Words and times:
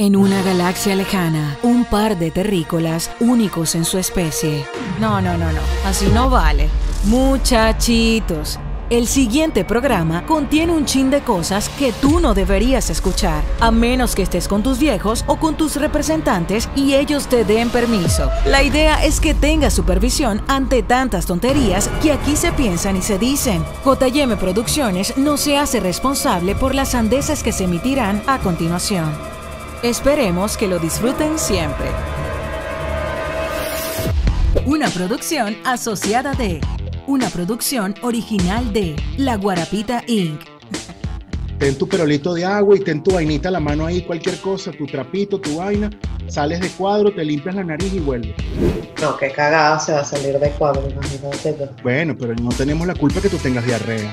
En 0.00 0.14
una 0.14 0.42
galaxia 0.42 0.94
lejana, 0.94 1.58
un 1.64 1.84
par 1.84 2.16
de 2.20 2.30
terrícolas 2.30 3.10
únicos 3.18 3.74
en 3.74 3.84
su 3.84 3.98
especie. 3.98 4.64
No, 5.00 5.20
no, 5.20 5.36
no, 5.36 5.50
no, 5.50 5.60
así 5.84 6.06
no 6.14 6.30
vale. 6.30 6.68
Muchachitos, 7.06 8.60
el 8.90 9.08
siguiente 9.08 9.64
programa 9.64 10.24
contiene 10.24 10.72
un 10.72 10.84
chin 10.84 11.10
de 11.10 11.22
cosas 11.22 11.68
que 11.70 11.90
tú 11.90 12.20
no 12.20 12.32
deberías 12.32 12.90
escuchar, 12.90 13.42
a 13.58 13.72
menos 13.72 14.14
que 14.14 14.22
estés 14.22 14.46
con 14.46 14.62
tus 14.62 14.78
viejos 14.78 15.24
o 15.26 15.34
con 15.40 15.56
tus 15.56 15.74
representantes 15.74 16.68
y 16.76 16.94
ellos 16.94 17.26
te 17.26 17.44
den 17.44 17.68
permiso. 17.68 18.30
La 18.46 18.62
idea 18.62 19.04
es 19.04 19.18
que 19.18 19.34
tengas 19.34 19.74
supervisión 19.74 20.42
ante 20.46 20.84
tantas 20.84 21.26
tonterías 21.26 21.88
que 22.00 22.12
aquí 22.12 22.36
se 22.36 22.52
piensan 22.52 22.96
y 22.96 23.02
se 23.02 23.18
dicen. 23.18 23.64
JM 23.84 24.36
Producciones 24.38 25.16
no 25.16 25.36
se 25.36 25.58
hace 25.58 25.80
responsable 25.80 26.54
por 26.54 26.76
las 26.76 26.90
sandeces 26.90 27.42
que 27.42 27.50
se 27.50 27.64
emitirán 27.64 28.22
a 28.28 28.38
continuación. 28.38 29.37
Esperemos 29.82 30.56
que 30.56 30.66
lo 30.66 30.80
disfruten 30.80 31.38
siempre. 31.38 31.86
Una 34.66 34.88
producción 34.90 35.56
asociada 35.64 36.32
de. 36.34 36.60
Una 37.06 37.30
producción 37.30 37.94
original 38.02 38.72
de 38.72 38.96
La 39.16 39.36
Guarapita 39.36 40.02
Inc. 40.08 40.40
Ten 41.60 41.78
tu 41.78 41.88
perolito 41.88 42.34
de 42.34 42.44
agua 42.44 42.76
y 42.76 42.80
ten 42.80 43.04
tu 43.04 43.12
vainita 43.12 43.50
a 43.50 43.52
la 43.52 43.60
mano 43.60 43.86
ahí, 43.86 44.02
cualquier 44.02 44.40
cosa, 44.40 44.72
tu 44.72 44.84
trapito, 44.84 45.40
tu 45.40 45.58
vaina, 45.58 45.90
sales 46.26 46.58
de 46.58 46.70
cuadro, 46.70 47.14
te 47.14 47.24
limpias 47.24 47.54
la 47.54 47.62
nariz 47.62 47.92
y 47.94 48.00
vuelves. 48.00 48.34
No, 49.00 49.16
qué 49.16 49.30
cagada 49.30 49.78
se 49.78 49.92
va 49.92 50.00
a 50.00 50.04
salir 50.04 50.40
de 50.40 50.50
cuadro, 50.50 50.88
imagínate. 50.90 51.70
Bueno, 51.84 52.16
pero 52.18 52.34
no 52.34 52.48
tenemos 52.48 52.84
la 52.84 52.96
culpa 52.96 53.20
que 53.20 53.28
tú 53.28 53.36
tengas 53.36 53.64
diarrea. 53.64 54.12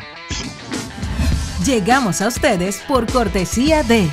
Llegamos 1.66 2.22
a 2.22 2.28
ustedes 2.28 2.84
por 2.88 3.12
cortesía 3.12 3.82
de. 3.82 4.08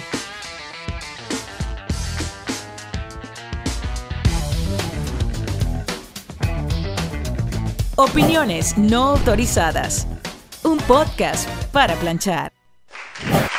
Opiniones 8.05 8.77
no 8.77 9.11
autorizadas. 9.11 10.09
Un 10.65 10.77
podcast 10.79 11.49
para 11.71 11.95
planchar. 11.95 12.53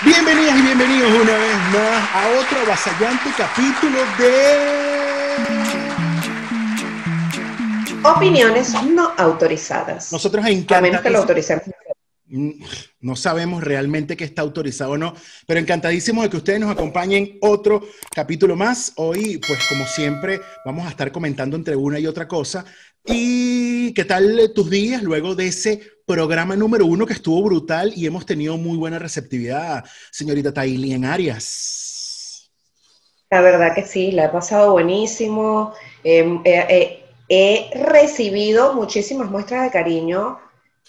Bienvenidas 0.04 0.60
y 0.60 0.62
bienvenidos 0.64 1.12
una 1.14 1.38
vez 1.38 1.56
más 1.72 2.10
a 2.14 2.28
otro 2.42 2.60
avasallante 2.60 3.30
capítulo 3.38 4.00
de... 4.20 4.34
Opiniones 8.04 8.74
no 8.84 9.14
autorizadas. 9.18 10.12
Nosotros 10.12 10.44
A 10.44 10.50
menos 10.50 10.66
que 10.68 10.74
lo 11.10 11.20
encantadísimos... 11.20 11.22
autoricemos. 11.22 11.64
Mm, 12.26 12.52
No 13.00 13.16
sabemos 13.16 13.64
realmente 13.64 14.18
que 14.18 14.26
está 14.26 14.42
autorizado 14.42 14.92
o 14.92 14.98
no, 14.98 15.14
pero 15.48 15.62
encantadísimo 15.62 16.22
de 16.22 16.30
que 16.30 16.38
ustedes 16.38 16.60
nos 16.60 16.70
acompañen 16.72 17.38
otro 17.42 17.82
capítulo 18.14 18.58
más. 18.58 18.92
Hoy, 18.98 19.40
pues 19.48 19.60
como 19.70 19.86
siempre, 19.86 20.42
vamos 20.66 20.86
a 20.86 20.90
estar 20.90 21.14
comentando 21.14 21.56
entre 21.56 21.78
una 21.78 21.98
y 21.98 22.08
otra 22.08 22.28
cosa. 22.28 22.66
¿Y 23.06 23.94
qué 23.94 24.06
tal 24.06 24.52
tus 24.56 24.70
días 24.70 25.04
luego 25.04 25.36
de 25.36 25.48
ese 25.48 25.82
programa 26.06 26.56
número 26.56 26.86
uno 26.86 27.06
que 27.06 27.14
estuvo 27.14 27.44
brutal 27.44 27.92
y 27.96 28.06
hemos 28.06 28.26
tenido 28.26 28.58
muy 28.58 28.78
buena 28.78 28.98
receptividad, 28.98 29.84
señorita 30.10 30.54
Tailien 30.54 31.04
Arias? 31.04 32.50
La 33.30 33.42
verdad 33.42 33.76
que 33.76 33.84
sí, 33.84 34.12
la 34.12 34.26
he 34.26 34.30
pasado 34.30 34.72
buenísimo. 34.72 35.74
Eh, 36.04 36.40
eh, 36.46 36.66
eh, 36.70 37.04
he 37.28 37.84
recibido 37.84 38.74
muchísimas 38.74 39.30
muestras 39.30 39.64
de 39.64 39.72
cariño. 39.72 40.40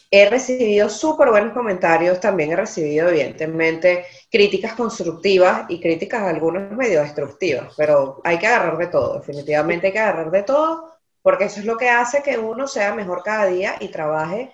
He 0.08 0.30
recibido 0.30 0.88
súper 0.88 1.30
buenos 1.30 1.52
comentarios. 1.52 2.20
También 2.20 2.52
he 2.52 2.56
recibido, 2.56 3.08
evidentemente, 3.08 4.04
críticas 4.30 4.74
constructivas 4.74 5.64
y 5.68 5.80
críticas 5.80 6.22
algunas 6.22 6.70
medio 6.70 7.00
destructivas. 7.00 7.74
Pero 7.76 8.20
hay 8.22 8.38
que 8.38 8.46
agarrar 8.46 8.78
de 8.78 8.86
todo. 8.86 9.18
Definitivamente 9.18 9.88
hay 9.88 9.92
que 9.92 9.98
agarrar 9.98 10.30
de 10.30 10.42
todo 10.44 10.93
porque 11.24 11.46
eso 11.46 11.60
es 11.60 11.64
lo 11.64 11.78
que 11.78 11.88
hace 11.88 12.22
que 12.22 12.36
uno 12.36 12.68
sea 12.68 12.94
mejor 12.94 13.22
cada 13.24 13.46
día 13.46 13.76
y 13.80 13.88
trabaje 13.88 14.52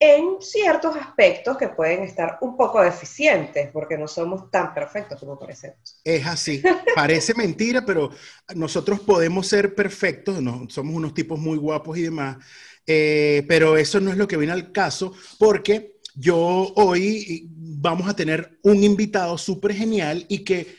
en 0.00 0.40
ciertos 0.40 0.96
aspectos 0.96 1.58
que 1.58 1.68
pueden 1.68 2.04
estar 2.04 2.38
un 2.40 2.56
poco 2.56 2.82
deficientes, 2.82 3.68
porque 3.70 3.98
no 3.98 4.08
somos 4.08 4.50
tan 4.50 4.72
perfectos 4.72 5.20
como 5.20 5.38
parecemos. 5.38 6.00
Es 6.02 6.26
así, 6.26 6.62
parece 6.94 7.34
mentira, 7.36 7.84
pero 7.84 8.10
nosotros 8.54 9.00
podemos 9.00 9.46
ser 9.46 9.74
perfectos, 9.74 10.40
no, 10.40 10.66
somos 10.70 10.94
unos 10.96 11.12
tipos 11.12 11.38
muy 11.38 11.58
guapos 11.58 11.98
y 11.98 12.04
demás, 12.04 12.38
eh, 12.86 13.44
pero 13.46 13.76
eso 13.76 14.00
no 14.00 14.10
es 14.10 14.16
lo 14.16 14.26
que 14.26 14.38
viene 14.38 14.54
al 14.54 14.72
caso, 14.72 15.12
porque 15.38 15.98
yo 16.14 16.72
hoy 16.76 17.46
vamos 17.50 18.08
a 18.08 18.16
tener 18.16 18.58
un 18.62 18.82
invitado 18.82 19.36
súper 19.36 19.74
genial 19.74 20.24
y 20.28 20.44
que 20.44 20.76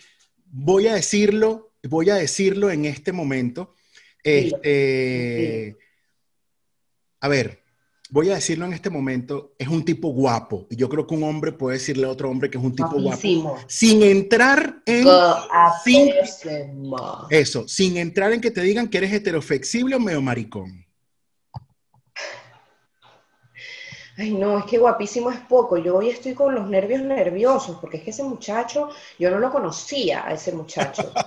voy 0.48 0.88
a 0.88 0.96
decirlo, 0.96 1.74
voy 1.84 2.10
a 2.10 2.16
decirlo 2.16 2.72
en 2.72 2.86
este 2.86 3.12
momento. 3.12 3.76
Este, 4.28 5.78
a 7.20 7.28
ver, 7.28 7.62
voy 8.10 8.30
a 8.30 8.36
decirlo 8.36 8.66
en 8.66 8.74
este 8.74 8.90
momento, 8.90 9.54
es 9.58 9.68
un 9.68 9.84
tipo 9.84 10.10
guapo. 10.10 10.68
Y 10.70 10.76
yo 10.76 10.88
creo 10.90 11.06
que 11.06 11.16
un 11.16 11.24
hombre 11.24 11.52
puede 11.52 11.78
decirle 11.78 12.06
a 12.06 12.10
otro 12.10 12.30
hombre 12.30 12.50
que 12.50 12.58
es 12.58 12.64
un 12.64 12.76
tipo 12.76 12.90
guapo. 13.04 13.18
Sin 13.68 14.02
entrar 14.04 14.82
en... 14.86 15.04
sin- 15.84 16.10
eso, 17.30 17.68
sin 17.68 17.98
entrar 17.98 18.32
en 18.34 18.42
que 18.42 18.52
te 18.52 18.62
digan 18.62 18.88
que 18.88 18.98
eres 19.00 19.12
heteroflexible 19.14 19.96
o 19.96 20.00
medio 20.00 20.22
maricón. 20.22 20.86
Ay, 24.18 24.32
no, 24.34 24.58
es 24.58 24.66
que 24.66 24.80
guapísimo 24.80 25.30
es 25.30 25.40
poco. 25.42 25.78
Yo 25.78 25.98
hoy 25.98 26.10
estoy 26.10 26.34
con 26.34 26.56
los 26.56 26.68
nervios 26.68 27.02
nerviosos, 27.02 27.78
porque 27.80 27.98
es 27.98 28.04
que 28.04 28.10
ese 28.10 28.24
muchacho, 28.24 28.90
yo 29.20 29.30
no 29.30 29.38
lo 29.40 29.52
conocía 29.52 30.26
a 30.28 30.34
ese 30.34 30.52
muchacho. 30.54 31.12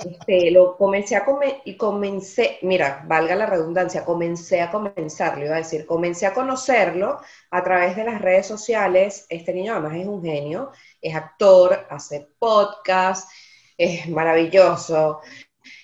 Este, 0.00 0.50
lo 0.52 0.76
comencé 0.76 1.16
a 1.16 1.24
come- 1.24 1.62
y 1.64 1.76
comencé, 1.76 2.58
mira, 2.62 3.04
valga 3.08 3.34
la 3.36 3.46
redundancia, 3.46 4.04
comencé 4.04 4.60
a 4.62 4.70
comenzarlo, 4.70 5.44
iba 5.46 5.56
a 5.56 5.58
decir, 5.58 5.86
comencé 5.86 6.26
a 6.26 6.34
conocerlo 6.34 7.18
a 7.50 7.64
través 7.64 7.96
de 7.96 8.04
las 8.04 8.20
redes 8.22 8.46
sociales. 8.46 9.26
Este 9.28 9.52
niño 9.54 9.72
además 9.74 9.96
es 9.96 10.06
un 10.06 10.22
genio, 10.22 10.72
es 11.02 11.14
actor, 11.16 11.86
hace 11.90 12.28
podcast, 12.38 13.30
es 13.76 14.08
maravilloso, 14.08 15.20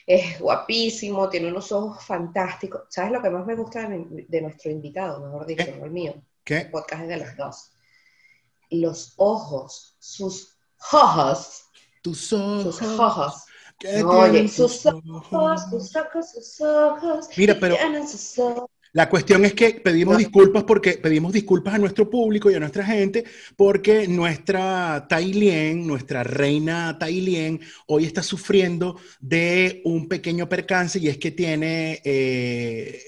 es 0.06 0.40
guapísimo, 0.40 1.28
tiene 1.30 1.48
unos 1.48 1.72
ojos 1.72 2.04
fantásticos. 2.04 2.82
¿Sabes 2.90 3.12
lo 3.12 3.22
que 3.22 3.30
más 3.30 3.46
me 3.46 3.56
gusta 3.56 3.82
de, 3.88 3.98
mi- 3.98 4.22
de 4.28 4.42
nuestro 4.42 4.70
invitado, 4.72 5.20
mejor 5.20 5.46
dicho, 5.46 5.64
¿Qué? 5.66 5.76
no 5.78 5.86
el 5.86 5.90
mío? 5.92 6.14
¿Qué? 6.44 6.58
El 6.58 6.70
podcast 6.70 7.02
es 7.02 7.08
de 7.08 7.16
los 7.18 7.36
dos. 7.36 7.70
Los 8.70 9.14
ojos, 9.16 9.96
sus 9.98 10.56
ojos, 10.92 11.62
Tus 12.02 12.32
ojos. 12.32 12.76
sus 12.76 12.98
ojos. 12.98 13.34
¿qué 13.78 14.02
No, 14.02 14.10
oye, 14.10 14.30
tienen 14.30 14.48
sus 14.48 14.82
tus 14.82 14.92
ojos, 15.10 15.62
sus 15.70 15.96
ojos, 15.96 16.30
sus 16.30 16.60
ojos. 16.60 17.28
Mira, 17.36 17.56
pero- 17.60 17.76
sus 18.06 18.38
ojos. 18.38 18.70
La 18.94 19.08
cuestión 19.08 19.44
es 19.44 19.54
que 19.54 19.70
pedimos 19.72 20.16
disculpas 20.16 20.62
porque 20.62 20.92
pedimos 20.92 21.32
disculpas 21.32 21.74
a 21.74 21.78
nuestro 21.78 22.08
público 22.08 22.48
y 22.48 22.54
a 22.54 22.60
nuestra 22.60 22.84
gente 22.84 23.24
porque 23.56 24.06
nuestra 24.06 25.06
Tailien, 25.08 25.84
nuestra 25.84 26.22
reina 26.22 26.96
Tailien, 26.96 27.60
hoy 27.88 28.04
está 28.04 28.22
sufriendo 28.22 29.00
de 29.18 29.82
un 29.84 30.06
pequeño 30.06 30.48
percance 30.48 31.00
y 31.00 31.08
es 31.08 31.18
que 31.18 31.32
tiene 31.32 32.02
eh, 32.04 33.02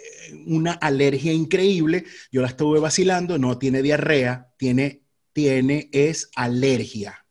una 0.46 0.72
alergia 0.72 1.32
increíble. 1.32 2.04
Yo 2.32 2.42
la 2.42 2.48
estuve 2.48 2.80
vacilando, 2.80 3.38
no 3.38 3.56
tiene 3.56 3.80
diarrea, 3.80 4.48
tiene, 4.56 5.02
tiene, 5.32 5.88
es 5.92 6.32
alergia. 6.34 7.24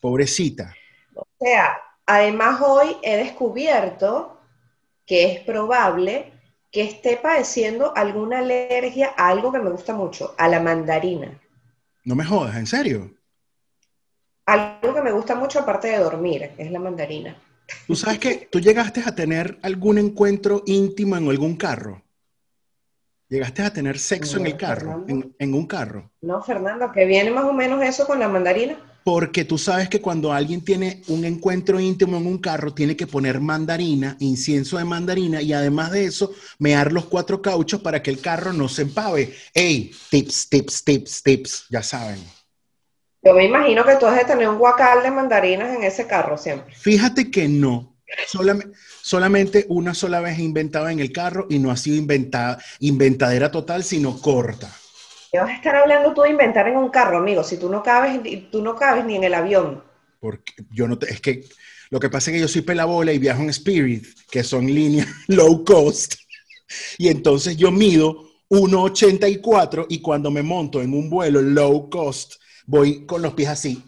Pobrecita. 0.00 0.74
O 1.14 1.26
sea, 1.38 1.76
además 2.06 2.62
hoy 2.62 2.96
he 3.02 3.18
descubierto 3.18 4.40
que 5.04 5.34
es 5.34 5.40
probable 5.40 6.37
que 6.78 6.84
esté 6.84 7.16
padeciendo 7.16 7.92
alguna 7.96 8.38
alergia 8.38 9.12
a 9.16 9.30
algo 9.30 9.50
que 9.50 9.58
me 9.58 9.68
gusta 9.68 9.94
mucho, 9.94 10.36
a 10.38 10.46
la 10.46 10.60
mandarina. 10.60 11.36
No 12.04 12.14
me 12.14 12.24
jodas, 12.24 12.54
¿en 12.54 12.68
serio? 12.68 13.16
Algo 14.46 14.94
que 14.94 15.02
me 15.02 15.10
gusta 15.10 15.34
mucho 15.34 15.58
aparte 15.58 15.88
de 15.88 15.98
dormir, 15.98 16.52
es 16.56 16.70
la 16.70 16.78
mandarina. 16.78 17.36
¿Tú 17.84 17.96
sabes 17.96 18.20
que 18.20 18.48
tú 18.48 18.60
llegaste 18.60 19.02
a 19.04 19.12
tener 19.12 19.58
algún 19.62 19.98
encuentro 19.98 20.62
íntimo 20.66 21.16
en 21.16 21.28
algún 21.28 21.56
carro? 21.56 22.00
¿Llegaste 23.28 23.62
a 23.62 23.72
tener 23.72 23.98
sexo 23.98 24.38
en 24.38 24.46
el 24.46 24.56
carro? 24.56 25.04
En 25.08 25.54
un 25.54 25.66
carro. 25.66 26.12
No, 26.20 26.40
Fernando, 26.44 26.92
que 26.92 27.06
viene 27.06 27.32
más 27.32 27.46
o 27.46 27.52
menos 27.52 27.82
eso 27.82 28.06
con 28.06 28.20
la 28.20 28.28
mandarina. 28.28 28.78
Porque 29.08 29.46
tú 29.46 29.56
sabes 29.56 29.88
que 29.88 30.02
cuando 30.02 30.34
alguien 30.34 30.60
tiene 30.60 31.00
un 31.08 31.24
encuentro 31.24 31.80
íntimo 31.80 32.18
en 32.18 32.26
un 32.26 32.36
carro, 32.36 32.74
tiene 32.74 32.94
que 32.94 33.06
poner 33.06 33.40
mandarina, 33.40 34.18
incienso 34.20 34.76
de 34.76 34.84
mandarina 34.84 35.40
y 35.40 35.54
además 35.54 35.92
de 35.92 36.04
eso, 36.04 36.32
mear 36.58 36.92
los 36.92 37.06
cuatro 37.06 37.40
cauchos 37.40 37.80
para 37.80 38.02
que 38.02 38.10
el 38.10 38.20
carro 38.20 38.52
no 38.52 38.68
se 38.68 38.82
empave. 38.82 39.34
¡Ey! 39.54 39.92
Tips, 40.10 40.50
tips, 40.50 40.84
tips, 40.84 41.22
tips. 41.22 41.64
Ya 41.70 41.82
saben. 41.82 42.18
Yo 43.22 43.32
me 43.32 43.46
imagino 43.46 43.82
que 43.82 43.96
tú 43.96 44.04
has 44.04 44.18
de 44.18 44.26
tener 44.26 44.46
un 44.46 44.58
guacal 44.58 45.02
de 45.02 45.10
mandarinas 45.10 45.74
en 45.74 45.84
ese 45.84 46.06
carro 46.06 46.36
siempre. 46.36 46.74
Fíjate 46.74 47.30
que 47.30 47.48
no. 47.48 47.96
Solam- 48.30 48.74
solamente 49.00 49.64
una 49.70 49.94
sola 49.94 50.20
vez 50.20 50.38
he 50.38 50.42
inventado 50.42 50.86
en 50.90 51.00
el 51.00 51.12
carro 51.12 51.46
y 51.48 51.58
no 51.58 51.70
ha 51.70 51.78
sido 51.78 51.96
inventada, 51.96 52.62
inventadera 52.80 53.50
total, 53.50 53.84
sino 53.84 54.20
corta. 54.20 54.70
¿Qué 55.30 55.38
vas 55.38 55.50
a 55.50 55.54
estar 55.54 55.76
hablando 55.76 56.14
tú 56.14 56.22
de 56.22 56.30
inventar 56.30 56.66
en 56.68 56.76
un 56.76 56.88
carro, 56.88 57.18
amigo? 57.18 57.44
Si 57.44 57.58
tú 57.58 57.68
no 57.68 57.82
cabes, 57.82 58.20
tú 58.50 58.62
no 58.62 58.74
cabes 58.74 59.04
ni 59.04 59.16
en 59.16 59.24
el 59.24 59.34
avión. 59.34 59.84
Porque 60.20 60.54
yo 60.70 60.88
no 60.88 60.98
te, 60.98 61.10
es 61.10 61.20
que 61.20 61.44
Lo 61.90 62.00
que 62.00 62.08
pasa 62.08 62.30
es 62.30 62.36
que 62.36 62.40
yo 62.40 62.48
soy 62.48 62.62
pelabola 62.62 63.12
y 63.12 63.18
viajo 63.18 63.42
en 63.42 63.50
Spirit, 63.50 64.06
que 64.30 64.42
son 64.42 64.66
líneas 64.66 65.06
low 65.28 65.64
cost. 65.64 66.14
Y 66.96 67.08
entonces 67.08 67.56
yo 67.56 67.70
mido 67.70 68.28
1,84 68.48 69.86
y 69.88 70.00
cuando 70.00 70.30
me 70.30 70.42
monto 70.42 70.80
en 70.80 70.94
un 70.94 71.10
vuelo 71.10 71.42
low 71.42 71.90
cost, 71.90 72.34
voy 72.66 73.04
con 73.04 73.20
los 73.20 73.34
pies 73.34 73.48
así. 73.48 73.84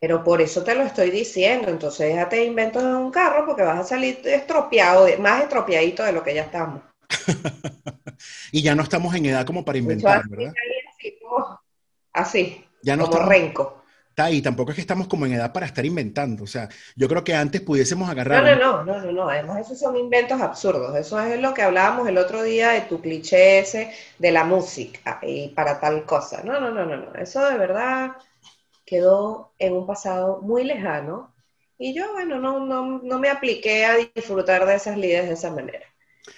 Pero 0.00 0.22
por 0.22 0.40
eso 0.40 0.62
te 0.62 0.74
lo 0.74 0.82
estoy 0.82 1.10
diciendo. 1.10 1.68
Entonces 1.68 2.08
déjate 2.08 2.36
de 2.36 2.44
inventos 2.44 2.82
en 2.82 2.94
un 2.94 3.10
carro 3.10 3.46
porque 3.46 3.62
vas 3.62 3.78
a 3.78 3.84
salir 3.84 4.20
estropeado, 4.24 5.06
más 5.18 5.42
estropeadito 5.42 6.02
de 6.02 6.12
lo 6.12 6.22
que 6.22 6.34
ya 6.34 6.42
estamos. 6.42 6.82
y 8.52 8.62
ya 8.62 8.74
no 8.74 8.82
estamos 8.82 9.14
en 9.14 9.26
edad 9.26 9.46
como 9.46 9.64
para 9.64 9.78
inventar, 9.78 10.28
¿verdad? 10.28 10.52
Así, 12.12 12.64
ya 12.82 12.96
no 12.96 13.10
como 13.10 13.26
renco. 13.26 13.82
Y 14.30 14.40
tampoco 14.40 14.70
es 14.70 14.76
que 14.76 14.80
estamos 14.80 15.08
como 15.08 15.26
en 15.26 15.34
edad 15.34 15.52
para 15.52 15.66
estar 15.66 15.84
inventando. 15.84 16.44
O 16.44 16.46
sea, 16.46 16.70
yo 16.94 17.06
creo 17.06 17.22
que 17.22 17.34
antes 17.34 17.60
pudiésemos 17.60 18.08
agarrar. 18.08 18.42
No, 18.42 18.56
no, 18.56 18.84
no, 18.84 19.00
no, 19.02 19.12
no, 19.12 19.28
Además, 19.28 19.60
esos 19.60 19.78
son 19.78 19.94
inventos 19.94 20.40
absurdos. 20.40 20.96
Eso 20.96 21.20
es 21.20 21.38
lo 21.38 21.52
que 21.52 21.60
hablábamos 21.60 22.08
el 22.08 22.16
otro 22.16 22.42
día 22.42 22.70
de 22.70 22.80
tu 22.82 23.02
cliché 23.02 23.58
ese 23.58 23.92
de 24.18 24.32
la 24.32 24.44
música 24.44 25.20
y 25.22 25.48
para 25.48 25.78
tal 25.80 26.06
cosa. 26.06 26.42
No, 26.42 26.58
no, 26.58 26.70
no, 26.70 26.86
no, 26.86 26.96
no. 26.96 27.14
Eso 27.14 27.46
de 27.46 27.58
verdad 27.58 28.12
quedó 28.86 29.52
en 29.58 29.74
un 29.74 29.86
pasado 29.86 30.40
muy 30.40 30.64
lejano. 30.64 31.34
Y 31.78 31.92
yo, 31.92 32.10
bueno, 32.14 32.40
no, 32.40 32.64
no, 32.64 33.00
no 33.02 33.18
me 33.18 33.28
apliqué 33.28 33.84
a 33.84 33.96
disfrutar 33.96 34.64
de 34.64 34.76
esas 34.76 34.96
líderes 34.96 35.28
de 35.28 35.34
esa 35.34 35.50
manera. 35.50 35.84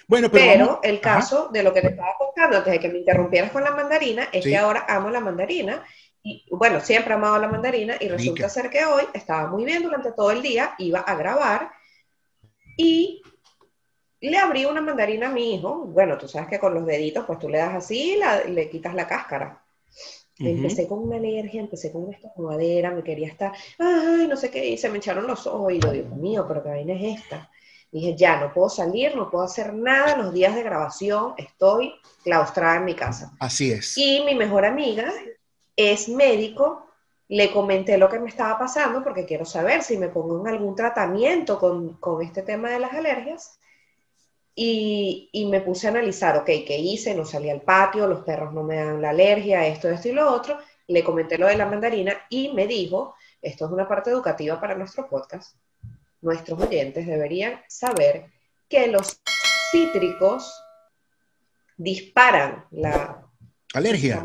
Bueno, 0.07 0.29
pero, 0.31 0.79
el 0.83 0.99
caso 0.99 1.49
de 1.51 1.63
lo 1.63 1.73
que 1.73 1.81
te 1.81 1.87
estaba 1.87 2.15
contando 2.17 2.57
antes 2.57 2.73
de 2.73 2.79
que 2.79 2.89
me 2.89 2.99
interrumpieras 2.99 3.51
con 3.51 3.63
la 3.63 3.71
mandarina 3.71 4.29
es 4.31 4.43
que 4.43 4.57
ahora 4.57 4.85
amo 4.87 5.09
la 5.09 5.19
mandarina 5.19 5.83
y 6.21 6.45
bueno, 6.51 6.79
siempre 6.81 7.13
he 7.13 7.17
amado 7.17 7.39
la 7.39 7.47
mandarina 7.47 7.95
y 7.99 8.07
resulta 8.09 8.49
ser 8.49 8.69
que 8.69 8.85
hoy 8.85 9.03
estaba 9.13 9.47
muy 9.47 9.63
bien 9.63 9.83
durante 9.83 10.11
todo 10.11 10.31
el 10.31 10.41
día, 10.41 10.75
iba 10.77 10.99
a 10.99 11.15
grabar 11.15 11.71
y 12.75 13.21
le 14.21 14.37
abrí 14.37 14.65
una 14.65 14.81
mandarina 14.81 15.27
a 15.27 15.31
mi 15.31 15.55
hijo. 15.55 15.85
Bueno, 15.85 16.17
tú 16.17 16.27
sabes 16.27 16.49
que 16.49 16.59
con 16.59 16.73
los 16.73 16.85
deditos, 16.85 17.25
pues 17.25 17.39
tú 17.39 17.47
le 17.47 17.57
das 17.57 17.75
así 17.75 18.19
y 18.47 18.51
le 18.51 18.69
quitas 18.69 18.93
la 18.93 19.07
cáscara. 19.07 19.63
Empecé 20.37 20.87
con 20.87 20.99
una 20.99 21.17
alergia, 21.17 21.59
empecé 21.59 21.91
con 21.91 22.05
una 22.05 22.15
estornudadera, 22.15 22.91
me 22.91 23.03
quería 23.03 23.27
estar, 23.27 23.51
ay, 23.77 24.25
no 24.25 24.37
sé 24.37 24.49
qué, 24.49 24.65
y 24.65 24.77
se 24.77 24.87
me 24.87 24.99
echaron 24.99 25.27
los 25.27 25.45
ojos 25.45 25.73
y 25.73 25.79
yo, 25.79 25.91
Dios 25.91 26.09
mío, 26.11 26.45
pero 26.47 26.63
qué 26.63 26.69
vaina 26.69 26.93
es 26.93 27.19
esta. 27.19 27.49
Dije, 27.91 28.15
ya, 28.15 28.39
no 28.39 28.53
puedo 28.53 28.69
salir, 28.69 29.15
no 29.15 29.29
puedo 29.29 29.43
hacer 29.43 29.73
nada 29.73 30.17
los 30.17 30.33
días 30.33 30.55
de 30.55 30.63
grabación, 30.63 31.33
estoy 31.37 31.93
claustrada 32.23 32.77
en 32.77 32.85
mi 32.85 32.95
casa. 32.95 33.31
Así 33.39 33.71
es. 33.71 33.97
Y 33.97 34.23
mi 34.25 34.35
mejor 34.35 34.65
amiga, 34.65 35.11
es 35.75 36.09
médico, 36.09 36.89
le 37.29 37.51
comenté 37.51 37.97
lo 37.97 38.09
que 38.09 38.19
me 38.19 38.27
estaba 38.27 38.57
pasando 38.57 39.03
porque 39.03 39.25
quiero 39.25 39.45
saber 39.45 39.83
si 39.83 39.97
me 39.97 40.09
pongo 40.09 40.41
en 40.41 40.47
algún 40.47 40.75
tratamiento 40.75 41.59
con, 41.59 42.21
este 42.21 42.41
tema 42.41 42.71
de 42.71 42.79
las 42.79 42.93
alergias. 42.93 43.59
Y, 44.55 45.47
me 45.49 45.61
puse 45.61 45.87
a 45.87 45.91
analizar, 45.91 46.35
ok, 46.35 46.45
¿qué 46.45 46.77
hice? 46.77 47.15
No 47.15 47.23
salí 47.23 47.49
al 47.49 47.61
patio, 47.61 48.07
los 48.07 48.25
perros 48.25 48.53
no 48.53 48.63
me 48.63 48.75
dan 48.75 49.01
la 49.01 49.11
alergia, 49.11 49.65
esto, 49.65 49.89
esto 49.89 50.09
y 50.09 50.11
lo 50.11 50.29
otro. 50.29 50.57
Le 50.87 51.03
comenté 51.03 51.37
lo 51.37 51.47
de 51.47 51.55
la 51.55 51.65
mandarina 51.65 52.13
y 52.29 52.51
me 52.51 52.67
dijo, 52.67 53.15
esto 53.41 53.65
es 53.65 53.71
una 53.71 53.87
parte 53.87 54.09
educativa 54.09 54.59
para 54.59 54.75
nuestro 54.75 55.07
podcast, 55.07 55.55
nuestros 56.21 56.59
oyentes 56.61 57.07
deberían 57.07 57.59
saber 57.67 58.25
que 58.67 58.87
los 58.87 59.21
cítricos 59.71 60.53
disparan 61.77 62.65
la 62.71 63.25
alergia. 63.73 64.23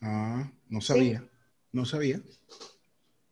Ah, 0.00 0.50
no 0.68 0.80
sabía, 0.80 1.24
no 1.72 1.84
sabía. 1.84 2.20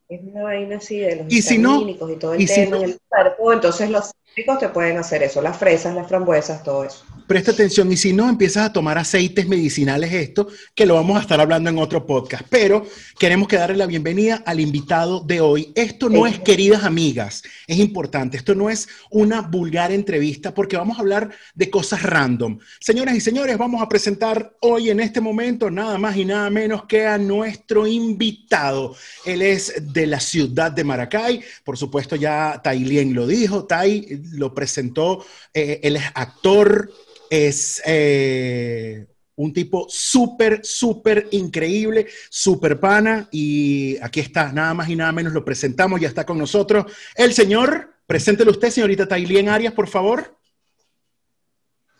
Es 0.08 0.22
una 0.22 0.42
vaina 0.42 0.76
así 0.76 0.98
de 0.98 1.16
los 1.16 1.32
¿Y 1.32 1.42
si 1.42 1.58
no, 1.58 1.86
y 1.88 1.94
todo 2.16 2.34
el 2.34 2.46
tema 2.46 2.78
del 2.78 2.98
cuerpo, 3.08 3.52
entonces 3.52 3.90
los 3.90 4.12
te 4.58 4.68
pueden 4.68 4.98
hacer 4.98 5.22
eso, 5.22 5.40
las 5.40 5.56
fresas, 5.56 5.94
las 5.94 6.08
frambuesas, 6.08 6.62
todo 6.62 6.84
eso 6.84 7.04
presta 7.28 7.52
atención 7.52 7.92
y 7.92 7.96
si 7.98 8.14
no, 8.14 8.26
empiezas 8.26 8.64
a 8.64 8.72
tomar 8.72 8.96
aceites 8.96 9.46
medicinales, 9.46 10.12
esto, 10.12 10.48
que 10.74 10.86
lo 10.86 10.94
vamos 10.94 11.18
a 11.18 11.20
estar 11.20 11.38
hablando 11.38 11.68
en 11.68 11.78
otro 11.78 12.06
podcast. 12.06 12.42
Pero 12.48 12.86
queremos 13.18 13.46
que 13.46 13.56
darle 13.56 13.76
la 13.76 13.86
bienvenida 13.86 14.42
al 14.46 14.60
invitado 14.60 15.20
de 15.20 15.42
hoy. 15.42 15.70
Esto 15.74 16.08
no 16.08 16.26
es, 16.26 16.40
queridas 16.40 16.84
amigas, 16.84 17.42
es 17.66 17.78
importante, 17.78 18.38
esto 18.38 18.54
no 18.54 18.70
es 18.70 18.88
una 19.10 19.42
vulgar 19.42 19.92
entrevista 19.92 20.54
porque 20.54 20.78
vamos 20.78 20.96
a 20.96 21.00
hablar 21.02 21.30
de 21.54 21.68
cosas 21.68 22.02
random. 22.02 22.58
Señoras 22.80 23.14
y 23.14 23.20
señores, 23.20 23.58
vamos 23.58 23.82
a 23.82 23.88
presentar 23.90 24.54
hoy 24.60 24.88
en 24.88 24.98
este 24.98 25.20
momento 25.20 25.70
nada 25.70 25.98
más 25.98 26.16
y 26.16 26.24
nada 26.24 26.48
menos 26.48 26.86
que 26.86 27.06
a 27.06 27.18
nuestro 27.18 27.86
invitado. 27.86 28.96
Él 29.26 29.42
es 29.42 29.92
de 29.92 30.06
la 30.06 30.18
ciudad 30.18 30.72
de 30.72 30.82
Maracay, 30.82 31.42
por 31.62 31.76
supuesto 31.76 32.16
ya 32.16 32.58
Tailien 32.64 33.12
lo 33.12 33.26
dijo, 33.26 33.64
Tai 33.64 34.06
lo 34.32 34.54
presentó, 34.54 35.24
eh, 35.52 35.80
él 35.82 35.96
es 35.96 36.04
actor, 36.14 36.90
es 37.30 37.82
eh, 37.84 39.06
un 39.36 39.52
tipo 39.52 39.86
súper, 39.88 40.64
súper 40.64 41.28
increíble, 41.30 42.06
súper 42.28 42.80
pana. 42.80 43.28
Y 43.30 43.96
aquí 44.02 44.20
está, 44.20 44.52
nada 44.52 44.74
más 44.74 44.88
y 44.88 44.96
nada 44.96 45.12
menos 45.12 45.32
lo 45.32 45.44
presentamos, 45.44 46.00
ya 46.00 46.08
está 46.08 46.26
con 46.26 46.38
nosotros. 46.38 46.86
El 47.14 47.32
señor, 47.34 47.94
preséntelo 48.06 48.50
usted, 48.50 48.70
señorita 48.70 49.06
Tailien 49.06 49.48
Arias, 49.48 49.72
por 49.74 49.88
favor. 49.88 50.36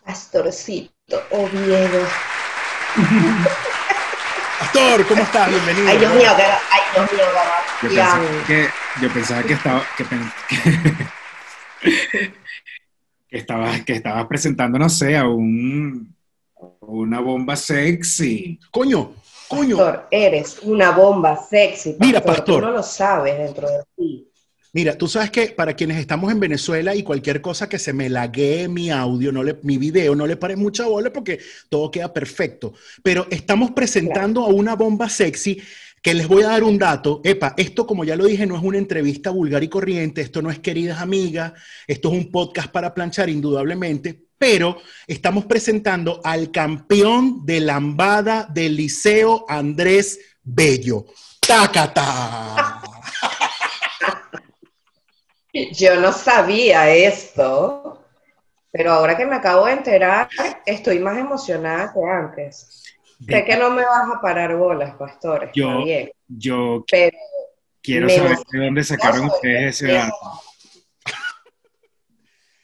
Pastorcito 0.05 1.21
Oviedo. 1.31 2.07
Pastor, 4.59 5.07
¿cómo 5.07 5.23
estás? 5.23 5.49
Bienvenido. 5.49 5.87
Ay, 5.87 5.97
Dios 5.97 6.13
mío, 6.15 6.31
ay, 6.35 6.81
Dios 6.93 7.11
mío, 7.13 7.23
yo 7.81 7.89
pensaba 7.89 8.43
que, 8.45 8.69
yo 9.01 9.13
pensaba 9.13 9.43
que 9.43 9.53
estaba, 9.53 9.85
que, 9.95 10.03
que 10.49 11.18
estabas, 13.29 13.83
que 13.83 13.93
estabas 13.93 14.25
presentando, 14.27 14.79
no 14.79 14.89
sé, 14.89 15.15
a 15.17 15.27
un, 15.27 16.15
una 16.81 17.19
bomba 17.19 17.55
sexy. 17.55 18.59
Coño, 18.71 19.13
coño. 19.47 19.77
Pastor, 19.77 20.07
eres 20.11 20.59
una 20.63 20.91
bomba 20.91 21.37
sexy. 21.37 21.95
Mira, 21.99 22.21
pastor. 22.21 22.61
Tú 22.61 22.65
no 22.67 22.71
lo 22.71 22.83
sabes 22.83 23.37
dentro 23.37 23.69
de 23.69 23.83
ti. 23.95 24.25
Mira, 24.71 24.95
tú 24.95 25.07
sabes 25.07 25.31
que 25.31 25.47
para 25.47 25.73
quienes 25.73 25.97
estamos 25.97 26.31
en 26.31 26.39
Venezuela 26.39 26.93
y 26.93 27.01
cualquier 27.01 27.41
cosa 27.41 27.67
que 27.67 27.79
se 27.79 27.91
me 27.91 28.07
laguee 28.07 28.67
mi 28.67 28.91
audio, 28.91 29.31
no 29.31 29.41
le, 29.41 29.57
mi 29.63 29.77
video, 29.77 30.13
no 30.13 30.27
le 30.27 30.37
pare 30.37 30.55
mucha 30.55 30.85
bola 30.85 31.11
porque 31.11 31.39
todo 31.69 31.89
queda 31.89 32.13
perfecto. 32.13 32.73
Pero 33.01 33.25
estamos 33.31 33.71
presentando 33.71 34.43
a 34.43 34.49
una 34.49 34.75
bomba 34.75 35.09
sexy 35.09 35.59
que 36.01 36.13
les 36.13 36.27
voy 36.27 36.43
a 36.43 36.49
dar 36.49 36.63
un 36.63 36.77
dato. 36.77 37.21
Epa, 37.23 37.53
esto 37.57 37.85
como 37.85 38.03
ya 38.03 38.15
lo 38.15 38.25
dije, 38.25 38.45
no 38.45 38.55
es 38.55 38.63
una 38.63 38.77
entrevista 38.77 39.29
vulgar 39.29 39.63
y 39.63 39.69
corriente, 39.69 40.21
esto 40.21 40.41
no 40.41 40.51
es 40.51 40.59
queridas 40.59 41.01
amigas, 41.01 41.53
esto 41.87 42.09
es 42.09 42.15
un 42.15 42.31
podcast 42.31 42.71
para 42.71 42.93
planchar 42.93 43.29
indudablemente, 43.29 44.27
pero 44.37 44.77
estamos 45.05 45.45
presentando 45.45 46.21
al 46.23 46.51
campeón 46.51 47.45
de 47.45 47.59
lambada 47.59 48.47
del 48.49 48.75
Liceo 48.75 49.45
Andrés 49.47 50.19
Bello. 50.41 51.05
¡Tácata! 51.45 52.81
Yo 55.73 55.99
no 55.99 56.13
sabía 56.13 56.89
esto, 56.89 58.05
pero 58.71 58.93
ahora 58.93 59.17
que 59.17 59.25
me 59.25 59.35
acabo 59.35 59.65
de 59.65 59.73
enterar, 59.73 60.29
estoy 60.65 60.99
más 60.99 61.17
emocionada 61.17 61.91
que 61.91 61.99
antes. 62.01 62.88
Sé 63.25 63.43
que 63.43 63.57
no 63.57 63.69
me 63.69 63.83
vas 63.83 64.09
a 64.15 64.21
parar 64.21 64.55
bolas, 64.55 64.95
pastores. 64.95 65.51
Yo, 65.53 65.83
yo 66.27 66.85
quiero 67.81 68.09
saber 68.09 68.37
de 68.51 68.65
dónde 68.65 68.83
sacaron 68.83 69.25
ustedes 69.25 69.81
ese 69.81 69.93
dato. 69.93 70.15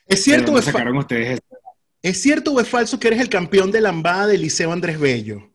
¿Es 0.07 0.23
cierto, 0.23 0.53
o 0.53 0.59
es 0.59 0.65
sacaron 0.65 0.97
ustedes 0.97 1.41
¿Es 2.01 2.21
cierto 2.21 2.53
o 2.53 2.61
es 2.61 2.69
falso 2.69 2.99
que 2.99 3.07
eres 3.07 3.19
el 3.19 3.29
campeón 3.29 3.71
de 3.71 3.81
lambada 3.81 4.27
del 4.27 4.41
Liceo 4.41 4.71
Andrés 4.71 4.99
Bello? 4.99 5.49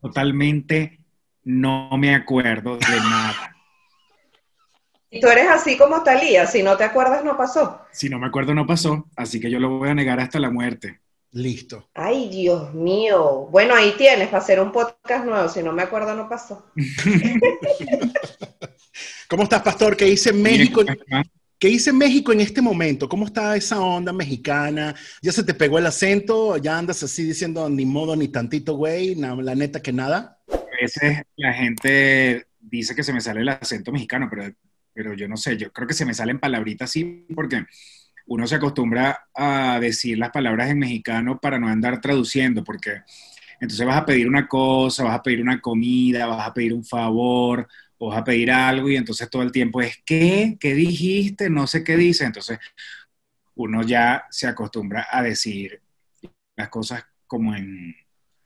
Totalmente 0.00 0.98
no 1.44 1.96
me 1.96 2.14
acuerdo 2.14 2.76
de 2.76 2.96
nada. 2.96 3.56
Y 5.10 5.20
tú 5.20 5.28
eres 5.28 5.48
así 5.48 5.78
como 5.78 6.02
Talía, 6.02 6.46
si 6.46 6.62
no 6.62 6.76
te 6.76 6.84
acuerdas 6.84 7.24
no 7.24 7.36
pasó. 7.36 7.80
Si 7.92 8.08
no 8.10 8.18
me 8.18 8.26
acuerdo 8.26 8.54
no 8.54 8.66
pasó, 8.66 9.08
así 9.16 9.40
que 9.40 9.50
yo 9.50 9.58
lo 9.58 9.78
voy 9.78 9.88
a 9.88 9.94
negar 9.94 10.20
hasta 10.20 10.38
la 10.38 10.50
muerte. 10.50 11.00
Listo. 11.32 11.88
Ay, 11.94 12.28
Dios 12.30 12.72
mío. 12.74 13.48
Bueno, 13.50 13.74
ahí 13.74 13.94
tienes 13.98 14.28
para 14.28 14.42
hacer 14.42 14.60
un 14.60 14.72
podcast 14.72 15.26
nuevo. 15.26 15.48
Si 15.48 15.62
no 15.62 15.72
me 15.72 15.82
acuerdo, 15.82 16.14
no 16.14 16.28
pasó. 16.28 16.72
¿Cómo 19.28 19.42
estás, 19.42 19.62
Pastor? 19.62 19.96
¿Qué 19.96 20.06
dice 20.06 20.32
México? 20.32 20.82
¿Qué 21.58 21.68
dice 21.68 21.92
México 21.92 22.32
en 22.32 22.40
este 22.40 22.62
momento? 22.62 23.08
¿Cómo 23.08 23.26
está 23.26 23.56
esa 23.56 23.80
onda 23.80 24.12
mexicana? 24.12 24.94
¿Ya 25.20 25.32
se 25.32 25.42
te 25.42 25.54
pegó 25.54 25.78
el 25.78 25.86
acento? 25.86 26.56
¿Ya 26.56 26.78
andas 26.78 27.02
así 27.02 27.24
diciendo 27.24 27.68
ni 27.68 27.84
modo 27.84 28.16
ni 28.16 28.28
tantito, 28.28 28.74
güey? 28.74 29.16
la 29.16 29.54
neta 29.54 29.82
que 29.82 29.92
nada. 29.92 30.38
A 30.48 30.80
veces 30.80 31.22
la 31.36 31.52
gente 31.52 32.46
dice 32.58 32.94
que 32.94 33.02
se 33.02 33.12
me 33.12 33.20
sale 33.20 33.40
el 33.40 33.48
acento 33.48 33.92
mexicano, 33.92 34.28
pero, 34.30 34.54
pero 34.94 35.14
yo 35.14 35.28
no 35.28 35.36
sé, 35.36 35.56
yo 35.56 35.72
creo 35.72 35.88
que 35.88 35.94
se 35.94 36.04
me 36.04 36.14
salen 36.14 36.38
palabritas 36.38 36.88
así 36.88 37.26
porque 37.34 37.66
uno 38.28 38.46
se 38.46 38.54
acostumbra 38.54 39.28
a 39.34 39.78
decir 39.80 40.18
las 40.18 40.30
palabras 40.30 40.70
en 40.70 40.78
mexicano 40.78 41.38
para 41.40 41.58
no 41.58 41.68
andar 41.68 42.00
traduciendo, 42.00 42.62
porque 42.62 43.02
entonces 43.60 43.86
vas 43.86 43.96
a 43.96 44.06
pedir 44.06 44.28
una 44.28 44.46
cosa, 44.46 45.04
vas 45.04 45.16
a 45.16 45.22
pedir 45.22 45.42
una 45.42 45.60
comida, 45.60 46.26
vas 46.26 46.46
a 46.46 46.54
pedir 46.54 46.72
un 46.72 46.84
favor, 46.84 47.66
o 47.98 48.08
vas 48.08 48.18
a 48.18 48.24
pedir 48.24 48.50
algo 48.50 48.88
y 48.88 48.96
entonces 48.96 49.28
todo 49.28 49.42
el 49.42 49.52
tiempo 49.52 49.80
es 49.80 50.00
¿qué? 50.04 50.56
¿Qué 50.58 50.74
dijiste? 50.74 51.50
No 51.50 51.66
sé 51.66 51.82
qué 51.82 51.96
dice. 51.96 52.24
Entonces 52.24 52.58
uno 53.56 53.82
ya 53.82 54.26
se 54.30 54.46
acostumbra 54.46 55.08
a 55.10 55.22
decir 55.22 55.80
las 56.56 56.68
cosas 56.68 57.04
como 57.26 57.54
en... 57.54 57.94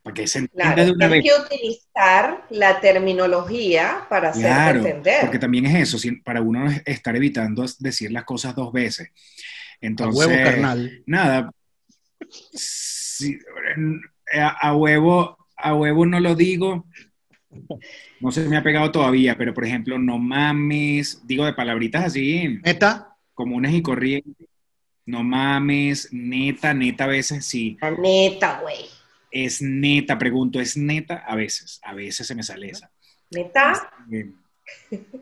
Para 0.03 0.15
que 0.15 0.27
se 0.27 0.41
entienda 0.41 0.85
de 0.85 0.91
una 0.91 1.07
vez. 1.07 1.23
Hay 1.23 1.31
que 1.31 1.55
utilizar 1.55 2.47
la 2.51 2.81
terminología 2.81 4.05
para 4.09 4.31
hacer 4.31 4.47
claro, 4.47 4.79
entender. 4.79 5.21
Porque 5.21 5.39
también 5.39 5.67
es 5.67 5.95
eso, 5.95 6.09
para 6.25 6.41
uno 6.41 6.69
estar 6.85 7.15
evitando 7.15 7.65
decir 7.79 8.11
las 8.11 8.25
cosas 8.25 8.57
dos 8.57 8.73
veces. 8.73 9.11
Entonces, 9.83 10.25
a 10.25 10.29
huevo, 10.29 10.45
carnal. 10.45 11.03
Nada. 11.07 11.51
a, 14.33 14.75
huevo, 14.75 15.37
a 15.57 15.75
huevo 15.75 16.07
no 16.07 16.21
lo 16.21 16.35
digo. 16.35 16.87
No 18.21 18.33
se 18.33 18.49
me 18.49 18.57
ha 18.57 18.63
pegado 18.63 18.91
todavía, 18.91 19.37
pero 19.37 19.53
por 19.53 19.67
ejemplo, 19.67 19.99
no 19.99 20.19
mames, 20.19 21.21
digo 21.27 21.45
de 21.45 21.53
palabritas 21.53 22.05
así. 22.05 22.59
¿Neta? 22.65 23.17
Comunes 23.35 23.75
y 23.75 23.83
corrientes. 23.83 24.49
No 25.05 25.25
mames, 25.25 26.09
neta, 26.13 26.73
neta 26.73 27.05
a 27.05 27.09
veces 27.09 27.45
sí. 27.45 27.77
neta, 27.99 28.61
güey. 28.61 28.87
Es 29.31 29.61
neta, 29.61 30.17
pregunto, 30.17 30.61
¿es 30.61 30.77
neta? 30.77 31.25
A 31.27 31.35
veces, 31.35 31.81
a 31.83 31.93
veces 31.93 32.27
se 32.27 32.35
me 32.35 32.43
sale 32.43 32.69
esa. 32.69 32.91
¿Neta? 33.31 33.91
Este, 34.11 34.33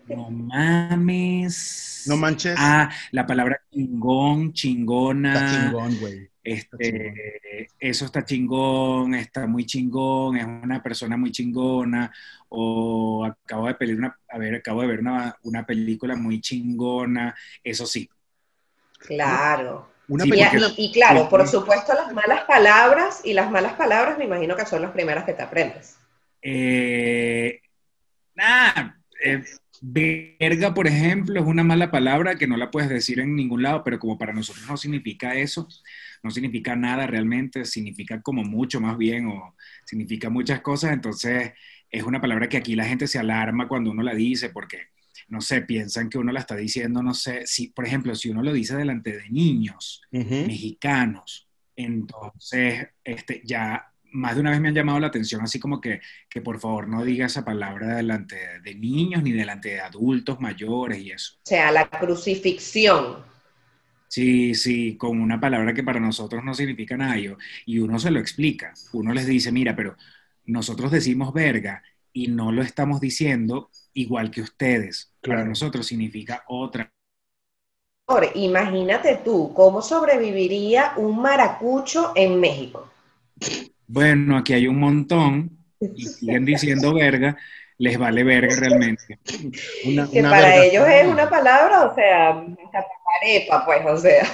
no 0.09 0.31
mames. 0.31 2.05
No 2.07 2.17
manches. 2.17 2.55
Ah, 2.59 2.91
la 3.13 3.27
palabra 3.27 3.61
chingón, 3.73 4.53
chingona. 4.53 5.35
Está 5.35 5.63
chingón, 5.63 5.99
güey. 6.01 6.31
Este, 6.43 7.69
eso 7.79 8.07
está 8.07 8.25
chingón, 8.25 9.15
está 9.15 9.47
muy 9.47 9.67
chingón, 9.67 10.39
es 10.39 10.45
una 10.47 10.83
persona 10.83 11.19
muy 11.19 11.31
chingona, 11.31 12.11
o 12.49 13.27
acabo 13.27 13.67
de, 13.67 13.95
una, 13.95 14.19
a 14.27 14.39
ver, 14.39 14.55
acabo 14.55 14.81
de 14.81 14.87
ver 14.87 15.01
una, 15.01 15.37
una 15.43 15.67
película 15.67 16.17
muy 16.17 16.41
chingona, 16.41 17.35
eso 17.63 17.85
sí, 17.85 18.09
Claro. 19.01 19.89
y, 20.77 20.93
claro, 20.93 21.29
por 21.29 21.47
supuesto, 21.49 21.95
las 21.95 22.13
malas 22.13 22.45
palabras 22.45 23.21
y 23.25 23.33
las 23.33 23.51
malas 23.51 23.75
palabras 23.75 24.19
me 24.19 24.25
imagino 24.25 24.57
que 24.57 24.67
son 24.67 24.83
las 24.83 24.91
primeras 24.93 25.25
que 25.25 25.33
te 25.33 25.43
aprendes. 25.43 25.99
Eh, 26.43 27.61
eh, 29.25 29.43
verga, 29.81 30.75
por 30.75 30.87
ejemplo, 30.87 31.41
es 31.41 31.47
una 31.47 31.65
mala 31.65 31.91
palabra 31.91 32.37
que 32.37 32.47
no 32.47 32.57
la 32.57 32.71
puedes 32.71 32.91
decir 32.91 33.21
en 33.21 33.35
ningún 33.35 33.63
lado, 33.63 33.83
pero 33.85 33.99
como 33.99 34.19
para 34.19 34.33
nosotros 34.33 34.67
no 34.69 34.77
significa 34.77 35.35
eso, 35.35 35.69
no 36.23 36.31
significa 36.31 36.77
nada 36.77 37.07
realmente, 37.07 37.65
significa 37.65 38.21
como 38.21 38.43
mucho 38.43 38.81
más 38.81 38.99
bien 38.99 39.27
o 39.27 39.57
significa 39.85 40.29
muchas 40.29 40.61
cosas, 40.61 40.93
entonces 40.93 41.53
es 41.91 42.03
una 42.03 42.21
palabra 42.21 42.49
que 42.49 42.59
aquí 42.59 42.77
la 42.77 42.85
gente 42.85 43.07
se 43.07 43.19
alarma 43.19 43.69
cuando 43.69 43.91
uno 43.91 44.03
la 44.03 44.15
dice 44.15 44.51
porque 44.51 44.89
no 45.29 45.41
sé, 45.41 45.63
piensan 45.63 46.11
que 46.11 46.19
uno 46.19 46.33
la 46.33 46.41
está 46.41 46.57
diciendo, 46.57 47.03
no 47.03 47.15
sé, 47.15 47.47
si, 47.47 47.69
por 47.69 47.87
ejemplo, 47.87 48.15
si 48.17 48.31
uno 48.31 48.43
lo 48.43 48.53
dice 48.53 48.77
delante 48.77 49.17
de 49.17 49.31
niños 49.31 50.03
mexicanos, 50.11 51.49
entonces, 51.77 52.89
este, 53.05 53.41
ya 53.45 53.90
más 54.13 54.35
de 54.35 54.41
una 54.41 54.51
vez 54.51 54.61
me 54.61 54.69
han 54.69 54.75
llamado 54.75 55.01
la 55.01 55.09
atención, 55.09 55.43
así 55.43 55.59
como 55.59 55.81
que, 55.81 56.01
que 56.29 56.41
por 56.41 56.61
favor 56.61 56.89
no 56.89 57.05
diga 57.05 57.27
esa 57.27 57.45
palabra 57.45 57.97
delante 57.97 58.61
de 58.61 58.75
niños 58.75 59.23
ni 59.23 59.33
delante 59.33 59.71
de 59.71 59.81
adultos 59.81 60.41
mayores 60.41 60.99
y 60.99 61.11
eso. 61.11 61.35
O 61.37 61.47
sea, 61.47 61.71
la 61.71 61.89
crucifixión. 61.89 63.31
Sí, 64.09 64.55
sí, 64.57 64.97
con 64.97 65.21
una 65.21 65.39
palabra 65.39 65.73
que 65.73 65.85
para 65.85 66.01
nosotros 66.01 66.43
no 66.43 66.53
significa 66.53 66.97
nada. 66.97 67.17
Y 67.65 67.79
uno 67.79 67.99
se 68.01 68.11
lo 68.11 68.19
explica. 68.19 68.75
Uno 68.93 69.13
les 69.15 69.27
dice, 69.27 69.53
mira, 69.53 69.77
pero 69.77 69.97
nosotros 70.47 70.91
decimos 70.91 71.33
verga 71.33 71.83
y 72.13 72.27
no 72.27 72.51
lo 72.51 72.63
estamos 72.63 73.01
diciendo 73.01 73.71
igual 73.95 74.33
que 74.33 74.43
ustedes. 74.43 75.15
Para 75.23 75.45
nosotros 75.45 75.87
significa 75.87 76.45
otra. 76.49 76.93
Imagínate 78.35 79.21
tú, 79.25 79.53
¿cómo 79.55 79.81
sobreviviría 79.81 80.95
un 80.97 81.23
maracucho 81.23 82.13
en 82.17 82.41
México? 82.41 82.91
Bueno, 83.93 84.37
aquí 84.37 84.53
hay 84.53 84.69
un 84.69 84.79
montón 84.79 85.51
y 85.81 86.07
siguen 86.07 86.45
diciendo 86.45 86.95
verga, 86.95 87.37
les 87.77 87.99
vale 87.99 88.23
verga 88.23 88.55
realmente. 88.55 89.19
que 90.13 90.23
para 90.23 90.65
ellos 90.65 90.87
es 90.87 91.09
una 91.09 91.29
palabra, 91.29 91.87
o 91.87 91.95
sea, 91.97 92.29
arepa, 93.21 93.67
pues, 93.67 93.81
o 93.85 93.99
sea. 93.99 94.25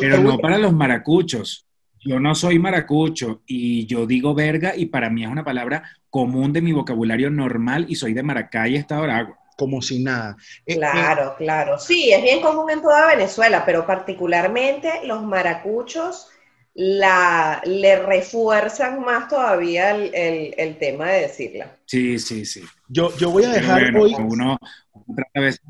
Pero 0.00 0.18
no 0.18 0.38
para 0.38 0.58
los 0.58 0.74
maracuchos. 0.74 1.66
Yo 1.98 2.20
no 2.20 2.34
soy 2.34 2.58
maracucho 2.58 3.40
y 3.46 3.86
yo 3.86 4.04
digo 4.04 4.34
verga 4.34 4.74
y 4.76 4.86
para 4.86 5.08
mí 5.08 5.24
es 5.24 5.30
una 5.30 5.44
palabra 5.44 5.84
común 6.10 6.52
de 6.52 6.60
mi 6.60 6.72
vocabulario 6.72 7.30
normal 7.30 7.86
y 7.88 7.94
soy 7.94 8.12
de 8.12 8.22
Maracay, 8.22 8.76
Estado 8.76 9.04
de 9.04 9.12
Aragua. 9.12 9.38
Como 9.56 9.80
si 9.80 10.02
nada. 10.02 10.36
Eh, 10.66 10.74
claro, 10.74 11.30
eh, 11.30 11.34
claro. 11.38 11.78
Sí, 11.78 12.12
es 12.12 12.22
bien 12.22 12.42
común 12.42 12.68
en 12.68 12.82
toda 12.82 13.06
Venezuela, 13.06 13.64
pero 13.64 13.86
particularmente 13.86 14.90
los 15.04 15.22
maracuchos 15.22 16.28
la, 16.74 17.62
le 17.64 18.02
refuerzan 18.02 19.00
más 19.00 19.28
todavía 19.28 19.94
el, 19.94 20.76
tema 20.78 21.10
de 21.10 21.22
decirla. 21.22 21.76
Sí, 21.86 22.18
sí, 22.18 22.44
sí. 22.44 22.62
Yo, 22.88 23.16
yo 23.16 23.30
voy 23.30 23.44
a 23.44 23.50
dejar 23.50 23.96
hoy... 23.96 24.14
Uno, 24.18 24.58
otra 24.92 25.26
vez 25.34 25.60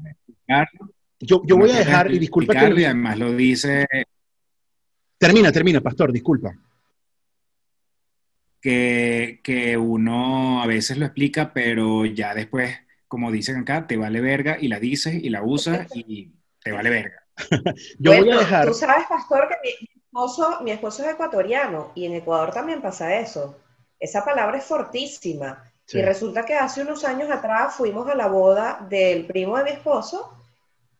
yo, 1.20 1.42
yo 1.46 1.56
voy 1.56 1.70
a 1.70 1.78
dejar, 1.78 2.12
y 2.12 2.18
disculpa 2.18 2.52
que... 2.54 2.80
Y 2.80 2.84
además 2.84 3.18
lo 3.18 3.32
dice 3.32 3.87
Termina, 5.18 5.52
termina, 5.52 5.80
pastor, 5.80 6.12
disculpa. 6.12 6.54
Que, 8.61 9.40
que, 9.42 9.76
uno 9.76 10.62
a 10.62 10.66
veces 10.66 10.99
lo 10.99 11.06
explica, 11.06 11.52
pero 11.52 12.04
ya 12.04 12.34
después, 12.34 12.76
como 13.08 13.30
dicen 13.30 13.56
acá, 13.56 13.87
te 13.87 13.96
vale 13.96 14.20
verga 14.20 14.58
y 14.61 14.68
la 14.68 14.80
dices 14.80 15.14
y 15.14 15.30
la 15.30 15.42
usas 15.42 15.87
y 15.94 16.32
te 16.62 16.73
vale 16.73 16.90
verga. 16.90 17.23
Yo 17.99 18.18
voy 18.18 18.30
a 18.30 18.38
dejar. 18.38 18.66
Tú 18.68 18.75
sabes, 18.75 19.06
pastor, 19.08 19.49
que 19.49 19.54
mi 19.62 19.88
esposo, 20.14 20.61
mi 20.61 20.71
esposo 20.71 21.02
es 21.02 21.11
ecuatoriano 21.11 21.90
y 21.97 22.06
en 22.06 22.14
Ecuador 22.14 22.52
también 22.52 22.80
pasa 22.80 23.16
eso. 23.18 23.56
Esa 23.99 24.25
palabra 24.25 24.59
es 24.59 24.64
fortísima. 24.64 25.73
Y 25.88 26.00
resulta 26.00 26.47
que 26.47 26.54
hace 26.54 26.83
unos 26.83 27.04
años 27.04 27.30
atrás 27.30 27.75
fuimos 27.75 28.09
a 28.09 28.14
la 28.14 28.28
boda 28.28 28.87
del 28.88 29.26
primo 29.26 29.59
de 29.59 29.64
mi 29.64 29.71
esposo 29.71 30.38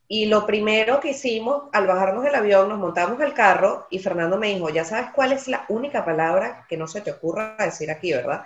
y 0.09 0.27
lo 0.27 0.45
primero 0.45 0.99
que 1.01 1.11
hicimos 1.11 1.69
al 1.73 1.87
bajarnos 1.87 2.25
del 2.25 2.35
avión, 2.35 2.69
nos 2.69 2.79
montamos 2.79 3.19
el 3.21 3.33
carro 3.33 3.87
y 3.89 4.01
Fernando 4.01 4.37
me 4.37 4.49
dijo, 4.49 4.69
ya 4.69 4.85
sabes 4.85 5.11
cuál 5.15 5.33
es 5.33 5.47
la 5.47 5.65
única 5.69 6.05
palabra 6.05 6.67
que 6.69 6.77
no 6.77 6.89
se 6.89 7.01
te 7.01 7.13
ocurra 7.13 7.57
decir 7.59 7.91
aquí, 7.91 8.13
¿verdad? 8.13 8.45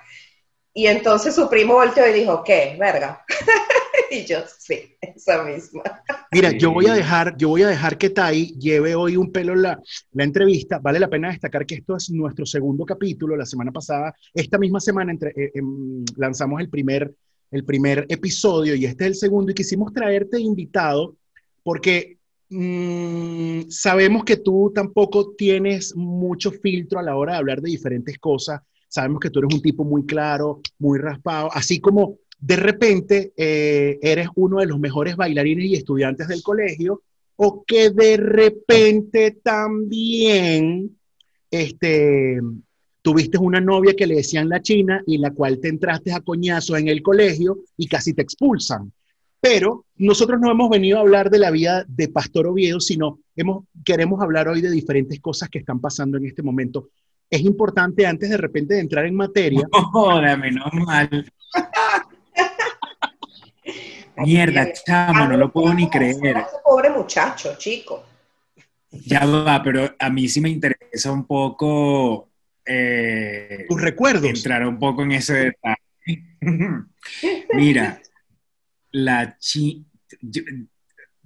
Y 0.75 0.87
entonces 0.87 1.35
su 1.35 1.49
primo 1.49 1.75
volteó 1.75 2.07
y 2.07 2.13
dijo, 2.13 2.45
¿qué? 2.45 2.77
Verga. 2.79 3.25
y 4.11 4.25
yo, 4.25 4.39
sí, 4.59 4.97
esa 5.01 5.43
misma. 5.45 5.83
Mira, 6.33 6.53
yo 6.53 6.73
voy 6.73 6.87
a 6.87 6.95
dejar, 6.95 7.37
yo 7.37 7.49
voy 7.49 7.63
a 7.63 7.69
dejar 7.69 7.99
que 7.99 8.11
Tai 8.11 8.47
lleve 8.59 8.95
hoy 8.95 9.17
un 9.17 9.33
pelo 9.33 9.53
en 9.53 9.63
la, 9.63 9.81
la 10.13 10.25
entrevista. 10.25 10.79
Vale 10.79 11.01
la 11.01 11.09
pena 11.09 11.31
destacar 11.31 11.67
que 11.67 11.77
esto 11.77 11.97
es 11.97 12.11
nuestro 12.11 12.47
segundo 12.47 12.85
capítulo. 12.85 13.37
La 13.37 13.47
semana 13.47 13.73
pasada, 13.73 14.15
esta 14.33 14.59
misma 14.59 14.81
semana, 14.81 15.13
entre, 15.13 15.31
eh, 15.31 15.53
em, 15.55 16.05
lanzamos 16.17 16.61
el 16.61 16.69
primer, 16.69 17.15
el 17.51 17.65
primer 17.65 18.07
episodio 18.09 18.75
y 18.75 18.85
este 18.85 19.05
es 19.05 19.09
el 19.09 19.15
segundo 19.15 19.53
y 19.53 19.55
quisimos 19.55 19.93
traerte 19.93 20.39
invitado 20.39 21.17
porque 21.63 22.19
mm, 22.51 23.69
sabemos 23.69 24.25
que 24.25 24.37
tú 24.37 24.71
tampoco 24.75 25.35
tienes 25.37 25.95
mucho 25.97 26.51
filtro 26.51 26.99
a 26.99 27.03
la 27.03 27.17
hora 27.17 27.33
de 27.33 27.39
hablar 27.39 27.61
de 27.61 27.71
diferentes 27.71 28.19
cosas. 28.19 28.61
Sabemos 28.89 29.21
que 29.21 29.29
tú 29.31 29.41
eres 29.41 29.55
un 29.55 29.61
tipo 29.61 29.85
muy 29.85 30.07
claro, 30.07 30.61
muy 30.79 30.99
raspado, 30.99 31.51
así 31.53 31.79
como 31.79 32.19
de 32.39 32.57
repente 32.57 33.33
eh, 33.37 33.99
eres 34.01 34.29
uno 34.37 34.61
de 34.61 34.67
los 34.67 34.79
mejores 34.79 35.17
bailarines 35.17 35.67
y 35.67 35.75
estudiantes 35.75 36.29
del 36.29 36.43
colegio, 36.43 37.03
o 37.37 37.65
que 37.65 37.91
de 37.91 38.17
repente 38.17 39.39
también 39.43 40.97
este, 41.51 42.41
tuviste 43.03 43.39
una 43.39 43.61
novia 43.61 43.95
que 43.95 44.07
le 44.07 44.17
decían 44.17 44.49
la 44.49 44.61
china 44.61 45.03
y 45.07 45.19
la 45.19 45.31
cual 45.31 45.61
te 45.61 45.69
entraste 45.69 46.13
a 46.13 46.21
coñazos 46.21 46.79
en 46.79 46.89
el 46.89 47.03
colegio 47.03 47.61
y 47.77 47.87
casi 47.87 48.13
te 48.13 48.23
expulsan. 48.23 48.93
Pero 49.41 49.85
nosotros 49.97 50.41
no 50.41 50.51
hemos 50.51 50.69
venido 50.69 50.99
a 50.99 51.03
hablar 51.03 51.31
de 51.31 51.39
la 51.39 51.51
vida 51.51 51.85
de 51.87 52.09
Pastor 52.09 52.49
Oviedo, 52.49 52.81
sino 52.81 53.21
hemos, 53.37 53.65
queremos 53.85 54.21
hablar 54.21 54.49
hoy 54.49 54.61
de 54.61 54.71
diferentes 54.71 55.21
cosas 55.21 55.49
que 55.49 55.61
están 55.61 55.81
pasando 55.81 56.19
en 56.19 56.27
este 56.27 56.43
momento. 56.43 56.89
Es 57.31 57.43
importante, 57.43 58.05
antes 58.07 58.31
de 58.31 58.37
repente 58.37 58.75
de 58.75 58.81
entrar 58.81 59.07
en 59.07 59.15
materia. 59.15 59.69
Hola, 59.95 60.37
menos 60.37 60.73
mal. 60.73 61.33
Mierda, 64.19 64.73
chamo, 64.73 65.27
no 65.27 65.37
lo 65.37 65.53
puedo 65.53 65.73
ni 65.75 65.89
creer. 65.89 66.45
Pobre 66.65 66.91
muchacho, 66.91 67.57
chico. 67.57 68.05
Ya 68.91 69.25
va, 69.27 69.63
pero 69.63 69.95
a 69.99 70.11
mí 70.11 70.29
sí 70.29 70.41
me 70.41 70.49
interesa 70.49 71.13
un 71.13 71.27
poco. 71.27 72.31
Eh, 72.65 73.67
Tus 73.69 73.81
recuerdos. 73.81 74.29
Entrar 74.29 74.67
un 74.67 74.79
poco 74.79 75.03
en 75.03 75.13
ese 75.13 75.35
detalle. 75.35 76.37
Mira, 77.55 78.01
la 78.93 79.37
chi... 79.39 79.85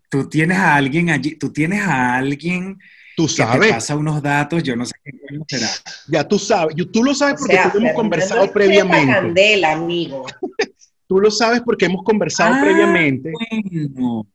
Tú 0.08 0.28
tienes 0.28 0.58
a 0.58 0.75
alguien 0.75 1.08
allí, 1.08 1.37
tú 1.37 1.50
tienes 1.50 1.82
a 1.82 2.16
alguien 2.16 2.78
tú 3.16 3.28
sabes. 3.28 3.68
que 3.68 3.75
pasa 3.75 3.96
unos 3.96 4.22
datos, 4.22 4.62
yo 4.62 4.76
no 4.76 4.84
sé 4.84 4.94
qué 5.02 5.12
será. 5.46 5.68
Ya 6.08 6.26
tú 6.26 6.38
sabes, 6.38 6.76
tú 6.92 7.02
lo 7.02 7.14
sabes 7.14 7.37
porque 7.38 7.58
tú 7.72 7.78
hemos 7.78 7.92
conversado 7.92 8.52
previamente. 8.52 9.12
Candela, 9.12 9.72
amigo. 9.72 10.26
Tú 11.12 11.21
lo 11.21 11.31
sabes 11.31 11.61
porque 11.61 11.85
hemos 11.85 12.04
conversado 12.04 12.54
Ah, 12.54 12.61
previamente. 12.62 13.31
Bueno, 13.50 14.26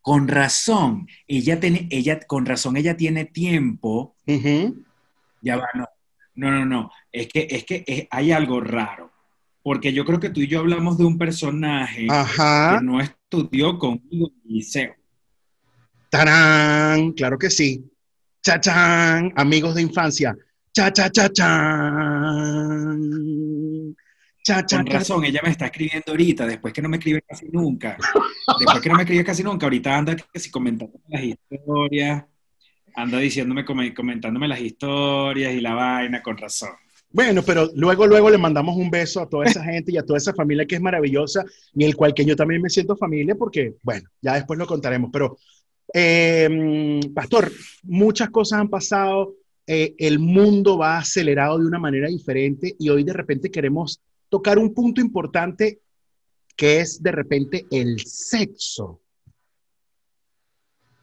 con 0.00 0.26
razón. 0.28 1.06
Ella 1.26 1.60
tiene, 1.60 1.88
ella, 1.90 2.18
con 2.26 2.46
razón, 2.46 2.78
ella 2.78 2.96
tiene 2.96 3.26
tiempo. 3.26 4.16
Ujú. 4.26 4.82
Ya 5.42 5.58
va, 5.58 5.66
no. 5.74 5.84
No, 6.36 6.50
no, 6.50 6.64
no. 6.64 6.90
Es 7.12 7.28
que, 7.28 7.46
es 7.50 7.64
que 7.64 7.84
es- 7.86 8.06
hay 8.10 8.32
algo 8.32 8.62
raro. 8.62 9.10
Porque 9.62 9.92
yo 9.92 10.06
creo 10.06 10.18
que 10.18 10.30
tú 10.30 10.40
y 10.40 10.46
yo 10.46 10.60
hablamos 10.60 10.96
de 10.96 11.04
un 11.04 11.18
personaje 11.18 12.06
Ajá. 12.08 12.78
que 12.78 12.84
no 12.86 12.98
estudió 12.98 13.78
conmigo 13.78 14.28
en 14.28 14.40
el 14.46 14.52
liceo. 14.54 14.94
¡Tarán! 16.08 17.12
Claro 17.12 17.36
que 17.36 17.50
sí. 17.50 17.84
¡Chachán! 18.42 19.34
Amigos 19.36 19.74
de 19.74 19.82
infancia. 19.82 20.34
¡Cha, 20.72 20.90
cha, 20.94 21.10
cha, 21.10 21.28
chan! 21.30 23.00
¡Cha, 24.42 24.64
cha, 24.64 24.78
Con 24.78 24.86
cha, 24.86 24.98
razón, 24.98 25.24
ella 25.24 25.40
me 25.42 25.50
está 25.50 25.66
escribiendo 25.66 26.10
ahorita, 26.12 26.46
después 26.46 26.72
que 26.72 26.80
no 26.82 26.88
me 26.88 26.96
escribe 26.96 27.22
casi 27.22 27.46
nunca. 27.50 27.98
Después 28.58 28.80
que 28.80 28.88
no 28.88 28.94
me 28.96 29.02
escribe 29.02 29.24
casi 29.24 29.42
nunca, 29.42 29.66
ahorita 29.66 29.96
anda 29.98 30.16
que 30.16 30.40
si 30.40 30.50
comentándome 30.50 31.04
las 31.08 31.22
historias, 31.24 32.24
anda 32.94 33.18
diciéndome, 33.18 33.64
come- 33.64 33.92
comentándome 33.94 34.48
las 34.48 34.60
historias 34.60 35.52
y 35.54 35.60
la 35.60 35.74
vaina, 35.74 36.22
con 36.22 36.38
razón. 36.38 36.70
Bueno, 37.12 37.42
pero 37.42 37.68
luego, 37.74 38.06
luego 38.06 38.30
le 38.30 38.38
mandamos 38.38 38.76
un 38.76 38.88
beso 38.90 39.20
a 39.20 39.28
toda 39.28 39.44
esa 39.44 39.62
gente 39.64 39.92
y 39.92 39.98
a 39.98 40.04
toda 40.04 40.16
esa 40.16 40.32
familia 40.32 40.64
que 40.64 40.76
es 40.76 40.80
maravillosa 40.80 41.44
y 41.74 41.84
el 41.84 41.96
cual 41.96 42.14
que 42.14 42.24
yo 42.24 42.36
también 42.36 42.62
me 42.62 42.70
siento 42.70 42.96
familia 42.96 43.34
porque, 43.34 43.74
bueno, 43.82 44.08
ya 44.22 44.34
después 44.34 44.58
lo 44.58 44.66
contaremos. 44.66 45.10
Pero, 45.12 45.36
eh, 45.92 47.00
Pastor, 47.14 47.50
muchas 47.82 48.30
cosas 48.30 48.60
han 48.60 48.68
pasado, 48.68 49.34
eh, 49.66 49.94
el 49.98 50.18
mundo 50.18 50.78
va 50.78 50.98
acelerado 50.98 51.58
de 51.58 51.66
una 51.66 51.78
manera 51.78 52.08
diferente 52.08 52.74
y 52.78 52.88
hoy 52.88 53.02
de 53.04 53.12
repente 53.12 53.50
queremos 53.50 54.00
tocar 54.30 54.58
un 54.58 54.72
punto 54.72 55.00
importante 55.02 55.82
que 56.56 56.80
es 56.80 57.02
de 57.02 57.12
repente 57.12 57.66
el 57.70 58.00
sexo. 58.00 59.02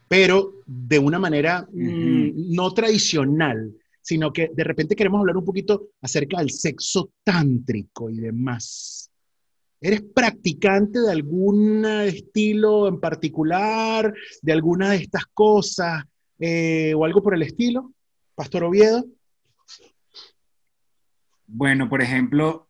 Pero 0.08 0.62
de 0.66 0.98
una 0.98 1.20
manera 1.20 1.68
mm, 1.72 2.56
no 2.56 2.74
tradicional, 2.74 3.76
sino 4.02 4.32
que 4.32 4.50
de 4.54 4.64
repente 4.64 4.96
queremos 4.96 5.20
hablar 5.20 5.38
un 5.38 5.44
poquito 5.44 5.90
acerca 6.02 6.40
del 6.40 6.50
sexo 6.50 7.12
tántrico 7.24 8.10
y 8.10 8.20
demás. 8.20 9.12
¿Eres 9.82 10.02
practicante 10.02 11.00
de 11.00 11.12
algún 11.12 11.86
estilo 11.86 12.88
en 12.88 13.00
particular, 13.00 14.14
de 14.42 14.54
alguna 14.54 14.92
de 14.92 14.98
estas 14.98 15.26
cosas 15.28 16.04
eh, 16.40 16.94
o 16.96 17.04
algo 17.04 17.22
por 17.22 17.36
el 17.36 17.44
estilo? 17.44 17.94
Pastor 18.34 18.64
Oviedo. 18.64 19.06
Bueno, 21.46 21.90
por 21.90 22.02
ejemplo, 22.02 22.67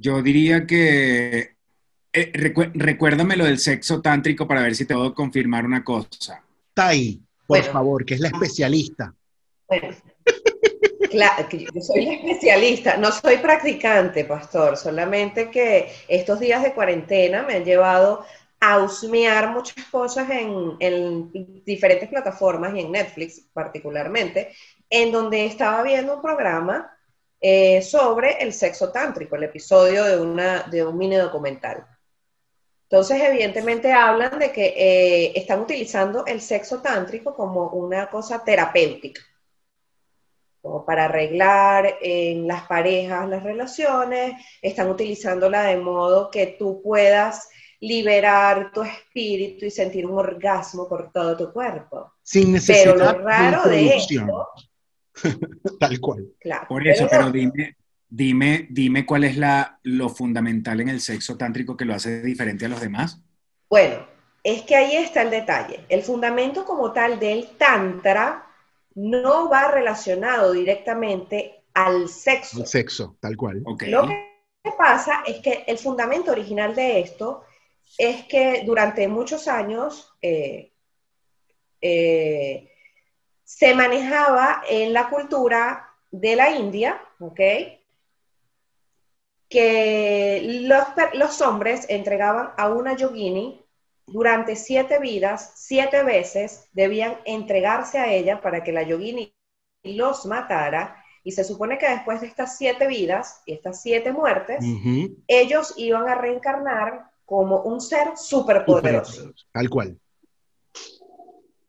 yo 0.00 0.22
diría 0.22 0.66
que 0.66 1.56
eh, 2.12 2.32
recu- 2.32 2.72
recuérdame 2.74 3.36
lo 3.36 3.44
del 3.44 3.58
sexo 3.58 4.00
tántrico 4.00 4.48
para 4.48 4.62
ver 4.62 4.74
si 4.74 4.84
te 4.86 4.94
puedo 4.94 5.14
confirmar 5.14 5.64
una 5.64 5.84
cosa. 5.84 6.42
Tai, 6.74 7.20
por 7.46 7.58
Bueno. 7.58 7.72
favor, 7.72 8.04
que 8.04 8.14
es 8.14 8.20
la 8.20 8.28
especialista. 8.28 9.14
Bueno, 9.68 9.94
claro, 11.10 11.48
que 11.48 11.58
yo 11.58 11.80
soy 11.80 12.04
la 12.04 12.12
especialista, 12.14 12.96
no 12.96 13.12
soy 13.12 13.36
practicante, 13.36 14.24
pastor, 14.24 14.76
solamente 14.76 15.50
que 15.50 15.92
estos 16.08 16.40
días 16.40 16.62
de 16.62 16.72
cuarentena 16.72 17.42
me 17.42 17.54
han 17.54 17.64
llevado 17.64 18.24
a 18.60 18.78
husmear 18.78 19.50
muchas 19.52 19.84
cosas 19.86 20.28
en, 20.30 20.76
en 20.80 21.30
diferentes 21.64 22.08
plataformas 22.08 22.74
y 22.74 22.80
en 22.80 22.92
Netflix 22.92 23.42
particularmente, 23.52 24.50
en 24.90 25.12
donde 25.12 25.46
estaba 25.46 25.82
viendo 25.82 26.16
un 26.16 26.22
programa 26.22 26.90
eh, 27.40 27.82
sobre 27.82 28.42
el 28.42 28.52
sexo 28.52 28.90
tántrico, 28.90 29.36
el 29.36 29.44
episodio 29.44 30.04
de, 30.04 30.20
una, 30.20 30.62
de 30.64 30.84
un 30.84 30.98
mini 30.98 31.16
documental. 31.16 31.86
Entonces, 32.82 33.22
evidentemente 33.22 33.92
hablan 33.92 34.38
de 34.38 34.50
que 34.50 34.74
eh, 34.76 35.32
están 35.36 35.60
utilizando 35.60 36.26
el 36.26 36.40
sexo 36.40 36.80
tántrico 36.80 37.34
como 37.34 37.68
una 37.68 38.08
cosa 38.08 38.42
terapéutica 38.44 39.22
como 40.60 40.84
para 40.84 41.06
arreglar 41.06 41.96
en 42.00 42.46
las 42.46 42.66
parejas 42.66 43.28
las 43.28 43.42
relaciones, 43.42 44.34
están 44.60 44.90
utilizándola 44.90 45.62
de 45.62 45.78
modo 45.78 46.30
que 46.30 46.56
tú 46.58 46.82
puedas 46.82 47.48
liberar 47.80 48.70
tu 48.72 48.82
espíritu 48.82 49.64
y 49.64 49.70
sentir 49.70 50.06
un 50.06 50.18
orgasmo 50.18 50.86
por 50.86 51.10
todo 51.12 51.36
tu 51.36 51.52
cuerpo. 51.52 52.12
Sin 52.22 52.42
Pero 52.42 52.52
necesidad 52.52 52.96
lo 52.96 53.12
raro 53.24 53.68
de 53.70 53.96
esto, 53.96 54.48
tal 55.80 56.00
cual. 56.00 56.26
claro. 56.40 56.66
Por 56.68 56.86
eso, 56.86 57.06
pero 57.10 57.30
pero 57.30 57.32
dime, 57.32 57.76
dime, 58.08 58.66
dime 58.70 59.06
cuál 59.06 59.24
es 59.24 59.36
la, 59.36 59.78
lo 59.82 60.08
fundamental 60.08 60.80
en 60.80 60.88
el 60.88 61.00
sexo 61.00 61.36
tántrico 61.36 61.76
que 61.76 61.84
lo 61.84 61.94
hace 61.94 62.22
diferente 62.22 62.66
a 62.66 62.68
los 62.68 62.80
demás. 62.80 63.22
Bueno, 63.68 64.06
es 64.42 64.62
que 64.62 64.76
ahí 64.76 64.96
está 64.96 65.22
el 65.22 65.30
detalle. 65.30 65.84
El 65.88 66.02
fundamento 66.02 66.64
como 66.64 66.92
tal 66.92 67.18
del 67.18 67.48
tantra 67.56 68.46
no 68.94 69.48
va 69.48 69.70
relacionado 69.70 70.52
directamente 70.52 71.62
al 71.74 72.08
sexo. 72.08 72.60
El 72.60 72.66
sexo, 72.66 73.16
tal 73.20 73.36
cual. 73.36 73.62
Lo 73.86 74.06
que 74.06 74.72
pasa 74.76 75.22
es 75.26 75.38
que 75.38 75.64
el 75.66 75.78
fundamento 75.78 76.32
original 76.32 76.74
de 76.74 77.00
esto 77.00 77.44
es 77.98 78.24
que 78.24 78.62
durante 78.64 79.08
muchos 79.08 79.48
años 79.48 80.12
eh, 80.22 80.72
eh, 81.80 82.69
se 83.50 83.74
manejaba 83.74 84.62
en 84.68 84.92
la 84.92 85.10
cultura 85.10 85.92
de 86.12 86.36
la 86.36 86.54
India, 86.54 87.02
¿ok? 87.18 87.40
Que 89.48 90.68
los, 91.14 91.40
hombres 91.40 91.84
entregaban 91.88 92.52
a 92.56 92.68
una 92.68 92.94
yogini 92.94 93.60
durante 94.06 94.54
siete 94.54 95.00
vidas, 95.00 95.52
siete 95.56 96.04
veces 96.04 96.68
debían 96.72 97.16
entregarse 97.24 97.98
a 97.98 98.12
ella 98.12 98.40
para 98.40 98.62
que 98.62 98.70
la 98.70 98.84
yogini 98.84 99.34
los 99.82 100.26
matara. 100.26 101.04
Y 101.24 101.32
se 101.32 101.42
supone 101.42 101.76
que 101.76 101.90
después 101.90 102.20
de 102.20 102.28
estas 102.28 102.56
siete 102.56 102.86
vidas 102.86 103.42
y 103.46 103.54
estas 103.54 103.82
siete 103.82 104.12
muertes, 104.12 104.64
ellos 105.26 105.74
iban 105.76 106.08
a 106.08 106.14
reencarnar 106.14 107.10
como 107.26 107.62
un 107.62 107.80
ser 107.80 108.16
superpoderoso. 108.16 109.12
Superpoderoso, 109.12 109.48
Tal 109.52 109.68
cual. 109.68 110.00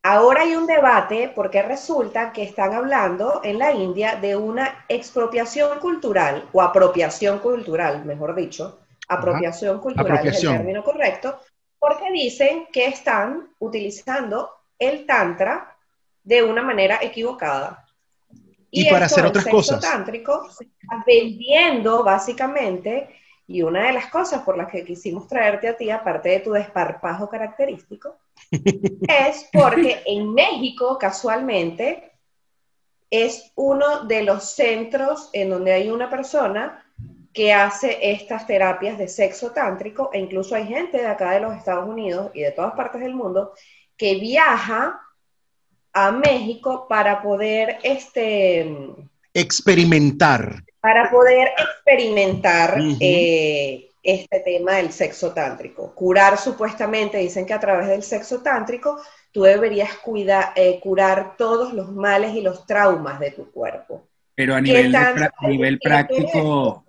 Ahora 0.03 0.41
hay 0.41 0.55
un 0.55 0.65
debate 0.65 1.31
porque 1.35 1.61
resulta 1.61 2.33
que 2.33 2.41
están 2.41 2.73
hablando 2.73 3.41
en 3.43 3.59
la 3.59 3.71
India 3.71 4.15
de 4.15 4.35
una 4.35 4.85
expropiación 4.89 5.79
cultural 5.79 6.49
o 6.53 6.61
apropiación 6.61 7.37
cultural, 7.37 8.03
mejor 8.05 8.33
dicho. 8.33 8.79
Apropiación 9.07 9.79
cultural 9.79 10.07
Apropiación. 10.07 10.53
es 10.53 10.59
el 10.59 10.65
término 10.65 10.83
correcto, 10.83 11.39
porque 11.77 12.11
dicen 12.11 12.67
que 12.73 12.87
están 12.87 13.49
utilizando 13.59 14.49
el 14.79 15.05
tantra 15.05 15.77
de 16.23 16.41
una 16.41 16.63
manera 16.63 16.97
equivocada. 17.01 17.85
Y 18.71 18.89
para 18.89 19.05
esto 19.05 19.15
hacer 19.15 19.27
otras 19.27 19.45
cosas. 19.45 19.81
tántrico 19.81 20.49
se 20.49 20.63
está 20.63 21.03
vendiendo 21.05 22.03
básicamente, 22.03 23.09
y 23.45 23.61
una 23.61 23.85
de 23.85 23.93
las 23.93 24.07
cosas 24.07 24.41
por 24.41 24.57
las 24.57 24.71
que 24.71 24.83
quisimos 24.83 25.27
traerte 25.27 25.67
a 25.67 25.77
ti, 25.77 25.91
aparte 25.91 26.29
de 26.29 26.39
tu 26.39 26.53
desparpajo 26.53 27.29
característico, 27.29 28.17
es 28.51 29.49
porque 29.51 30.01
en 30.05 30.33
México, 30.33 30.97
casualmente, 30.99 32.11
es 33.09 33.51
uno 33.55 34.05
de 34.05 34.23
los 34.23 34.51
centros 34.51 35.29
en 35.33 35.49
donde 35.49 35.73
hay 35.73 35.89
una 35.89 36.09
persona 36.09 36.85
que 37.33 37.53
hace 37.53 37.97
estas 38.11 38.45
terapias 38.45 38.97
de 38.97 39.07
sexo 39.07 39.51
tántrico, 39.51 40.09
e 40.13 40.19
incluso 40.19 40.55
hay 40.55 40.65
gente 40.67 40.97
de 40.97 41.07
acá 41.07 41.31
de 41.31 41.39
los 41.39 41.55
Estados 41.55 41.87
Unidos 41.87 42.31
y 42.33 42.41
de 42.41 42.51
todas 42.51 42.73
partes 42.73 43.01
del 43.01 43.15
mundo 43.15 43.53
que 43.95 44.15
viaja 44.15 44.99
a 45.93 46.11
México 46.11 46.87
para 46.89 47.21
poder, 47.21 47.77
este, 47.83 48.69
Experimentar. 49.33 50.63
para 50.81 51.09
poder 51.09 51.49
experimentar 51.57 52.77
eh, 52.99 53.90
este 54.03 54.39
tema 54.39 54.75
del 54.75 54.91
sexo 54.91 55.33
tántrico. 55.33 55.93
Curar 55.93 56.37
supuestamente, 56.37 57.17
dicen 57.17 57.45
que 57.45 57.53
a 57.53 57.59
través 57.59 57.87
del 57.87 58.03
sexo 58.03 58.41
tántrico 58.41 59.01
tú 59.31 59.43
deberías 59.43 59.97
cuida- 59.97 60.53
eh, 60.55 60.79
curar 60.81 61.35
todos 61.37 61.73
los 61.73 61.91
males 61.91 62.33
y 62.33 62.41
los 62.41 62.65
traumas 62.65 63.19
de 63.19 63.31
tu 63.31 63.51
cuerpo. 63.51 64.07
Pero 64.35 64.55
a 64.55 64.57
¿Qué 64.57 64.63
nivel, 64.63 64.91
tanto 64.91 65.23
a 65.37 65.47
nivel 65.47 65.79
práctico, 65.79 66.85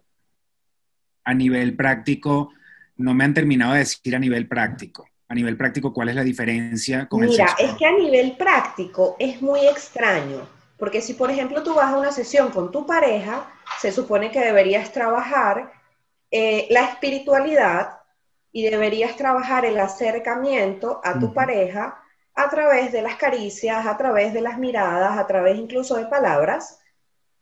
a 1.25 1.35
nivel 1.35 1.77
práctico, 1.77 2.51
no 2.96 3.14
me 3.14 3.25
han 3.25 3.35
terminado 3.35 3.72
de 3.72 3.81
decir 3.81 4.14
a 4.16 4.18
nivel 4.18 4.48
práctico. 4.48 5.07
A 5.29 5.35
nivel 5.35 5.57
práctico, 5.57 5.92
¿cuál 5.92 6.11
es 6.11 6.14
la 6.14 6.25
diferencia 6.25 7.09
con 7.09 7.22
el 7.22 7.31
Mira, 7.31 7.46
es 7.59 7.72
que 7.75 7.87
a 7.87 7.92
nivel 7.92 8.37
práctico 8.37 9.16
es 9.18 9.40
muy 9.40 9.66
extraño, 9.66 10.46
porque 10.79 11.01
si 11.01 11.14
por 11.14 11.31
ejemplo 11.31 11.62
tú 11.62 11.75
vas 11.75 11.92
a 11.92 11.98
una 11.98 12.12
sesión 12.12 12.51
con 12.51 12.70
tu 12.70 12.87
pareja, 12.87 13.51
se 13.81 13.92
supone 13.92 14.31
que 14.31 14.40
deberías 14.40 14.92
trabajar 14.92 15.72
eh, 16.35 16.66
la 16.71 16.87
espiritualidad 16.87 17.99
y 18.53 18.62
deberías 18.62 19.16
trabajar 19.16 19.66
el 19.66 19.79
acercamiento 19.79 20.99
a 21.05 21.18
tu 21.18 21.35
pareja 21.35 22.03
a 22.35 22.49
través 22.49 22.90
de 22.90 23.03
las 23.03 23.16
caricias, 23.16 23.87
a 23.87 23.99
través 23.99 24.33
de 24.33 24.40
las 24.40 24.59
miradas, 24.59 25.18
a 25.18 25.27
través 25.27 25.59
incluso 25.59 25.95
de 25.97 26.07
palabras, 26.07 26.81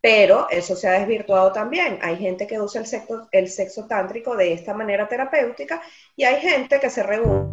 pero 0.00 0.50
eso 0.50 0.74
se 0.74 0.88
ha 0.88 0.98
desvirtuado 0.98 1.52
también. 1.52 2.00
Hay 2.02 2.16
gente 2.16 2.48
que 2.48 2.60
usa 2.60 2.80
el 2.80 2.86
sexo, 2.88 3.28
el 3.30 3.48
sexo 3.48 3.86
tántrico 3.86 4.36
de 4.36 4.54
esta 4.54 4.74
manera 4.74 5.06
terapéutica 5.06 5.80
y 6.16 6.24
hay 6.24 6.40
gente 6.40 6.80
que 6.80 6.90
se 6.90 7.04
reúne. 7.04 7.48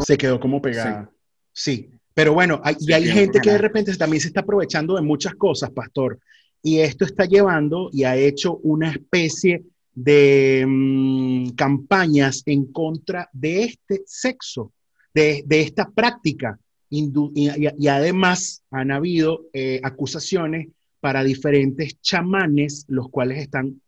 Se 0.00 0.18
quedó 0.18 0.38
como 0.38 0.60
pegada. 0.60 1.10
Sí, 1.50 1.90
pero 2.12 2.34
bueno, 2.34 2.60
hay, 2.62 2.76
y 2.78 2.92
hay 2.92 3.06
gente 3.06 3.40
que 3.40 3.52
de 3.52 3.58
repente 3.58 3.96
también 3.96 4.20
se 4.20 4.28
está 4.28 4.40
aprovechando 4.40 4.96
de 4.96 5.02
muchas 5.02 5.34
cosas, 5.34 5.70
pastor. 5.70 6.18
Y 6.62 6.78
esto 6.78 7.04
está 7.04 7.24
llevando 7.24 7.90
y 7.92 8.04
ha 8.04 8.16
hecho 8.16 8.56
una 8.58 8.90
especie 8.90 9.64
de 9.94 10.64
mm, 10.66 11.50
campañas 11.50 12.42
en 12.46 12.72
contra 12.72 13.28
de 13.32 13.64
este 13.64 14.02
sexo, 14.06 14.72
de, 15.12 15.42
de 15.46 15.60
esta 15.60 15.90
práctica 15.90 16.58
y, 16.94 17.88
además 17.88 18.62
han 18.70 18.90
habido 18.90 19.46
eh, 19.54 19.80
acusaciones 19.82 20.68
para 21.00 21.24
diferentes 21.24 21.98
chamanes, 22.02 22.84
los 22.88 23.08
cuales 23.08 23.38
están, 23.38 23.80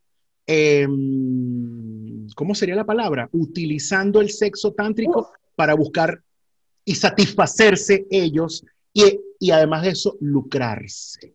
em, 0.47 2.27
¿cómo 2.35 2.55
sería 2.55 2.75
la 2.77 2.87
palabra? 2.87 3.29
Utilizando 3.33 4.23
el 4.23 4.31
sexo 4.31 4.73
tántrico 4.73 5.33
para 5.55 5.75
buscar 5.75 6.23
y 6.85 6.95
satisfacerse 6.95 8.07
ellos 8.11 8.65
y, 8.95 9.21
y 9.39 9.51
además 9.51 9.83
de 9.83 9.91
eso, 9.91 10.17
lucrarse. 10.21 11.35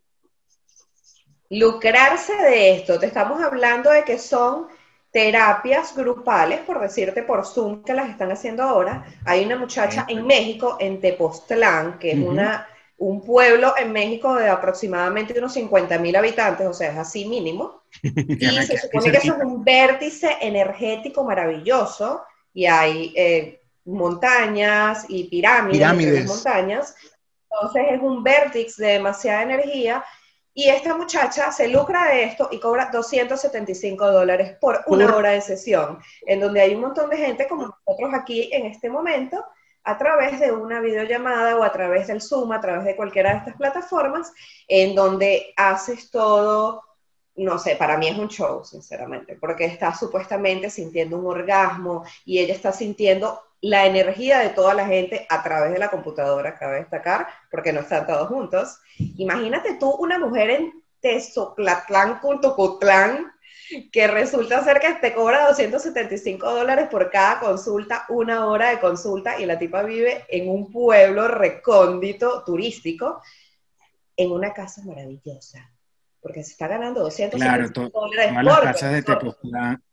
Lucrarse 1.50 2.36
de 2.36 2.76
esto, 2.76 3.00
te 3.00 3.08
estamos 3.08 3.42
hablando 3.42 3.90
de 3.90 4.04
que 4.04 4.20
son 4.20 4.68
terapias 5.12 5.96
grupales, 5.96 6.60
por 6.60 6.80
decirte 6.80 7.24
por 7.24 7.46
Zoom, 7.46 7.84
que 7.84 7.94
las 7.94 8.10
están 8.10 8.32
haciendo 8.32 8.64
ahora. 8.64 9.06
Hay 9.26 9.44
una 9.46 9.56
muchacha 9.56 10.06
en 10.08 10.26
México, 10.28 10.78
en 10.80 11.02
Tepoztlán, 11.02 11.98
que 11.98 12.12
es 12.12 12.20
una, 12.20 12.68
un 13.00 13.26
pueblo 13.26 13.74
en 13.78 13.92
México 13.92 14.36
de 14.36 14.48
aproximadamente 14.48 15.38
unos 15.40 15.54
50 15.54 15.98
mil 15.98 16.16
habitantes, 16.16 16.68
o 16.68 16.74
sea, 16.74 16.92
es 16.92 16.98
así 16.98 17.26
mínimo. 17.26 17.82
y 18.04 18.46
se 18.62 18.78
supone 18.78 19.12
que 19.12 19.18
eso 19.18 19.36
es 19.36 19.44
un 19.44 19.64
vértice 19.64 20.38
energético 20.42 21.24
maravilloso 21.24 22.22
y 22.54 22.68
hay 22.68 23.12
eh, 23.16 23.62
montañas 23.86 25.06
y 25.10 25.24
pirámides, 25.24 25.78
pirámides. 25.80 26.26
montañas. 26.28 26.96
Entonces 27.52 27.84
es 27.94 28.02
un 28.02 28.24
vértice 28.24 28.84
de 28.84 28.92
demasiada 28.94 29.42
energía 29.42 30.06
y 30.60 30.68
esta 30.68 30.94
muchacha 30.94 31.54
se 31.54 31.70
lucra 31.70 32.10
de 32.10 32.26
esto 32.26 32.50
y 32.52 32.60
cobra 32.60 32.90
275 32.92 34.12
dólares 34.12 34.58
por 34.60 34.84
una 34.88 35.16
hora 35.16 35.30
de 35.30 35.40
sesión, 35.40 36.00
en 36.26 36.42
donde 36.42 36.60
hay 36.60 36.76
un 36.76 36.82
montón 36.82 37.10
de 37.10 37.16
gente 37.16 37.48
como 37.48 37.68
nosotros 37.68 38.14
aquí 38.14 38.50
en 38.52 38.66
este 38.66 38.90
momento, 38.90 39.46
a 39.86 39.98
través 39.98 40.38
de 40.42 40.52
una 40.52 40.82
videollamada 40.82 41.56
o 41.56 41.64
a 41.64 41.72
través 41.72 42.08
del 42.08 42.22
Zoom, 42.22 42.52
a 42.52 42.60
través 42.60 42.84
de 42.84 42.98
cualquiera 42.98 43.32
de 43.32 43.38
estas 43.38 43.56
plataformas, 43.56 44.34
en 44.68 44.96
donde 44.96 45.54
haces 45.56 46.12
todo, 46.12 46.84
no 47.44 47.58
sé, 47.58 47.76
para 47.76 47.98
mí 47.98 48.08
es 48.08 48.18
un 48.18 48.28
show, 48.28 48.64
sinceramente, 48.66 49.36
porque 49.36 49.66
está 49.66 49.96
supuestamente 49.96 50.70
sintiendo 50.70 51.18
un 51.18 51.28
orgasmo 51.28 52.04
y 52.26 52.40
ella 52.40 52.54
está 52.54 52.72
sintiendo 52.72 53.42
la 53.62 53.86
energía 53.86 54.40
de 54.40 54.50
toda 54.50 54.74
la 54.74 54.86
gente 54.86 55.26
a 55.30 55.44
través 55.44 55.74
de 55.74 55.80
la 55.80 55.90
computadora, 55.90 56.58
cabe 56.58 56.80
destacar, 56.80 57.28
porque 57.52 57.74
no 57.74 57.82
están 57.82 58.08
todos 58.08 58.28
juntos. 58.28 58.80
Imagínate 59.18 59.76
tú 59.76 59.90
una 59.90 60.18
mujer 60.18 60.50
en 60.50 60.84
Tezoplatlán, 61.02 62.20
Cultocotlán, 62.20 63.32
que 63.92 64.08
resulta 64.08 64.64
ser 64.64 64.80
que 64.80 64.94
te 64.96 65.14
cobra 65.14 65.48
275 65.48 66.52
dólares 66.52 66.88
por 66.90 67.10
cada 67.10 67.40
consulta, 67.40 68.06
una 68.10 68.48
hora 68.48 68.70
de 68.70 68.80
consulta, 68.80 69.40
y 69.40 69.46
la 69.46 69.60
tipa 69.60 69.84
vive 69.84 70.26
en 70.28 70.50
un 70.50 70.72
pueblo 70.72 71.28
recóndito 71.28 72.44
turístico, 72.44 73.22
en 74.16 74.32
una 74.32 74.54
casa 74.54 74.82
maravillosa, 74.86 75.72
porque 76.22 76.44
se 76.44 76.52
está 76.52 76.68
ganando 76.68 77.02
275 77.02 77.90
dólares 77.90 78.34
por 78.34 78.44
las 78.44 78.82
de 78.82 79.04
Tepoztlán, 79.04 79.84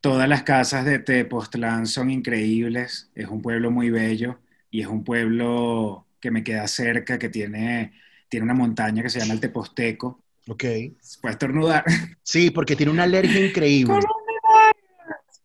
Todas 0.00 0.28
las 0.28 0.44
casas 0.44 0.84
de 0.84 1.00
Tepoztlán 1.00 1.86
son 1.86 2.10
increíbles, 2.10 3.10
es 3.16 3.26
un 3.26 3.42
pueblo 3.42 3.72
muy 3.72 3.90
bello 3.90 4.38
y 4.70 4.80
es 4.80 4.86
un 4.86 5.02
pueblo 5.02 6.06
que 6.20 6.30
me 6.30 6.44
queda 6.44 6.68
cerca, 6.68 7.18
que 7.18 7.28
tiene, 7.28 7.92
tiene 8.28 8.44
una 8.44 8.54
montaña 8.54 9.02
que 9.02 9.10
se 9.10 9.18
llama 9.18 9.34
el 9.34 9.40
Teposteco. 9.40 10.22
Ok. 10.48 10.64
Puedes 11.20 11.34
estornudar. 11.34 11.84
Sí, 12.22 12.50
porque 12.50 12.76
tiene 12.76 12.92
una 12.92 13.04
alergia 13.04 13.44
increíble. 13.44 14.00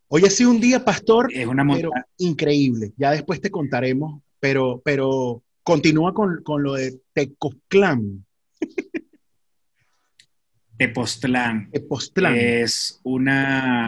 Hoy 0.09 0.25
ha 0.25 0.29
sido 0.29 0.51
un 0.51 0.59
día, 0.59 0.83
pastor, 0.83 1.29
es 1.33 1.47
una 1.47 1.63
montaña. 1.63 2.05
increíble. 2.17 2.91
Ya 2.97 3.11
después 3.11 3.41
te 3.41 3.49
contaremos, 3.49 4.21
pero, 4.39 4.81
pero 4.83 5.41
continúa 5.63 6.13
con, 6.13 6.43
con 6.43 6.61
lo 6.61 6.73
de 6.73 6.99
Tecoztlán. 7.13 8.25
Tepoztlán. 10.77 11.69
Tepoztlán. 11.71 12.35
Es 12.35 12.99
una, 13.03 13.87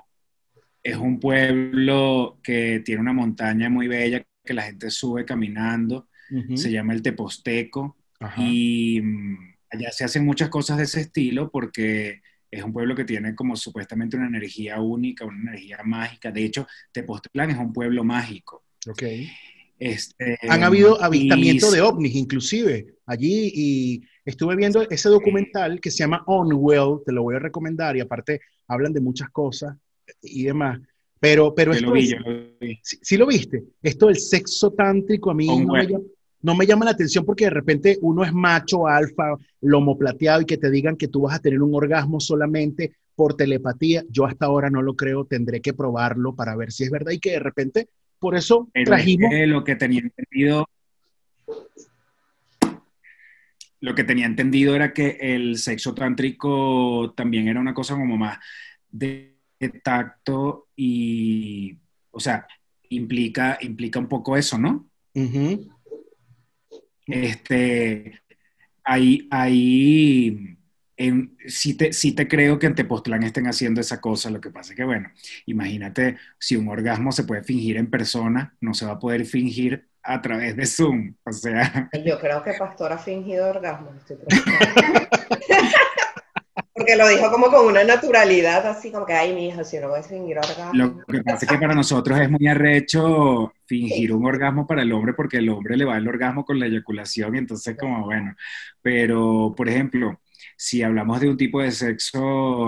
es 0.84 0.98
un 0.98 1.20
pueblo 1.20 2.40
que 2.44 2.82
tiene 2.86 3.02
una 3.02 3.14
montaña 3.14 3.70
muy 3.70 3.88
bella 3.88 4.24
que 4.44 4.54
la 4.54 4.64
gente 4.64 4.92
sube 4.92 5.26
caminando. 5.26 6.10
Se 6.56 6.72
llama 6.72 6.94
el 6.94 7.02
Teposteco. 7.02 7.98
Y 8.38 9.02
mm, 9.02 9.56
allá 9.72 9.92
se 9.92 10.06
hacen 10.06 10.26
muchas 10.26 10.50
cosas 10.50 10.78
de 10.78 10.86
ese 10.86 11.02
estilo 11.02 11.52
porque 11.52 12.22
es 12.50 12.64
un 12.64 12.74
pueblo 12.74 12.96
que 12.96 13.06
tiene 13.06 13.36
como 13.36 13.56
supuestamente 13.56 14.18
una 14.18 14.28
energía 14.28 14.80
única, 14.80 15.26
una 15.26 15.52
energía 15.52 15.80
mágica. 15.84 16.32
De 16.32 16.46
hecho, 16.46 16.68
Tepoztlán 16.92 17.52
es 17.52 17.58
un 17.58 17.74
pueblo 17.74 18.04
mágico. 18.04 18.64
Ok. 18.88 19.04
Este, 19.78 20.38
Han 20.48 20.64
habido 20.64 21.04
avistamientos 21.04 21.74
de 21.74 21.82
ovnis, 21.82 22.16
inclusive, 22.16 22.96
allí, 23.06 23.52
y 23.54 24.04
estuve 24.26 24.56
viendo 24.56 24.82
ese 24.90 25.10
documental 25.10 25.80
que 25.80 25.92
se 25.92 26.00
llama 26.00 26.24
Onwell, 26.26 27.00
te 27.06 27.12
lo 27.12 27.24
voy 27.24 27.36
a 27.36 27.40
recomendar, 27.40 27.96
y 27.96 28.02
aparte 28.02 28.42
hablan 28.68 28.92
de 28.92 29.00
muchas 29.00 29.30
cosas, 29.30 29.78
y 30.22 30.44
demás. 30.44 30.80
Pero, 31.20 31.56
pero 31.56 31.72
esto 31.72 31.88
lo 31.88 31.96
Si, 32.84 33.18
lo 33.18 33.26
viste, 33.26 33.64
esto 33.82 34.08
del 34.08 34.18
sexo 34.18 34.72
tántrico 34.72 35.32
a 35.32 35.34
mí 35.34 35.48
no 35.48 36.54
me, 36.54 36.68
llama, 36.68 36.86
la 36.86 36.92
atención 36.92 37.26
porque 37.26 37.46
de 37.46 37.50
repente 37.50 37.98
uno 38.02 38.24
es 38.24 38.32
macho, 38.32 38.86
alfa, 38.86 39.36
lomo 39.62 39.98
plateado 39.98 40.42
y 40.42 40.46
que 40.46 40.58
te 40.58 40.70
digan 40.70 40.98
que 40.98 41.08
tú 41.08 41.22
vas 41.22 41.36
a 41.36 41.40
tener 41.40 41.62
un 41.62 41.74
orgasmo 41.74 42.20
solamente 42.20 42.94
por 43.16 43.36
telepatía. 43.36 44.04
Yo 44.10 44.26
hasta 44.26 44.46
ahora 44.46 44.70
no 44.70 44.84
lo 44.84 44.96
creo, 44.96 45.26
tendré 45.26 45.62
que 45.62 45.74
probarlo 45.74 46.36
para 46.36 46.56
ver 46.56 46.72
si 46.72 46.84
es 46.84 46.92
verdad 46.92 47.14
y 47.14 47.20
que 47.20 47.32
de 47.32 47.40
repente, 47.40 47.90
por 48.20 48.36
eso 48.36 48.70
trajimos... 48.84 49.32
lo 49.48 49.64
que 49.64 49.76
tenía 49.76 50.02
entendido... 50.02 50.68
Lo 53.82 53.94
que 53.94 54.04
tenía 54.04 54.26
entendido 54.26 54.76
era 54.76 54.94
que 54.94 55.18
el 55.20 55.58
sexo 55.58 55.94
tántrico 55.94 57.14
también 57.16 57.48
era 57.48 57.60
una 57.60 57.74
cosa 57.74 57.96
como 57.96 58.18
más 58.18 58.38
de 58.90 59.36
tacto 59.84 60.70
y, 60.76 61.78
o 62.12 62.20
sea, 62.20 62.48
implica, 62.90 63.58
implica 63.62 64.00
un 64.00 64.08
poco 64.08 64.38
eso, 64.38 64.58
¿no? 64.58 64.90
Este, 67.08 68.22
ahí, 68.84 69.28
ahí, 69.30 70.58
en, 70.98 71.38
sí, 71.48 71.76
te, 71.76 71.94
sí 71.94 72.14
te 72.14 72.28
creo 72.28 72.58
que 72.58 72.68
en 72.68 72.76
Tepoztlán 72.76 73.24
estén 73.24 73.48
haciendo 73.48 73.82
esa 73.82 74.00
cosa, 74.02 74.30
lo 74.30 74.42
que 74.42 74.50
pasa 74.50 74.74
es 74.74 74.78
que, 74.78 74.86
bueno, 74.86 75.10
imagínate 75.46 76.18
si 76.40 76.56
un 76.56 76.68
orgasmo 76.68 77.12
se 77.12 77.26
puede 77.26 77.44
fingir 77.44 77.78
en 77.78 77.90
persona, 77.90 78.56
no 78.62 78.74
se 78.74 78.86
va 78.86 78.94
a 78.94 79.00
poder 79.00 79.26
fingir 79.26 79.88
a 80.06 80.22
través 80.22 80.56
de 80.56 80.66
Zoom, 80.66 81.16
o 81.24 81.32
sea... 81.34 81.90
Yo 82.06 82.20
creo 82.20 82.44
que 82.44 82.54
Pastor 82.54 82.94
ha 82.94 82.98
fingido 82.98 83.50
orgasmo, 83.50 83.92
estoy 83.98 84.18
Porque 86.74 86.96
lo 86.96 87.08
dijo 87.08 87.32
como 87.32 87.48
con 87.48 87.66
una 87.68 87.84
naturalidad, 87.84 88.68
así 88.68 88.92
como 88.92 89.06
que, 89.06 89.14
ay, 89.14 89.34
mi 89.34 89.48
hija, 89.48 89.64
si 89.64 89.80
no 89.80 89.90
voy 89.90 90.00
a 90.00 90.04
fingir 90.04 90.38
orgasmo. 90.38 90.74
Lo 90.74 91.06
que 91.06 91.24
pasa 91.24 91.46
es 91.46 91.52
que 91.52 91.58
para 91.58 91.74
nosotros 91.74 92.20
es 92.20 92.30
muy 92.30 92.48
arrecho 92.48 93.54
fingir 93.66 94.14
un 94.14 94.26
orgasmo 94.26 94.68
para 94.68 94.84
el 94.84 94.92
hombre, 94.92 95.14
porque 95.14 95.38
el 95.38 95.50
hombre 95.50 95.78
le 95.78 95.86
va 95.86 95.98
el 95.98 96.08
orgasmo 96.08 96.46
con 96.46 96.60
la 96.60 96.68
eyaculación, 96.68 97.38
entonces 97.38 97.78
como, 97.80 98.04
bueno. 98.04 98.36
Pero, 98.82 99.54
por 99.56 99.70
ejemplo, 99.70 100.20
si 100.58 100.84
hablamos 100.84 101.20
de 101.22 101.30
un 101.30 101.38
tipo 101.38 101.62
de 101.62 101.72
sexo 101.72 102.20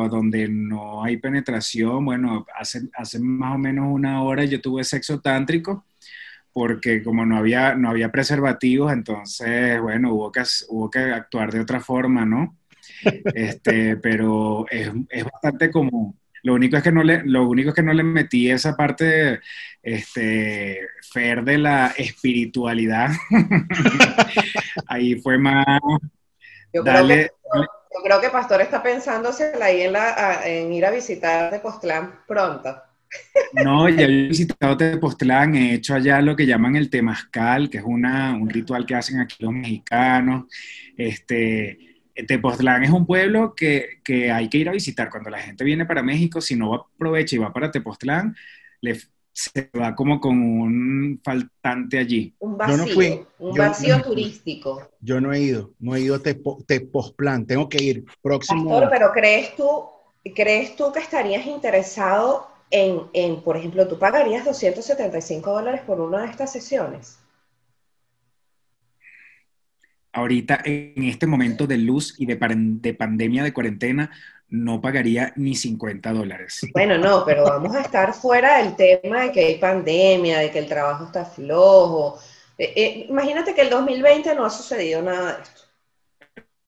donde 0.10 0.48
no 0.50 1.04
hay 1.04 1.18
penetración, 1.18 2.04
bueno, 2.06 2.46
hace, 2.58 2.90
hace 2.96 3.20
más 3.20 3.56
o 3.56 3.58
menos 3.58 3.88
una 3.90 4.24
hora 4.24 4.46
yo 4.46 4.60
tuve 4.62 4.84
sexo 4.84 5.20
tántrico, 5.20 5.86
porque 6.58 7.04
como 7.04 7.24
no 7.24 7.38
había, 7.38 7.76
no 7.76 7.92
había 7.92 8.12
preservativos, 8.12 8.92
entonces, 8.92 9.80
bueno, 9.80 10.12
hubo 10.12 10.32
que, 10.32 10.42
hubo 10.70 10.90
que 10.90 10.98
actuar 10.98 11.52
de 11.52 11.60
otra 11.60 11.80
forma, 11.80 12.26
¿no? 12.26 12.58
Este, 13.36 13.96
pero 13.98 14.66
es, 14.72 14.90
es, 15.08 15.24
bastante 15.24 15.70
común. 15.70 16.20
Lo 16.42 16.56
único 16.56 16.76
es 16.76 16.82
que 16.82 16.92
no 16.92 17.04
le, 17.04 17.22
lo 17.26 17.48
único 17.48 17.70
es 17.70 17.76
que 17.76 17.84
no 17.84 17.94
le 17.94 18.02
metí 18.02 18.50
esa 18.50 18.76
parte 18.76 19.40
este, 19.84 20.80
fer 21.12 21.44
de 21.44 21.60
la 21.60 21.94
espiritualidad. 21.96 23.12
Ahí 24.88 25.14
fue 25.22 25.38
más. 25.38 25.80
Yo 26.74 26.84
creo, 26.84 27.08
que, 27.08 27.30
yo 27.54 28.02
creo 28.04 28.20
que 28.20 28.30
Pastor 28.32 28.62
está 28.62 28.82
pensándose 28.82 29.54
ahí 29.62 29.82
en, 29.82 29.94
la, 29.94 30.42
en 30.44 30.74
ir 30.74 30.88
a 30.88 30.92
visitar 30.92 31.52
de 31.52 31.60
Postlán 31.60 32.22
pronto. 32.28 32.82
No, 33.54 33.90
ya 33.90 34.06
he 34.06 34.28
visitado 34.28 34.78
Tepoztlán, 34.78 35.56
he 35.56 35.76
hecho 35.76 35.94
allá 35.94 36.22
lo 36.22 36.36
que 36.36 36.46
llaman 36.46 36.76
el 36.76 36.90
temazcal, 36.90 37.70
que 37.70 37.78
es 37.78 37.84
una, 37.86 38.34
un 38.34 38.50
ritual 38.50 38.86
que 38.86 38.96
hacen 38.96 39.20
aquí 39.20 39.38
los 39.40 39.54
mexicanos. 39.54 40.46
Este, 40.98 42.02
Tepoztlán 42.28 42.84
es 42.84 42.90
un 42.90 43.06
pueblo 43.06 43.54
que, 43.56 44.00
que, 44.04 44.32
hay 44.32 44.50
que 44.50 44.58
ir 44.58 44.70
a 44.70 44.74
visitar. 44.74 45.10
Cuando 45.10 45.30
la 45.30 45.40
gente 45.40 45.64
viene 45.64 45.86
para 45.86 46.04
México, 46.04 46.42
si 46.42 46.56
no 46.56 46.74
aprovecha 46.74 47.36
y 47.36 47.40
va 47.40 47.54
para 47.54 47.72
Tepoztlán, 47.72 48.36
le, 48.82 48.98
se 49.38 49.70
va 49.80 49.94
como 49.96 50.20
con 50.20 50.42
un 50.42 51.22
faltante 51.24 52.00
allí. 52.00 52.34
Un 52.40 52.58
vacío, 52.58 52.78
no 52.78 52.88
fui, 52.88 53.26
un 53.38 53.56
vacío 53.56 54.02
turístico. 54.02 54.90
Yo 55.00 55.22
no 55.22 55.32
he 55.32 55.42
ido, 55.42 55.74
no 55.80 55.96
he 55.96 56.02
ido 56.02 56.16
a 56.16 56.20
Tepoztlán, 56.20 57.46
tengo 57.46 57.70
que 57.70 57.84
ir 57.84 58.06
próximo. 58.22 58.72
Pastor, 58.72 58.90
pero 58.90 59.12
¿crees 59.14 59.56
tú, 59.56 59.86
¿crees 60.36 60.76
tú 60.76 60.92
que 60.92 61.00
estarías 61.00 61.46
interesado 61.46 62.57
en, 62.72 63.04
en, 63.14 63.42
por 63.42 63.58
ejemplo, 63.58 63.88
tú 63.88 63.98
pagarías 63.98 64.46
275 64.46 65.52
dólares 65.52 65.82
por 65.82 66.02
una 66.02 66.24
de 66.24 66.32
estas 66.32 66.52
sesiones? 66.52 67.20
Ahorita, 70.12 70.62
en 70.66 71.04
este 71.04 71.28
momento 71.28 71.68
de 71.68 71.78
luz 71.78 72.16
y 72.18 72.26
de, 72.26 72.38
de 72.82 72.94
pandemia, 72.94 73.44
de 73.44 73.54
cuarentena, 73.54 74.12
no 74.50 74.82
pagaría 74.82 75.34
ni 75.36 75.56
50 75.56 76.12
dólares. 76.14 76.62
Bueno, 76.74 76.98
no, 76.98 77.24
pero 77.26 77.44
vamos 77.44 77.76
a 77.76 77.82
estar 77.82 78.14
fuera 78.14 78.64
del 78.64 78.76
tema 78.76 79.24
de 79.24 79.32
que 79.32 79.46
hay 79.46 79.58
pandemia, 79.58 80.40
de 80.40 80.52
que 80.52 80.60
el 80.60 80.68
trabajo 80.68 81.06
está 81.06 81.26
flojo. 81.26 82.20
Eh, 82.58 82.74
eh, 82.76 83.06
imagínate 83.10 83.54
que 83.54 83.62
el 83.62 83.70
2020 83.70 84.34
no 84.36 84.46
ha 84.46 84.50
sucedido 84.50 85.02
nada 85.02 85.38
de 85.38 85.44
esto. 85.44 85.62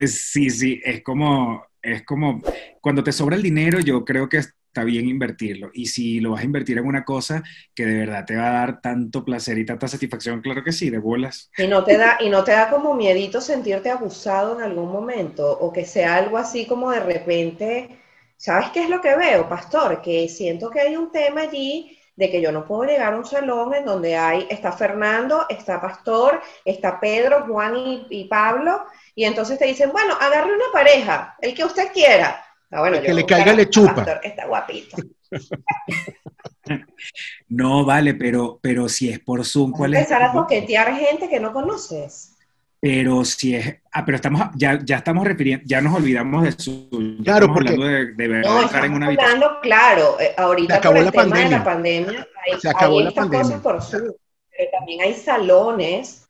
Sí, 0.00 0.50
sí, 0.50 0.80
es 0.84 1.02
como, 1.02 1.66
es 1.82 2.04
como, 2.04 2.40
cuando 2.80 3.02
te 3.02 3.12
sobra 3.12 3.36
el 3.36 3.42
dinero, 3.42 3.80
yo 3.80 4.04
creo 4.04 4.28
que 4.28 4.38
está 4.70 4.84
bien 4.84 5.08
invertirlo. 5.08 5.70
Y 5.74 5.86
si 5.86 6.20
lo 6.20 6.30
vas 6.30 6.42
a 6.42 6.44
invertir 6.44 6.78
en 6.78 6.86
una 6.86 7.04
cosa 7.04 7.42
que 7.74 7.84
de 7.84 7.98
verdad 7.98 8.24
te 8.24 8.36
va 8.36 8.48
a 8.48 8.52
dar 8.52 8.80
tanto 8.80 9.24
placer 9.24 9.58
y 9.58 9.66
tanta 9.66 9.88
satisfacción, 9.88 10.40
claro 10.40 10.62
que 10.62 10.70
sí, 10.70 10.90
de 10.90 10.98
bolas. 10.98 11.50
Y 11.58 11.66
no 11.66 11.82
te 11.82 11.96
da, 11.98 12.18
y 12.20 12.28
no 12.28 12.44
te 12.44 12.52
da 12.52 12.70
como 12.70 12.94
miedito 12.94 13.40
sentirte 13.40 13.90
abusado 13.90 14.56
en 14.56 14.62
algún 14.62 14.92
momento, 14.92 15.58
o 15.58 15.72
que 15.72 15.84
sea 15.84 16.16
algo 16.16 16.38
así 16.38 16.66
como 16.66 16.92
de 16.92 17.00
repente, 17.00 17.98
¿sabes 18.36 18.70
qué 18.70 18.84
es 18.84 18.90
lo 18.90 19.00
que 19.00 19.16
veo, 19.16 19.48
pastor? 19.48 20.00
Que 20.00 20.28
siento 20.28 20.70
que 20.70 20.80
hay 20.80 20.96
un 20.96 21.10
tema 21.10 21.42
allí 21.42 21.98
de 22.14 22.30
que 22.30 22.40
yo 22.40 22.52
no 22.52 22.64
puedo 22.64 22.84
llegar 22.84 23.14
a 23.14 23.16
un 23.16 23.24
salón 23.24 23.74
en 23.74 23.84
donde 23.84 24.14
hay, 24.14 24.46
está 24.50 24.70
Fernando, 24.70 25.46
está 25.48 25.80
Pastor, 25.80 26.40
está 26.64 27.00
Pedro, 27.00 27.46
Juan 27.48 27.76
y, 27.76 28.06
y 28.10 28.24
Pablo, 28.26 28.84
y 29.16 29.24
entonces 29.24 29.58
te 29.58 29.64
dicen, 29.64 29.90
bueno, 29.90 30.14
agarre 30.20 30.54
una 30.54 30.70
pareja, 30.72 31.34
el 31.40 31.54
que 31.54 31.64
usted 31.64 31.90
quiera 31.92 32.44
Ah, 32.72 32.88
que 33.02 33.12
le 33.12 33.26
caiga 33.26 33.52
le 33.52 33.68
chupa. 33.68 34.20
está 34.22 34.46
guapito. 34.46 34.96
no, 37.48 37.84
vale, 37.84 38.14
pero, 38.14 38.60
pero 38.62 38.88
si 38.88 39.08
es 39.08 39.18
por 39.18 39.44
Zoom, 39.44 39.72
¿cuál 39.72 39.94
es? 39.94 40.00
Empezar 40.00 40.22
a 40.22 40.32
coquetear 40.32 40.94
gente 40.96 41.28
que 41.28 41.40
no 41.40 41.52
conoces. 41.52 42.36
Pero 42.78 43.24
si 43.24 43.56
es, 43.56 43.76
ah, 43.92 44.04
pero 44.04 44.16
estamos, 44.16 44.42
ya, 44.54 44.78
ya 44.82 44.96
estamos 44.98 45.26
refiriendo, 45.26 45.64
ya 45.66 45.80
nos 45.80 45.96
olvidamos 45.96 46.44
de 46.44 46.52
Zoom. 46.52 47.22
Claro, 47.24 47.46
estamos 47.46 47.56
hablando 47.58 47.86
de, 47.86 48.14
de 48.14 48.28
verdad 48.28 48.50
no, 48.72 48.84
en 48.84 48.92
una 48.94 49.06
habitación. 49.06 49.42
claro, 49.62 50.20
eh, 50.20 50.34
ahorita 50.36 50.76
acabó 50.76 50.94
por 50.94 50.98
el 51.00 51.04
la 51.06 51.10
tema 51.10 51.22
pandemia. 51.24 51.48
de 51.48 51.56
la 51.58 51.64
pandemia, 51.64 52.28
hay, 52.46 52.60
Se 52.60 52.68
acabó 52.68 52.98
hay 52.98 53.04
la 53.04 53.08
estas 53.10 53.24
pandemia. 53.24 53.46
cosas 53.46 53.60
por 53.60 53.82
Zoom, 53.82 54.12
pero 54.56 54.70
también 54.70 55.00
hay 55.02 55.14
salones 55.14 56.28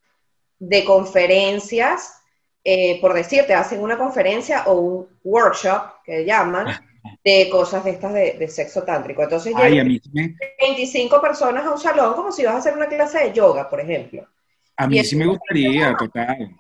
de 0.59 0.85
conferencias 0.85 2.21
eh, 2.63 3.01
por 3.01 3.15
decirte, 3.15 3.55
hacen 3.55 3.83
una 3.83 3.97
conferencia 3.97 4.65
o 4.67 4.75
un 4.75 5.09
workshop, 5.25 5.83
que 6.11 6.25
llaman, 6.25 6.67
de 7.25 7.49
cosas 7.51 7.85
de 7.85 7.91
estas 7.91 8.13
de, 8.13 8.49
sexo 8.49 8.83
tántrico. 8.83 9.23
Entonces, 9.23 9.55
Ay, 9.57 9.79
a 9.79 9.85
mí 9.85 10.01
me... 10.13 10.37
25 10.61 11.21
personas 11.21 11.65
a 11.65 11.71
un 11.71 11.79
salón 11.79 12.15
como 12.15 12.33
si 12.33 12.45
vas 12.45 12.55
a 12.55 12.59
hacer 12.59 12.77
una 12.77 12.87
clase 12.87 13.19
de 13.19 13.33
yoga, 13.33 13.69
por 13.69 13.81
ejemplo. 13.81 14.27
A 14.77 14.87
mí 14.87 15.03
sí 15.05 15.17
me 15.17 15.27
gustaría, 15.27 15.95
total. 15.95 16.57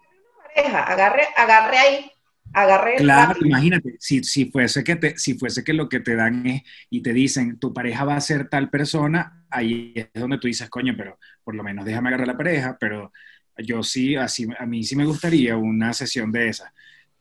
Pareja, 0.54 0.82
agarre, 0.84 1.22
agarre 1.36 1.78
ahí, 1.78 2.12
agarre. 2.52 2.96
Claro, 2.96 3.34
imagínate, 3.40 3.96
si, 3.98 4.22
si, 4.22 4.50
fuese 4.50 4.84
que 4.84 4.96
te, 4.96 5.16
si 5.16 5.34
fuese 5.34 5.64
que 5.64 5.72
lo 5.72 5.88
que 5.88 6.00
te 6.00 6.16
dan 6.16 6.46
es 6.46 6.62
y 6.90 7.02
te 7.02 7.12
dicen, 7.12 7.58
tu 7.58 7.72
pareja 7.72 8.04
va 8.04 8.16
a 8.16 8.20
ser 8.20 8.48
tal 8.48 8.68
persona, 8.68 9.46
ahí 9.48 9.94
es 9.94 10.08
donde 10.12 10.38
tú 10.38 10.48
dices, 10.48 10.68
coño, 10.68 10.94
pero 10.96 11.18
por 11.42 11.54
lo 11.54 11.62
menos 11.62 11.84
déjame 11.84 12.08
agarrar 12.08 12.26
la 12.26 12.36
pareja, 12.36 12.76
pero 12.78 13.10
yo 13.56 13.82
sí, 13.82 14.16
así, 14.16 14.46
a 14.58 14.66
mí 14.66 14.84
sí 14.84 14.96
me 14.96 15.06
gustaría 15.06 15.56
una 15.56 15.92
sesión 15.92 16.30
de 16.30 16.48
esa. 16.48 16.72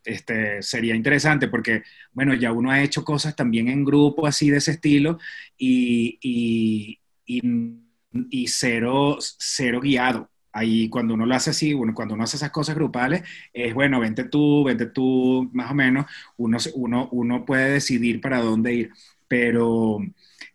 Este, 0.03 0.61
sería 0.61 0.95
interesante 0.95 1.47
porque, 1.47 1.83
bueno, 2.13 2.33
ya 2.33 2.51
uno 2.51 2.71
ha 2.71 2.81
hecho 2.81 3.03
cosas 3.03 3.35
también 3.35 3.67
en 3.67 3.83
grupo 3.83 4.25
así 4.25 4.49
de 4.49 4.57
ese 4.57 4.71
estilo 4.71 5.19
y, 5.57 6.17
y, 6.21 6.99
y, 7.25 8.47
cero, 8.47 9.17
cero 9.19 9.79
guiado. 9.81 10.29
Ahí 10.51 10.89
cuando 10.89 11.13
uno 11.13 11.25
lo 11.25 11.35
hace 11.35 11.51
así, 11.51 11.73
bueno, 11.73 11.93
cuando 11.93 12.15
uno 12.15 12.23
hace 12.23 12.37
esas 12.37 12.49
cosas 12.49 12.75
grupales, 12.75 13.23
es 13.53 13.73
bueno, 13.73 13.99
vente 13.99 14.23
tú, 14.23 14.63
vente 14.63 14.87
tú, 14.87 15.49
más 15.53 15.71
o 15.71 15.75
menos, 15.75 16.05
uno, 16.37 16.57
uno, 16.73 17.09
uno 17.11 17.45
puede 17.45 17.71
decidir 17.73 18.19
para 18.19 18.41
dónde 18.41 18.73
ir, 18.73 18.89
pero 19.27 19.99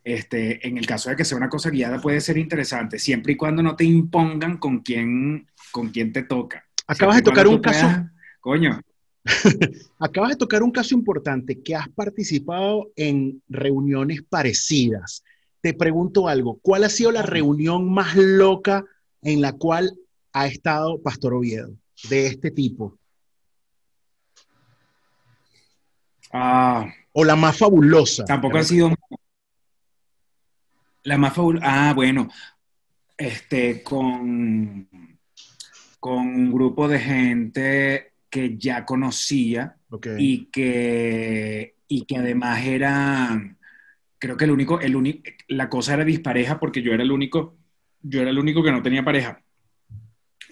este, 0.03 0.67
en 0.67 0.79
el 0.79 0.87
caso 0.87 1.11
de 1.11 1.17
que 1.17 1.25
sea 1.25 1.39
una 1.39 1.49
cosa 1.49 1.71
guiada 1.71 2.01
puede 2.01 2.21
ser 2.21 2.39
interesante, 2.39 2.99
siempre 2.99 3.35
y 3.35 3.37
cuando 3.37 3.63
no 3.63 3.77
te 3.77 3.85
impongan 3.85 4.59
con 4.59 4.81
quién 4.81 5.47
con 5.75 5.91
quién 5.91 6.13
te 6.13 6.23
toca. 6.23 6.65
Acabas 6.87 7.17
de 7.17 7.23
tocar 7.23 7.49
un 7.49 7.59
caso. 7.61 7.89
coño. 8.41 8.81
Acabas 9.99 10.31
de 10.31 10.37
tocar 10.37 10.63
un 10.63 10.71
caso 10.71 10.95
importante, 10.95 11.63
que 11.63 11.75
has 11.75 11.89
participado 11.89 12.91
en 12.97 13.43
reuniones 13.49 14.23
parecidas. 14.23 15.25
Te 15.61 15.73
pregunto 15.75 16.29
algo, 16.29 16.59
¿cuál 16.61 16.85
ha 16.85 16.89
sido 16.91 17.11
la 17.11 17.23
reunión 17.23 17.91
más 17.91 18.17
loca 18.17 18.85
en 19.23 19.41
la 19.41 19.55
cual 19.55 19.97
ha 20.33 20.47
estado 20.47 21.01
Pastor 21.01 21.35
Oviedo 21.35 21.73
de 22.11 22.27
este 22.27 22.51
tipo? 22.51 22.99
Ah, 26.33 26.93
o 27.13 27.25
la 27.25 27.37
más 27.37 27.57
fabulosa. 27.57 28.25
Tampoco 28.25 28.59
ha 28.59 28.65
sido 28.65 28.91
la 31.05 31.17
más 31.17 31.33
fabulosa. 31.33 31.65
Ah, 31.67 31.95
bueno, 31.95 32.29
este, 33.17 33.83
con 33.83 34.89
con 36.05 36.19
un 36.19 36.53
grupo 36.53 36.87
de 36.87 37.01
gente 37.01 38.14
que 38.35 38.57
ya 38.59 38.85
conocía 38.85 39.77
y, 40.19 40.47
que, 40.47 41.77
y 41.87 42.05
que 42.05 42.17
además 42.17 42.67
eran, 42.67 43.59
creo 44.19 44.37
que 44.37 44.45
el 44.45 44.51
único, 44.51 44.81
el 44.81 44.97
único, 44.97 45.23
la 45.47 45.69
cosa 45.69 45.95
era 45.95 46.05
dispareja 46.05 46.59
porque 46.59 46.83
yo 46.83 46.93
era 46.93 47.05
el 47.05 47.13
único, 47.13 47.55
yo 48.03 48.23
era 48.23 48.31
el 48.31 48.39
único 48.41 48.61
que 48.65 48.73
no 48.73 48.83
tenía 48.83 49.05
pareja. 49.05 49.41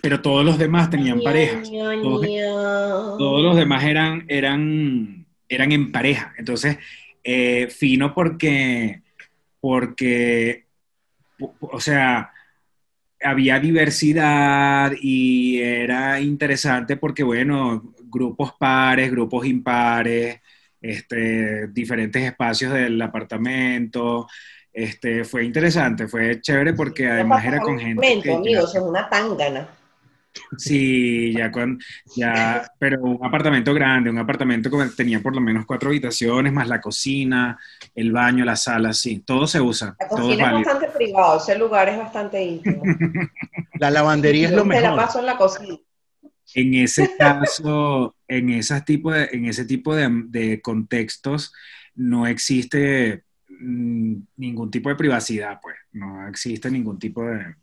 Pero 0.01 0.23
todos 0.23 0.45
los 0.45 0.59
demás 0.59 0.91
tenían 0.91 1.23
parejas. 1.23 1.69
Todos, 1.73 3.43
los 3.43 3.57
demás 3.57 3.83
eran, 3.83 4.27
eran, 4.29 5.27
eran 5.49 5.73
en 5.73 5.91
pareja. 5.91 6.35
Entonces, 6.39 6.79
eh, 7.25 7.67
fino 7.67 8.15
porque, 8.15 9.03
porque, 9.61 10.67
o 11.59 11.81
sea, 11.81 12.31
había 13.23 13.59
diversidad 13.59 14.93
y 15.01 15.61
era 15.61 16.21
interesante 16.21 16.97
porque, 16.97 17.23
bueno, 17.23 17.95
grupos 18.05 18.53
pares, 18.59 19.11
grupos 19.11 19.47
impares, 19.47 20.41
este, 20.81 21.69
diferentes 21.69 22.23
espacios 22.23 22.73
del 22.73 23.01
apartamento. 23.01 24.29
Este, 24.73 25.25
fue 25.25 25.45
interesante, 25.45 26.09
fue 26.09 26.41
chévere 26.41 26.73
porque 26.73 27.07
además 27.09 27.45
era 27.45 27.61
con 27.61 27.79
gente. 27.79 28.21
Que 28.23 28.33
amigos, 28.33 28.75
es 28.75 28.83
una 28.83 29.09
tangana. 29.09 29.69
Sí, 30.57 31.33
ya 31.33 31.51
con, 31.51 31.79
ya, 32.17 32.67
pero 32.79 33.03
un 33.03 33.25
apartamento 33.25 33.75
grande, 33.75 34.11
un 34.11 34.19
apartamento 34.19 34.71
que 34.71 34.85
tenía 34.97 35.21
por 35.21 35.35
lo 35.35 35.41
menos 35.41 35.67
cuatro 35.67 35.91
habitaciones, 35.91 36.53
más 36.53 36.69
la 36.69 36.81
cocina, 36.81 37.59
el 37.95 38.13
baño, 38.13 38.45
la 38.45 38.57
sala, 38.57 38.93
sí, 38.93 39.21
todo 39.21 39.47
se 39.47 39.61
usa. 39.61 39.97
La 39.99 40.09
cocina 40.09 40.47
es, 40.47 40.67
bastante 40.67 40.89
privado, 40.89 41.39
ese 41.39 41.59
lugar 41.59 41.89
es 41.89 41.99
bastante 41.99 42.43
íntimo. 42.43 42.83
la 43.79 43.91
lavandería 43.91 44.49
es 44.49 44.55
lo 44.55 44.65
mejor. 44.65 44.83
la 44.83 44.97
paso 44.97 45.19
en 45.21 45.27
la 45.27 45.37
cocina. 45.37 45.79
En 46.55 46.75
ese 46.75 47.17
caso, 47.17 48.15
en, 48.29 48.51
esas 48.51 48.85
tipo 48.85 49.11
de, 49.11 49.29
en 49.33 49.47
ese 49.47 49.65
tipo 49.65 49.95
de, 49.95 50.09
de 50.27 50.61
contextos, 50.61 51.53
no 51.95 52.27
existe 52.27 53.25
mm, 53.49 54.15
ningún 54.37 54.71
tipo 54.71 54.89
de 54.89 54.97
privacidad, 54.97 55.59
pues, 55.63 55.77
no 55.93 56.29
existe 56.29 56.71
ningún 56.71 56.99
tipo 56.99 57.25
de 57.25 57.55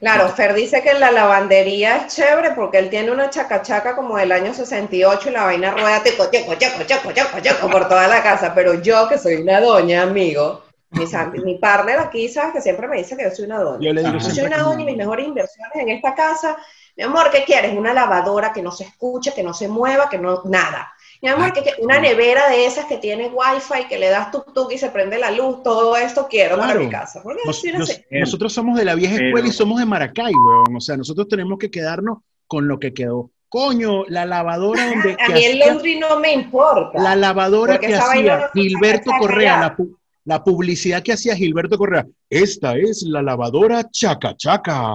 Claro, 0.00 0.30
Fer 0.30 0.54
dice 0.54 0.82
que 0.82 0.94
la 0.94 1.10
lavandería 1.10 1.98
es 1.98 2.14
chévere 2.14 2.52
porque 2.52 2.78
él 2.78 2.88
tiene 2.88 3.10
una 3.10 3.28
chacachaca 3.28 3.94
como 3.94 4.16
del 4.16 4.32
año 4.32 4.54
68 4.54 5.28
y 5.28 5.32
la 5.32 5.44
vaina 5.44 5.70
rueda 5.72 6.02
teco, 6.02 6.28
teco, 6.28 6.56
teco, 6.56 6.84
teco, 6.86 7.12
teco, 7.12 7.42
teco 7.42 7.70
por 7.70 7.86
toda 7.86 8.08
la 8.08 8.22
casa, 8.22 8.54
pero 8.54 8.80
yo 8.80 9.06
que 9.06 9.18
soy 9.18 9.34
una 9.34 9.60
doña, 9.60 10.02
amigo, 10.02 10.62
mi, 10.90 11.04
mi 11.44 11.58
partner 11.58 11.98
aquí, 11.98 12.26
¿sabes? 12.28 12.54
Que 12.54 12.62
siempre 12.62 12.88
me 12.88 12.96
dice 12.96 13.18
que 13.18 13.24
yo 13.24 13.30
soy 13.30 13.44
una 13.44 13.58
doña. 13.58 13.86
Yo, 13.86 13.92
le 13.92 14.02
digo 14.02 14.14
yo 14.14 14.20
soy 14.20 14.44
una 14.44 14.58
doña 14.58 14.82
y 14.82 14.86
mis 14.86 14.96
mejores 14.96 15.26
inversiones 15.26 15.74
en 15.74 15.90
esta 15.90 16.14
casa, 16.14 16.56
mi 16.96 17.04
amor, 17.04 17.30
¿qué 17.30 17.44
quieres? 17.44 17.76
Una 17.76 17.92
lavadora 17.92 18.54
que 18.54 18.62
no 18.62 18.72
se 18.72 18.84
escuche, 18.84 19.34
que 19.34 19.42
no 19.42 19.52
se 19.52 19.68
mueva, 19.68 20.08
que 20.08 20.16
no, 20.16 20.40
nada. 20.44 20.90
Mi 21.22 21.28
amor, 21.28 21.52
que, 21.52 21.62
que 21.62 21.72
una 21.80 21.98
nevera 22.00 22.48
de 22.50 22.66
esas 22.66 22.84
que 22.86 22.98
tiene 22.98 23.28
wifi, 23.28 23.86
que 23.88 23.98
le 23.98 24.08
das 24.08 24.30
tuk 24.30 24.52
tuk 24.52 24.70
y 24.72 24.78
se 24.78 24.90
prende 24.90 25.18
la 25.18 25.30
luz, 25.30 25.62
todo 25.62 25.96
esto 25.96 26.26
quiero 26.28 26.56
para 26.56 26.72
Claro. 26.72 26.80
mi 26.84 26.90
casa. 26.90 27.20
Porque 27.22 27.40
Nos- 27.46 27.58
así 27.58 27.72
no 27.72 27.78
nos- 27.80 28.00
nosotros 28.10 28.52
somos 28.52 28.78
de 28.78 28.84
la 28.84 28.94
vieja 28.94 29.14
Pero- 29.16 29.28
escuela 29.28 29.48
y 29.48 29.52
somos 29.52 29.78
de 29.78 29.86
Maracay, 29.86 30.32
weón. 30.34 30.76
O 30.76 30.80
sea, 30.80 30.96
nosotros 30.96 31.28
tenemos 31.28 31.58
que 31.58 31.70
quedarnos 31.70 32.18
con 32.46 32.68
lo 32.68 32.78
que 32.78 32.92
quedó. 32.92 33.30
Coño, 33.48 34.04
la 34.08 34.26
lavadora 34.26 34.86
donde 35.14 35.16
A 35.20 35.28
mí 35.32 35.44
el 35.44 35.58
laundry 35.58 35.98
no 35.98 36.18
me 36.20 36.32
importa. 36.32 37.00
la 37.00 37.16
lavadora 37.16 37.78
que 37.78 37.94
hacía 37.94 38.36
no 38.38 38.42
se 38.52 38.60
Gilberto 38.60 39.10
Correa, 39.18 39.60
la, 39.60 39.76
pu- 39.76 39.96
la 40.24 40.42
publicidad 40.44 41.02
que 41.02 41.12
hacía 41.12 41.34
Gilberto 41.36 41.78
Correa. 41.78 42.04
Esta 42.28 42.76
es 42.76 43.02
la 43.02 43.22
lavadora 43.22 43.88
chaca 43.90 44.34
chaca. 44.36 44.92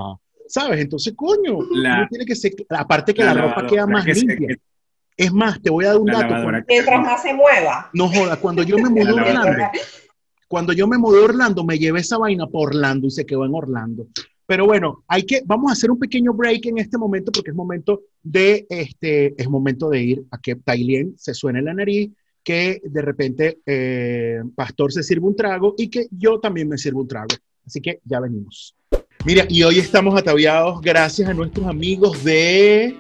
¿Sabes? 0.47 0.81
Entonces, 0.81 1.13
coño, 1.15 1.60
La- 1.71 1.99
uno 1.99 2.07
tiene 2.10 2.25
que 2.25 2.36
ser, 2.36 2.51
aparte 2.69 3.13
que 3.13 3.23
la, 3.23 3.34
ropa 3.34 3.45
lavadora 3.47 3.67
queda 3.69 3.88
más 3.88 4.03
que 4.05 4.15
se- 4.15 4.25
limpia. 4.25 4.47
que- 4.49 4.55
Es 5.21 5.31
más, 5.31 5.62
te 5.62 5.69
voy 5.69 5.86
a 5.86 5.89
dar 5.89 5.97
un 5.97 6.07
la 6.07 6.23
dato. 6.23 6.63
Mientras 6.67 6.99
más 6.99 7.21
se 7.21 7.31
mueva. 7.31 7.91
No 7.93 8.10
joda, 8.10 8.38
cuando 8.38 8.63
yo 8.63 8.75
me 8.79 8.89
mudé 8.89 9.12
a. 9.12 9.13
Orlando, 9.13 9.63
cuando 10.47 10.73
yo 10.73 10.88
me 10.88 10.97
mudé 10.97 11.21
a 11.21 11.25
Orlando, 11.25 11.63
me 11.63 11.77
llevé 11.77 11.99
esa 11.99 12.17
vaina 12.17 12.47
por 12.47 12.69
Orlando 12.69 13.05
y 13.05 13.12
se 13.12 13.23
quedó 13.23 13.45
en 13.45 13.53
Orlando. 13.53 14.07
Pero 14.47 14.65
bueno, 14.65 15.03
hay 15.07 15.21
que, 15.21 15.43
vamos 15.45 15.69
a 15.69 15.73
hacer 15.73 15.91
un 15.91 15.99
pequeño 15.99 16.34
break 16.34 16.65
en 16.65 16.79
este 16.79 16.97
momento 16.97 17.31
porque 17.31 17.51
es 17.51 17.55
momento 17.55 18.01
de, 18.23 18.65
este, 18.67 19.39
es 19.39 19.47
momento 19.47 19.89
de 19.89 20.01
ir 20.01 20.23
a 20.31 20.39
que 20.39 20.55
Tailien 20.55 21.13
se 21.19 21.36
suene 21.36 21.62
la 21.62 21.75
nariz, 21.75 22.10
que 22.43 22.81
de 22.84 23.01
repente 23.03 23.60
eh, 23.63 24.41
Pastor 24.55 24.91
se 24.91 25.03
sirva 25.03 25.27
un 25.27 25.36
trago 25.36 25.75
y 25.77 25.88
que 25.88 26.07
yo 26.10 26.39
también 26.39 26.67
me 26.67 26.79
sirva 26.79 27.01
un 27.01 27.07
trago. 27.07 27.36
Así 27.63 27.79
que 27.79 27.99
ya 28.05 28.19
venimos. 28.19 28.75
Mira, 29.23 29.45
y 29.47 29.62
hoy 29.62 29.77
estamos 29.77 30.19
ataviados 30.19 30.81
gracias 30.81 31.29
a 31.29 31.34
nuestros 31.36 31.67
amigos 31.67 32.23
de... 32.23 32.97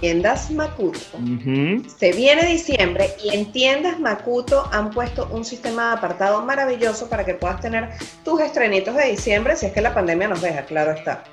Tiendas 0.00 0.50
Makuto. 0.50 0.98
Ujú. 1.14 1.82
Se 1.88 2.12
viene 2.12 2.46
diciembre 2.46 3.10
y 3.24 3.34
en 3.34 3.50
tiendas 3.52 3.98
Makuto 3.98 4.68
han 4.72 4.90
puesto 4.90 5.28
un 5.32 5.44
sistema 5.44 5.88
de 5.88 5.96
apartado 5.96 6.44
maravilloso 6.44 7.08
para 7.08 7.24
que 7.24 7.34
puedas 7.34 7.60
tener 7.60 7.90
tus 8.24 8.40
estrenitos 8.40 8.94
de 8.94 9.10
diciembre 9.10 9.56
si 9.56 9.66
es 9.66 9.72
que 9.72 9.80
la 9.80 9.94
pandemia 9.94 10.28
nos 10.28 10.42
deja, 10.42 10.66
claro 10.66 10.92
está. 10.92 11.24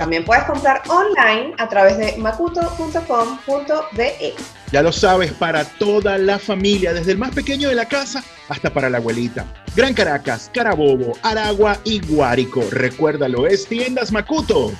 También 0.00 0.24
puedes 0.24 0.42
comprar 0.44 0.82
online 0.88 1.52
a 1.58 1.68
través 1.68 1.98
de 1.98 2.16
makuto.com.be. 2.16 4.34
Ya 4.72 4.82
lo 4.82 4.92
sabes, 4.92 5.30
para 5.32 5.64
toda 5.64 6.16
la 6.16 6.38
familia, 6.38 6.94
desde 6.94 7.12
el 7.12 7.18
más 7.18 7.34
pequeño 7.34 7.68
de 7.68 7.74
la 7.74 7.84
casa 7.84 8.24
hasta 8.48 8.72
para 8.72 8.88
la 8.88 8.96
abuelita. 8.96 9.44
Gran 9.76 9.92
Caracas, 9.92 10.50
Carabobo, 10.54 11.12
Aragua 11.22 11.76
y 11.84 12.00
Guárico. 12.06 12.64
Recuérdalo, 12.70 13.46
es 13.46 13.66
Tiendas 13.66 14.10
Macuto. 14.10 14.72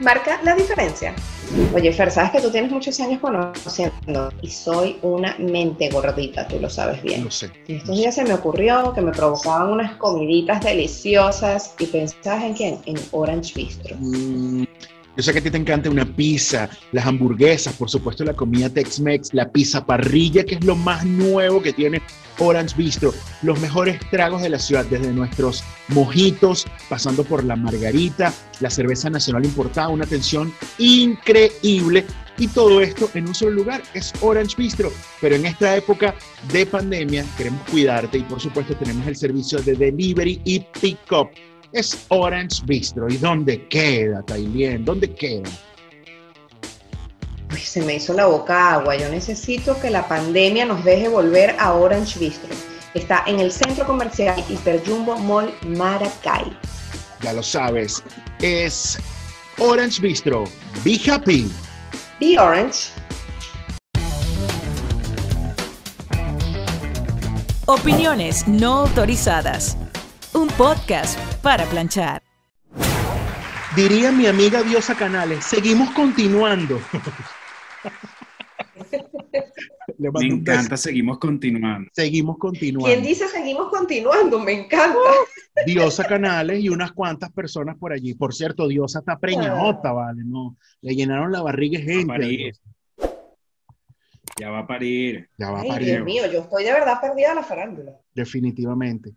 Marca 0.00 0.40
la 0.42 0.54
diferencia. 0.56 1.14
Oye, 1.72 1.92
Fer, 1.92 2.10
sabes 2.10 2.32
que 2.32 2.40
tú 2.40 2.50
tienes 2.50 2.70
muchos 2.70 2.98
años 3.00 3.20
conociendo 3.20 4.32
y 4.42 4.50
soy 4.50 4.98
una 5.02 5.36
mente 5.38 5.88
gordita, 5.88 6.48
tú 6.48 6.58
lo 6.58 6.68
sabes 6.68 7.00
bien. 7.02 7.24
No 7.24 7.30
sé. 7.30 7.50
Y 7.68 7.76
estos 7.76 7.96
días 7.96 8.14
se 8.14 8.24
me 8.24 8.34
ocurrió 8.34 8.92
que 8.92 9.00
me 9.00 9.12
provocaban 9.12 9.70
unas 9.70 9.94
comiditas 9.96 10.64
deliciosas 10.64 11.74
y 11.78 11.86
pensabas 11.86 12.44
en 12.44 12.54
quién? 12.54 12.78
En 12.86 12.96
Orange 13.12 13.52
Bistro. 13.54 13.96
Mm, 13.98 14.64
yo 15.16 15.22
sé 15.22 15.32
que 15.32 15.38
a 15.38 15.42
ti 15.42 15.50
te 15.50 15.58
encanta 15.58 15.90
una 15.90 16.04
pizza, 16.04 16.68
las 16.92 17.06
hamburguesas, 17.06 17.74
por 17.74 17.88
supuesto 17.88 18.24
la 18.24 18.34
comida 18.34 18.68
Tex-Mex, 18.68 19.32
la 19.32 19.50
pizza 19.50 19.86
parrilla, 19.86 20.44
que 20.44 20.56
es 20.56 20.64
lo 20.64 20.74
más 20.74 21.04
nuevo 21.04 21.62
que 21.62 21.72
tiene 21.72 22.02
Orange 22.38 22.74
Bistro. 22.76 23.14
Los 23.42 23.60
mejores 23.60 23.98
tragos 24.10 24.42
de 24.42 24.48
la 24.48 24.58
ciudad, 24.58 24.84
desde 24.86 25.12
nuestros 25.12 25.62
mojitos, 25.88 26.66
pasando 26.88 27.22
por 27.22 27.44
la 27.44 27.54
margarita, 27.54 28.32
la 28.60 28.70
cerveza 28.70 29.08
nacional 29.08 29.44
importada, 29.44 29.88
una 29.88 30.04
atención 30.04 30.52
increíble. 30.78 32.04
Y 32.36 32.48
todo 32.48 32.80
esto 32.80 33.08
en 33.14 33.28
un 33.28 33.34
solo 33.34 33.52
lugar 33.52 33.82
es 33.94 34.12
Orange 34.20 34.56
Bistro. 34.58 34.92
Pero 35.20 35.36
en 35.36 35.46
esta 35.46 35.76
época 35.76 36.16
de 36.52 36.66
pandemia 36.66 37.24
queremos 37.36 37.62
cuidarte 37.70 38.18
y 38.18 38.22
por 38.22 38.40
supuesto 38.40 38.74
tenemos 38.74 39.06
el 39.06 39.14
servicio 39.14 39.60
de 39.60 39.74
delivery 39.74 40.40
y 40.44 40.58
pick-up. 40.80 41.28
Es 41.74 42.06
Orange 42.06 42.62
Bistro. 42.66 43.08
¿Y 43.08 43.16
dónde 43.16 43.66
queda, 43.66 44.22
Tailien? 44.22 44.84
¿Dónde 44.84 45.12
queda? 45.12 45.50
Uy, 47.52 47.58
se 47.58 47.82
me 47.82 47.96
hizo 47.96 48.12
la 48.12 48.26
boca 48.26 48.74
agua. 48.74 48.94
Yo 48.94 49.08
necesito 49.08 49.80
que 49.80 49.90
la 49.90 50.06
pandemia 50.06 50.66
nos 50.66 50.84
deje 50.84 51.08
volver 51.08 51.56
a 51.58 51.74
Orange 51.74 52.20
Bistro. 52.20 52.54
Está 52.94 53.24
en 53.26 53.40
el 53.40 53.50
centro 53.50 53.84
comercial 53.86 54.40
Hiperjumbo 54.48 55.18
Mall 55.18 55.52
Maracay. 55.66 56.56
Ya 57.22 57.32
lo 57.32 57.42
sabes. 57.42 58.04
Es 58.40 58.96
Orange 59.58 60.00
Bistro. 60.00 60.44
Be 60.84 61.00
happy. 61.10 61.50
Be 62.20 62.38
Orange. 62.38 62.90
Opiniones 67.66 68.46
no 68.46 68.82
autorizadas. 68.82 69.76
Un 70.34 70.46
podcast 70.48 71.18
para 71.44 71.66
planchar. 71.66 72.22
Diría 73.76 74.10
mi 74.10 74.26
amiga 74.26 74.62
Diosa 74.62 74.94
Canales, 74.94 75.44
seguimos 75.44 75.90
continuando. 75.90 76.80
Me 79.98 80.26
encanta, 80.26 80.76
seguimos 80.78 81.18
continuando. 81.18 81.90
Seguimos 81.92 82.38
continuando. 82.38 82.86
¿Quién 82.86 83.02
dice 83.06 83.28
seguimos 83.28 83.68
continuando? 83.68 84.38
Me 84.40 84.52
encanta. 84.52 84.98
Diosa 85.66 86.04
Canales 86.04 86.60
y 86.60 86.70
unas 86.70 86.92
cuantas 86.92 87.30
personas 87.30 87.76
por 87.76 87.92
allí. 87.92 88.14
Por 88.14 88.34
cierto, 88.34 88.66
Diosa 88.66 89.00
está 89.00 89.18
preñadota, 89.18 89.92
¿vale? 89.92 90.22
No, 90.24 90.56
le 90.80 90.94
llenaron 90.94 91.30
la 91.30 91.42
barriga 91.42 91.78
de 91.78 91.84
gente. 91.84 92.06
parir. 92.06 92.54
Ya 94.40 94.50
va 94.50 94.60
a 94.60 94.66
parir. 94.66 95.28
Ya 95.36 95.50
va 95.50 95.58
a 95.58 95.62
Ay, 95.62 95.68
parir. 95.68 95.88
Dios 95.88 96.04
mío, 96.04 96.22
yo 96.32 96.40
estoy 96.40 96.64
de 96.64 96.72
verdad 96.72 97.00
perdida 97.02 97.30
en 97.30 97.36
la 97.36 97.42
farándula. 97.42 97.92
Definitivamente. 98.14 99.14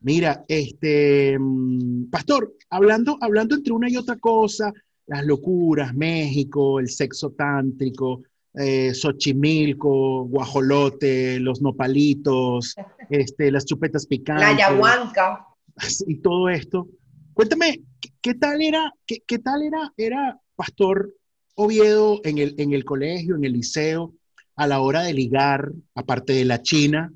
Mira, 0.00 0.44
este, 0.48 1.38
mm, 1.38 2.10
Pastor, 2.10 2.54
hablando, 2.70 3.18
hablando 3.20 3.54
entre 3.54 3.72
una 3.72 3.90
y 3.90 3.96
otra 3.96 4.16
cosa, 4.16 4.72
las 5.06 5.24
locuras, 5.26 5.94
México, 5.94 6.80
el 6.80 6.88
sexo 6.88 7.30
tántrico, 7.32 8.22
eh, 8.54 8.94
Xochimilco, 8.94 10.24
guajolote, 10.24 11.38
los 11.40 11.60
nopalitos, 11.60 12.74
este, 13.10 13.50
las 13.50 13.66
chupetas 13.66 14.06
picantes. 14.06 14.56
La 14.56 14.68
ayahuasca. 14.68 15.46
y 16.06 16.16
todo 16.16 16.48
esto. 16.48 16.88
Cuéntame, 17.34 17.82
¿qué, 18.00 18.10
qué 18.22 18.34
tal 18.34 18.62
era, 18.62 18.92
qué, 19.06 19.22
qué 19.26 19.38
tal 19.38 19.62
era, 19.62 19.92
era 19.96 20.40
Pastor 20.56 21.14
Oviedo 21.54 22.20
en 22.24 22.38
el, 22.38 22.54
en 22.58 22.72
el 22.72 22.84
colegio, 22.84 23.36
en 23.36 23.44
el 23.44 23.52
liceo, 23.52 24.14
a 24.56 24.66
la 24.66 24.80
hora 24.80 25.02
de 25.02 25.12
ligar, 25.12 25.72
aparte 25.94 26.32
de 26.32 26.44
la 26.44 26.62
China, 26.62 27.12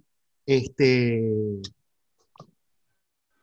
este, 0.46 1.22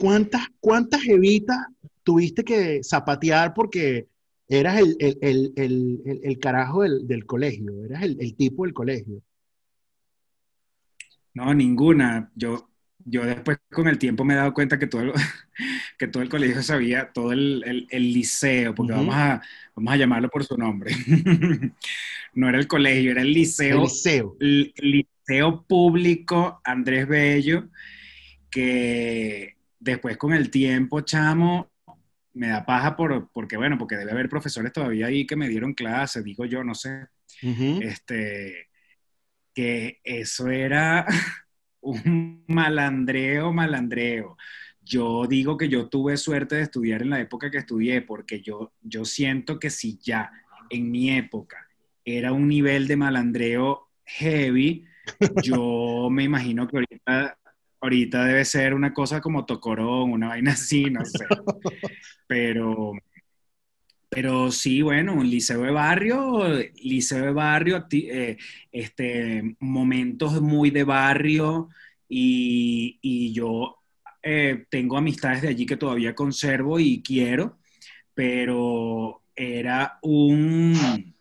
¿cuántas, 0.01 0.47
cuántas 0.59 1.05
evitas 1.05 1.57
tuviste 2.03 2.43
que 2.43 2.81
zapatear 2.83 3.53
porque 3.53 4.07
eras 4.47 4.79
el, 4.79 4.97
el, 4.99 5.53
el, 5.55 6.19
el, 6.23 6.39
carajo 6.39 6.81
del, 6.81 7.07
del 7.07 7.27
colegio, 7.27 7.85
eras 7.85 8.01
el, 8.01 8.17
el 8.19 8.35
tipo 8.35 8.65
del 8.65 8.73
colegio? 8.73 9.21
No, 11.35 11.53
ninguna. 11.53 12.31
Yo, 12.35 12.67
yo 13.05 13.23
después 13.25 13.59
con 13.71 13.87
el 13.87 13.99
tiempo 13.99 14.25
me 14.25 14.33
he 14.33 14.37
dado 14.37 14.55
cuenta 14.55 14.79
que 14.79 14.87
todo 14.87 15.03
el, 15.03 15.11
que 15.99 16.07
todo 16.07 16.23
el 16.23 16.29
colegio 16.29 16.63
sabía, 16.63 17.11
todo 17.13 17.31
el, 17.31 17.87
liceo, 17.91 18.73
porque 18.73 18.93
vamos, 18.93 19.13
a, 19.15 19.39
vamos 19.75 19.93
a 19.93 19.97
llamarlo 19.97 20.29
por 20.29 20.43
su 20.43 20.57
nombre. 20.57 20.95
No 22.33 22.47
era 22.47 22.59
el 22.59 22.67
colegio, 22.67 23.11
era 23.11 23.23
el 23.23 23.33
liceo, 23.33 23.81
liceo. 23.81 24.37
el 24.39 24.73
liceo 24.77 25.65
público 25.67 26.61
Andrés 26.63 27.05
Bello, 27.05 27.67
que 28.49 29.57
después 29.82 30.15
con 30.15 30.34
el 30.34 30.50
tiempo, 30.50 31.02
chamo, 31.02 31.72
me 32.34 32.48
da 32.48 32.65
paja 32.65 32.96
por, 32.96 33.30
porque, 33.32 33.58
bueno, 33.58 33.78
porque 33.78 33.98
debe 33.98 34.12
haber 34.12 34.30
profesores 34.30 34.72
todavía 34.72 35.08
ahí 35.08 35.26
que 35.26 35.36
me 35.36 35.50
dieron 35.50 35.74
clases, 35.74 36.24
digo 36.24 36.46
yo, 36.46 36.63
no 36.63 36.74
sé 36.74 37.08
este, 37.41 38.70
que 39.54 40.00
eso 40.04 40.50
era 40.50 41.06
un 41.82 42.44
malandreo, 42.48 43.52
malandreo. 43.52 44.38
Yo 44.84 45.26
digo 45.28 45.58
que 45.58 45.70
yo 45.70 45.89
tuve 45.89 46.17
suerte 46.17 46.56
de 46.56 46.63
estudiar 46.63 47.02
en 47.02 47.12
la 47.12 47.20
época 47.20 47.52
que 47.52 47.60
estudié, 47.60 48.02
porque 48.02 48.41
yo, 48.41 48.74
yo 48.82 49.06
siento 49.06 49.60
que 49.60 49.70
si 49.70 49.98
ya 50.00 50.32
en 50.70 50.91
mi 50.91 51.12
época 51.12 51.67
era 52.06 52.32
un 52.34 52.48
nivel 52.48 52.88
de 52.88 52.96
malandreo 52.96 53.89
heavy, 54.06 54.86
yo 55.44 56.10
me 56.12 56.23
imagino 56.23 56.67
que 56.67 56.77
ahorita, 56.77 57.38
ahorita 57.82 58.25
debe 58.25 58.46
ser 58.46 58.73
una 58.73 58.94
cosa 58.94 59.19
como 59.19 59.46
tocorón, 59.46 60.12
una 60.12 60.29
vaina 60.29 60.54
así, 60.54 60.86
no 60.86 61.04
sé. 61.04 61.25
Pero, 62.27 62.94
pero 64.10 64.52
sí, 64.52 64.82
bueno, 64.82 65.15
un 65.15 65.29
liceo 65.29 65.63
de 65.63 65.71
barrio, 65.71 66.48
liceo 66.82 67.25
de 67.25 67.32
barrio, 67.34 67.86
eh, 67.92 68.38
este, 68.71 69.56
momentos 69.60 70.42
muy 70.42 70.69
de 70.69 70.86
barrio 70.86 71.67
y, 72.08 73.00
y 73.02 73.34
yo 73.34 73.82
eh, 74.23 74.65
tengo 74.69 74.98
amistades 74.98 75.42
de 75.42 75.50
allí 75.50 75.65
que 75.65 75.77
todavía 75.77 76.15
conservo 76.15 76.79
y 76.79 77.02
quiero, 77.02 77.60
pero 78.13 79.23
era 79.36 79.98
un, 80.04 81.15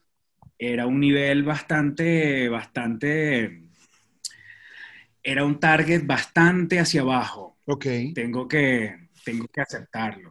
era 0.59 0.87
un 0.87 1.01
nivel 1.01 1.43
bastante, 1.43 2.49
bastante 2.49 3.70
era 5.23 5.45
un 5.45 5.61
target 5.61 6.07
bastante 6.07 6.79
hacia 6.79 7.03
abajo. 7.03 7.59
Ok. 7.67 7.87
Tengo 8.15 8.49
que, 8.49 9.09
tengo 9.25 9.47
que 9.49 9.61
aceptarlo. 9.61 10.31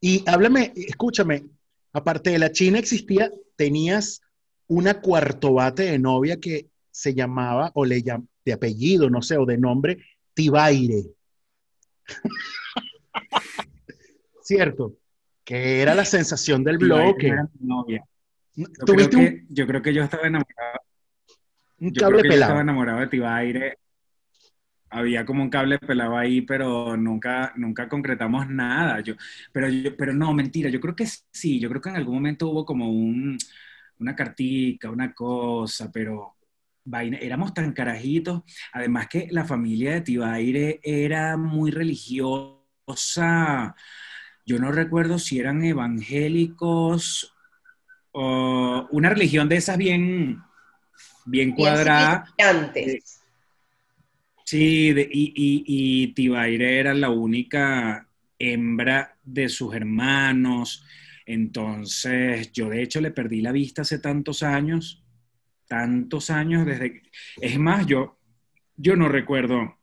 Y 0.00 0.22
háblame, 0.28 0.72
escúchame, 0.76 1.44
aparte 1.92 2.30
de 2.30 2.38
la 2.38 2.52
China 2.52 2.78
existía, 2.78 3.30
tenías 3.56 4.20
una 4.66 5.00
cuarto 5.00 5.54
bate 5.54 5.84
de 5.84 5.98
novia 5.98 6.38
que 6.40 6.68
se 6.90 7.14
llamaba, 7.14 7.70
o 7.74 7.84
le 7.84 8.02
llam, 8.02 8.26
de 8.44 8.52
apellido, 8.52 9.08
no 9.10 9.22
sé, 9.22 9.36
o 9.38 9.46
de 9.46 9.58
nombre, 9.58 9.98
Tibaire. 10.34 11.04
Cierto, 14.42 14.94
que 15.44 15.80
era 15.80 15.94
la 15.94 16.04
sensación 16.04 16.62
del 16.64 16.78
blog. 16.78 17.16
Tibaire 17.16 17.28
era 17.28 17.48
mi 17.58 17.66
novia. 17.66 18.04
Yo 18.56 18.66
creo, 18.84 19.04
un, 19.06 19.10
que, 19.10 19.44
yo 19.48 19.66
creo 19.66 19.82
que 19.82 19.94
yo 19.94 20.04
estaba 20.04 20.26
enamorado. 20.26 20.78
un 21.80 21.92
Yo 21.92 22.00
cable 22.02 22.20
creo 22.20 22.22
que 22.22 22.28
yo 22.28 22.34
estaba 22.34 22.34
pelado. 22.34 22.60
enamorado 22.60 23.00
de 23.00 23.06
Tibaire. 23.08 23.78
Había 24.96 25.24
como 25.26 25.42
un 25.42 25.50
cable 25.50 25.78
pelado 25.78 26.16
ahí, 26.16 26.42
pero 26.42 26.96
nunca, 26.96 27.52
nunca 27.56 27.88
concretamos 27.88 28.48
nada. 28.48 29.00
Yo, 29.00 29.14
pero, 29.52 29.68
yo, 29.68 29.96
pero 29.96 30.12
no, 30.14 30.32
mentira. 30.32 30.70
Yo 30.70 30.80
creo 30.80 30.94
que 30.94 31.06
sí. 31.32 31.58
Yo 31.60 31.68
creo 31.68 31.80
que 31.80 31.88
en 31.90 31.96
algún 31.96 32.14
momento 32.14 32.48
hubo 32.48 32.64
como 32.64 32.88
un, 32.90 33.36
una 33.98 34.14
cartica, 34.16 34.90
una 34.90 35.12
cosa, 35.14 35.90
pero 35.92 36.36
vaina, 36.84 37.18
éramos 37.18 37.52
tan 37.54 37.72
carajitos. 37.72 38.42
Además 38.72 39.08
que 39.08 39.26
la 39.30 39.44
familia 39.44 39.92
de 39.94 40.00
Tibaire 40.02 40.80
era 40.82 41.36
muy 41.36 41.70
religiosa. 41.72 43.74
Yo 44.46 44.58
no 44.58 44.70
recuerdo 44.72 45.18
si 45.18 45.38
eran 45.40 45.64
evangélicos 45.64 47.34
o 48.12 48.86
una 48.92 49.08
religión 49.10 49.48
de 49.48 49.56
esas 49.56 49.76
bien, 49.78 50.40
bien 51.26 51.54
Bien 51.54 51.54
cuadrada. 51.54 51.76
significantes. 51.76 53.13
Sí, 54.44 54.92
de- 54.92 55.08
y, 55.10 55.32
y, 55.34 55.64
y 56.04 56.08
Tibaire 56.14 56.78
era 56.78 56.94
la 56.94 57.10
única 57.10 58.08
hembra 58.38 59.16
de 59.22 59.48
sus 59.48 59.74
hermanos. 59.74 60.84
Entonces, 61.26 62.52
yo 62.52 62.68
de 62.68 62.82
hecho 62.82 63.00
le 63.00 63.10
perdí 63.10 63.40
la 63.40 63.52
vista 63.52 63.82
hace 63.82 63.98
tantos 63.98 64.42
años, 64.42 65.02
tantos 65.68 66.30
años 66.30 66.66
desde... 66.66 66.94
que- 66.94 67.10
Es 67.40 67.58
más, 67.58 67.86
yo, 67.86 68.18
yo 68.76 68.96
no 68.96 69.08
recuerdo 69.08 69.78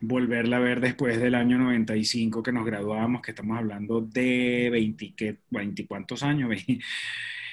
volverla 0.00 0.58
a 0.58 0.60
ver 0.60 0.80
después 0.80 1.20
del 1.20 1.34
año 1.36 1.58
95 1.58 2.42
que 2.42 2.52
nos 2.52 2.66
graduamos, 2.66 3.22
que 3.22 3.32
estamos 3.32 3.58
hablando 3.58 4.00
de 4.02 4.70
20, 4.72 5.14
¿qué? 5.16 5.40
20 5.50 5.86
¿cuántos 5.86 6.22
años? 6.24 6.50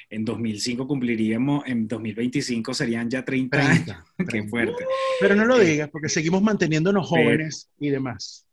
En 0.09 0.23
2005 0.23 0.87
cumpliríamos, 0.87 1.63
en 1.67 1.87
2025 1.87 2.73
serían 2.73 3.09
ya 3.09 3.25
30 3.25 3.57
años. 3.59 3.85
30, 3.85 4.05
Qué 4.17 4.23
30. 4.25 4.49
fuerte. 4.49 4.85
Pero 5.19 5.35
no 5.35 5.45
lo 5.45 5.59
Eh, 5.59 5.65
digas, 5.65 5.89
porque 5.89 6.07
seguimos 6.09 6.41
manteniéndonos 6.41 7.09
pero- 7.09 7.23
jóvenes 7.23 7.69
y 7.79 7.89
demás. 7.89 8.45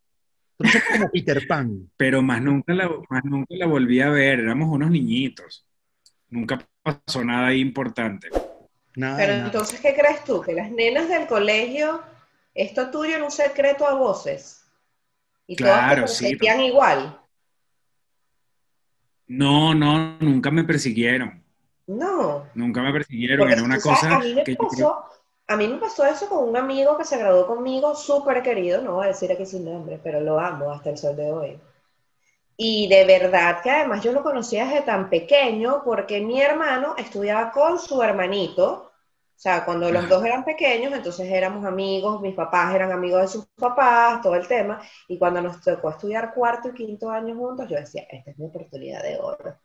Tú 0.57 0.69
sos 0.69 0.83
como 0.93 1.11
Peter 1.11 1.47
Pan. 1.49 1.91
pero 1.97 2.23
más 2.23 2.41
nunca 2.41 2.73
la, 2.75 2.89
más 3.11 3.25
nunca 3.25 3.55
la 3.57 3.67
volví 3.67 4.01
a 4.01 4.09
ver, 4.09 4.39
éramos 4.41 4.69
unos 4.71 4.91
niñitos. 4.91 5.67
Nunca 6.31 6.65
pasó 6.83 7.25
nada 7.25 7.49
ahí 7.49 7.61
importante. 7.61 8.29
Nada, 8.97 9.17
Pero 9.17 9.33
nada. 9.35 9.47
entonces, 9.47 9.81
¿qué 9.81 9.95
crees 9.95 10.23
tú? 10.25 10.41
Que 10.41 10.53
las 10.55 10.71
nenas 10.71 11.09
del 11.09 11.27
colegio, 11.27 12.03
esto 12.55 12.91
tuyo 12.91 13.17
era 13.17 13.25
un 13.25 13.31
secreto 13.33 13.87
a 13.87 13.95
voces. 13.95 14.65
Y 15.47 15.57
todas 15.57 15.75
te 15.91 15.95
Claro, 15.95 16.07
sí. 16.09 16.39
igual. 16.67 17.21
No, 19.27 19.75
no, 19.75 20.19
nunca 20.21 20.51
me 20.51 20.65
persiguieron, 20.65 21.43
No. 21.87 22.45
nunca 22.55 22.83
me 22.83 22.93
persiguieron, 22.93 23.39
Porque 23.41 23.55
era 23.55 23.63
una 23.63 23.79
sabes, 23.79 24.01
cosa 24.01 24.17
a 24.17 24.19
mí 24.21 24.35
me 24.35 24.45
que 24.45 24.53
yo 24.53 24.59
creo- 24.59 24.89
pasó, 24.89 25.05
a 25.49 25.57
mí 25.57 25.69
me 25.69 25.77
pasó 25.79 26.05
eso 26.07 26.29
con 26.29 26.49
un 26.49 26.57
amigo 26.57 26.97
que 26.97 27.05
se 27.05 27.19
graduó 27.19 27.47
conmigo, 27.47 27.95
súper 27.95 28.43
querido, 28.43 28.81
no 28.83 28.95
voy 28.95 29.05
a 29.05 29.09
decir 29.09 29.31
aquí 29.31 29.45
su 29.47 29.61
nombre, 29.61 30.01
pero 30.03 30.21
lo 30.21 30.39
amo 30.41 30.71
hasta 30.73 30.91
el 30.91 30.97
sol 30.99 31.15
de 31.17 31.31
hoy. 31.31 31.61
Y 32.57 32.89
de 32.89 33.05
verdad 33.05 33.61
que 33.63 33.71
además 33.71 34.03
yo 34.03 34.13
lo 34.13 34.23
conocía 34.23 34.65
desde 34.65 34.83
tan 34.83 35.11
pequeño 35.11 35.83
porque 35.85 36.21
mi 36.21 36.41
hermano 36.41 36.95
estudiaba 36.97 37.51
con 37.51 37.79
su 37.79 38.03
hermanito, 38.03 38.93
o 39.37 39.39
sea, 39.45 39.65
cuando 39.65 39.91
los 39.91 40.09
dos 40.09 40.25
eran 40.25 40.45
pequeños, 40.45 40.93
entonces 40.93 41.29
éramos 41.31 41.65
amigos, 41.67 42.21
mis 42.23 42.35
papás 42.35 42.75
eran 42.75 42.93
amigos 42.93 43.21
de 43.23 43.29
sus 43.29 43.47
papás, 43.57 44.23
todo 44.23 44.37
el 44.37 44.47
tema, 44.47 44.81
y 45.09 45.19
cuando 45.19 45.43
nos 45.43 45.61
tocó 45.61 45.91
estudiar 45.91 46.33
cuarto 46.33 46.69
y 46.69 46.75
quinto 46.75 47.11
año 47.11 47.35
juntos, 47.37 47.69
yo 47.69 47.77
decía, 47.77 48.07
esta 48.09 48.31
es 48.31 48.39
mi 48.39 48.47
oportunidad 48.47 49.03
de 49.03 49.19
oro, 49.19 49.57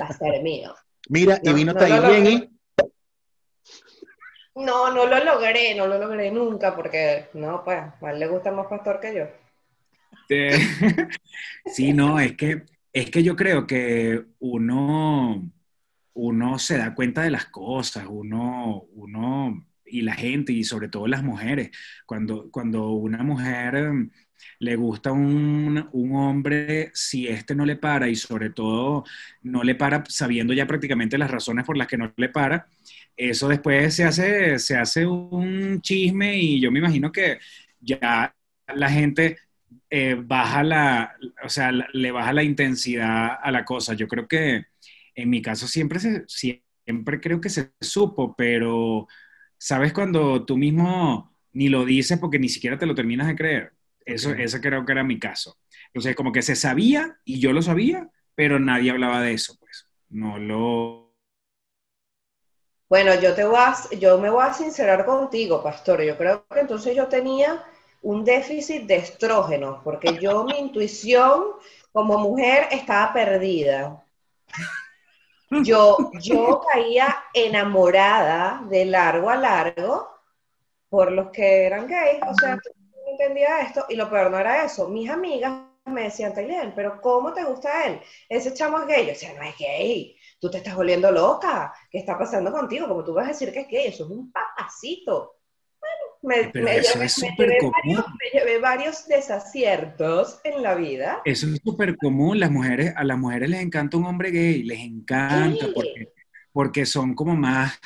va 0.00 0.06
a 0.06 0.12
ser 0.12 0.42
mío. 0.42 0.74
Mira, 1.08 1.40
y 1.42 1.48
No, 1.48 1.54
vino 1.54 1.72
no 1.72 1.80
logré. 1.80 2.30
y 2.30 2.50
No, 4.56 4.92
no 4.92 5.06
lo 5.06 5.24
logré, 5.24 5.74
no 5.74 5.86
lo 5.86 5.98
logré 5.98 6.30
nunca, 6.30 6.74
porque 6.74 7.26
no, 7.34 7.62
pues, 7.64 7.78
a 7.78 8.10
él 8.10 8.18
le 8.18 8.26
gusta 8.26 8.50
más 8.50 8.66
pastor 8.66 9.00
que 9.00 9.14
yo. 9.14 9.26
Sí, 11.66 11.92
no, 11.92 12.18
es 12.18 12.36
que, 12.36 12.64
es 12.92 13.10
que 13.10 13.22
yo 13.22 13.36
creo 13.36 13.66
que 13.66 14.24
uno, 14.38 15.50
uno 16.14 16.58
se 16.58 16.78
da 16.78 16.94
cuenta 16.94 17.22
de 17.22 17.30
las 17.30 17.46
cosas, 17.46 18.06
uno, 18.08 18.84
uno 18.94 19.66
y 19.84 20.02
la 20.02 20.14
gente, 20.14 20.52
y 20.52 20.64
sobre 20.64 20.88
todo 20.88 21.06
las 21.06 21.22
mujeres, 21.22 21.70
cuando, 22.06 22.50
cuando 22.50 22.90
una 22.90 23.22
mujer 23.22 23.92
le 24.60 24.76
gusta 24.76 25.12
un, 25.12 25.88
un 25.92 26.16
hombre, 26.16 26.90
si 26.94 27.28
este 27.28 27.54
no 27.54 27.64
le 27.66 27.76
para, 27.76 28.08
y 28.08 28.16
sobre 28.16 28.50
todo 28.50 29.04
no 29.42 29.62
le 29.62 29.74
para 29.74 30.04
sabiendo 30.08 30.52
ya 30.54 30.66
prácticamente 30.66 31.18
las 31.18 31.30
razones 31.30 31.64
por 31.64 31.76
las 31.76 31.86
que 31.88 31.98
no 31.98 32.12
le 32.16 32.28
para, 32.28 32.68
eso 33.16 33.48
después 33.48 33.94
se 33.94 34.04
hace, 34.04 34.58
se 34.58 34.76
hace 34.76 35.06
un 35.06 35.80
chisme 35.80 36.36
y 36.38 36.60
yo 36.60 36.70
me 36.70 36.78
imagino 36.80 37.10
que 37.12 37.38
ya 37.80 38.34
la 38.74 38.90
gente 38.90 39.38
eh, 39.90 40.16
baja 40.18 40.62
la, 40.62 41.16
o 41.44 41.48
sea, 41.48 41.72
le 41.72 42.10
baja 42.10 42.32
la 42.32 42.42
intensidad 42.42 43.38
a 43.42 43.50
la 43.50 43.64
cosa. 43.64 43.94
Yo 43.94 44.08
creo 44.08 44.26
que 44.28 44.66
en 45.14 45.30
mi 45.30 45.42
caso 45.42 45.66
siempre 45.68 45.98
se, 46.00 46.24
siempre 46.28 47.20
creo 47.20 47.40
que 47.40 47.48
se 47.50 47.72
supo, 47.80 48.34
pero 48.36 49.08
¿sabes 49.58 49.92
cuando 49.92 50.44
tú 50.44 50.56
mismo 50.56 51.34
ni 51.52 51.68
lo 51.68 51.84
dices 51.84 52.18
porque 52.18 52.38
ni 52.38 52.48
siquiera 52.48 52.78
te 52.78 52.86
lo 52.86 52.94
terminas 52.94 53.28
de 53.28 53.36
creer? 53.36 53.72
Eso, 54.06 54.30
Ok. 54.30 54.38
ese 54.38 54.60
creo 54.60 54.86
que 54.86 54.92
era 54.92 55.04
mi 55.04 55.18
caso. 55.18 55.58
Entonces, 55.88 56.16
como 56.16 56.32
que 56.32 56.42
se 56.42 56.56
sabía 56.56 57.18
y 57.24 57.40
yo 57.40 57.52
lo 57.52 57.60
sabía, 57.60 58.08
pero 58.34 58.58
nadie 58.58 58.92
hablaba 58.92 59.20
de 59.20 59.32
eso, 59.32 59.56
pues. 59.58 59.88
No 60.08 60.38
lo... 60.38 61.14
Bueno, 62.88 63.20
yo 63.20 63.34
te 63.34 63.44
voy 63.44 63.58
a, 63.58 63.74
yo 63.98 64.18
me 64.18 64.30
voy 64.30 64.44
a 64.46 64.54
sincerar 64.54 65.04
contigo, 65.04 65.62
pastor. 65.62 66.02
Yo 66.02 66.16
creo 66.16 66.46
que 66.46 66.60
entonces 66.60 66.94
yo 66.94 67.08
tenía 67.08 67.64
un 68.02 68.24
déficit 68.24 68.84
de 68.84 68.96
estrógeno, 68.96 69.80
porque 69.82 70.16
yo, 70.20 70.44
mi 70.44 70.56
intuición 70.56 71.42
como 71.92 72.18
mujer 72.18 72.68
estaba 72.70 73.12
perdida. 73.12 74.04
Yo, 75.50 76.10
yo 76.20 76.60
caía 76.72 77.24
enamorada 77.34 78.62
de 78.68 78.84
largo 78.84 79.30
a 79.30 79.36
largo 79.36 80.08
por 80.88 81.10
los 81.10 81.30
que 81.30 81.66
eran 81.66 81.86
gays, 81.86 82.20
o 82.28 82.34
sea, 82.34 82.58
entendía 83.16 83.60
esto, 83.60 83.86
y 83.88 83.96
lo 83.96 84.08
peor 84.08 84.30
no 84.30 84.38
era 84.38 84.64
eso. 84.64 84.88
Mis 84.88 85.08
amigas 85.08 85.62
me 85.86 86.04
decían, 86.04 86.34
Taylor, 86.34 86.72
pero 86.74 87.00
¿cómo 87.00 87.32
te 87.32 87.44
gusta 87.44 87.86
él? 87.86 88.00
Ese 88.28 88.54
chamo 88.54 88.80
es 88.80 88.86
gay. 88.86 89.02
Yo 89.02 89.08
decía, 89.08 89.32
no 89.34 89.42
es 89.42 89.56
gay, 89.58 90.16
tú 90.40 90.50
te 90.50 90.58
estás 90.58 90.74
volviendo 90.74 91.10
loca, 91.10 91.72
¿qué 91.90 91.98
está 91.98 92.18
pasando 92.18 92.52
contigo? 92.52 92.88
Como 92.88 93.04
tú 93.04 93.14
vas 93.14 93.26
a 93.26 93.28
decir 93.28 93.52
que 93.52 93.60
es 93.60 93.68
gay, 93.68 93.86
eso 93.86 94.04
es 94.04 94.10
un 94.10 94.32
papacito. 94.32 95.34
Bueno, 96.22 96.50
me, 96.52 96.52
llevé, 96.52 96.78
es 96.78 96.96
me 96.96 97.08
súper 97.08 97.48
llevé 97.48 97.58
común. 97.58 97.72
varios, 97.84 98.06
me 98.08 98.38
llevé 98.38 98.58
varios 98.58 99.06
desaciertos 99.06 100.40
en 100.42 100.62
la 100.62 100.74
vida. 100.74 101.22
Eso 101.24 101.46
es 101.46 101.60
súper 101.62 101.96
común. 101.96 102.40
Las 102.40 102.50
mujeres, 102.50 102.92
a 102.96 103.04
las 103.04 103.18
mujeres 103.18 103.48
les 103.48 103.60
encanta 103.60 103.96
un 103.96 104.06
hombre 104.06 104.30
gay, 104.30 104.62
les 104.64 104.80
encanta 104.80 105.66
porque, 105.72 106.12
porque 106.52 106.86
son 106.86 107.14
como 107.14 107.36
más, 107.36 107.78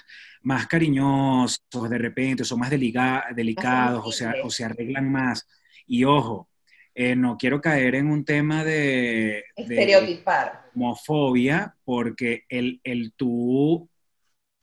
más 0.43 0.67
cariñosos 0.67 1.61
de 1.91 1.99
repente, 1.99 2.45
son 2.45 2.61
más 2.61 2.71
deliga- 2.71 3.27
delicados, 3.35 4.03
o 4.07 4.13
sea, 4.13 4.35
o 4.43 4.51
se 4.51 4.65
arreglan 4.65 5.11
más. 5.11 5.47
Y 5.87 6.05
ojo, 6.05 6.49
eh, 6.95 7.15
no 7.17 7.37
quiero 7.37 7.61
caer 7.61 7.95
en 7.97 8.07
un 8.09 8.25
tema 8.25 8.65
de, 8.65 9.45
de 9.57 9.63
Estereotipar. 9.63 10.71
homofobia, 10.75 11.75
porque 11.85 12.45
el, 12.49 12.81
el 12.85 13.13
tú 13.15 13.89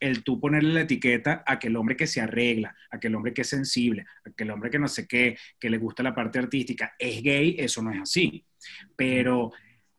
el 0.00 0.22
tú 0.22 0.38
ponerle 0.38 0.74
la 0.74 0.82
etiqueta 0.82 1.42
a 1.44 1.54
aquel 1.54 1.74
hombre 1.74 1.96
que 1.96 2.06
se 2.06 2.20
arregla, 2.20 2.76
a 2.90 2.98
aquel 2.98 3.16
hombre 3.16 3.34
que 3.34 3.40
es 3.42 3.48
sensible, 3.48 4.04
a 4.24 4.30
aquel 4.30 4.48
hombre 4.52 4.70
que 4.70 4.78
no 4.78 4.86
sé 4.86 5.08
qué, 5.08 5.36
que 5.58 5.68
le 5.68 5.78
gusta 5.78 6.04
la 6.04 6.14
parte 6.14 6.38
artística, 6.38 6.94
es 6.96 7.20
gay, 7.20 7.56
eso 7.58 7.82
no 7.82 7.90
es 7.90 8.00
así. 8.02 8.44
Pero 8.94 9.50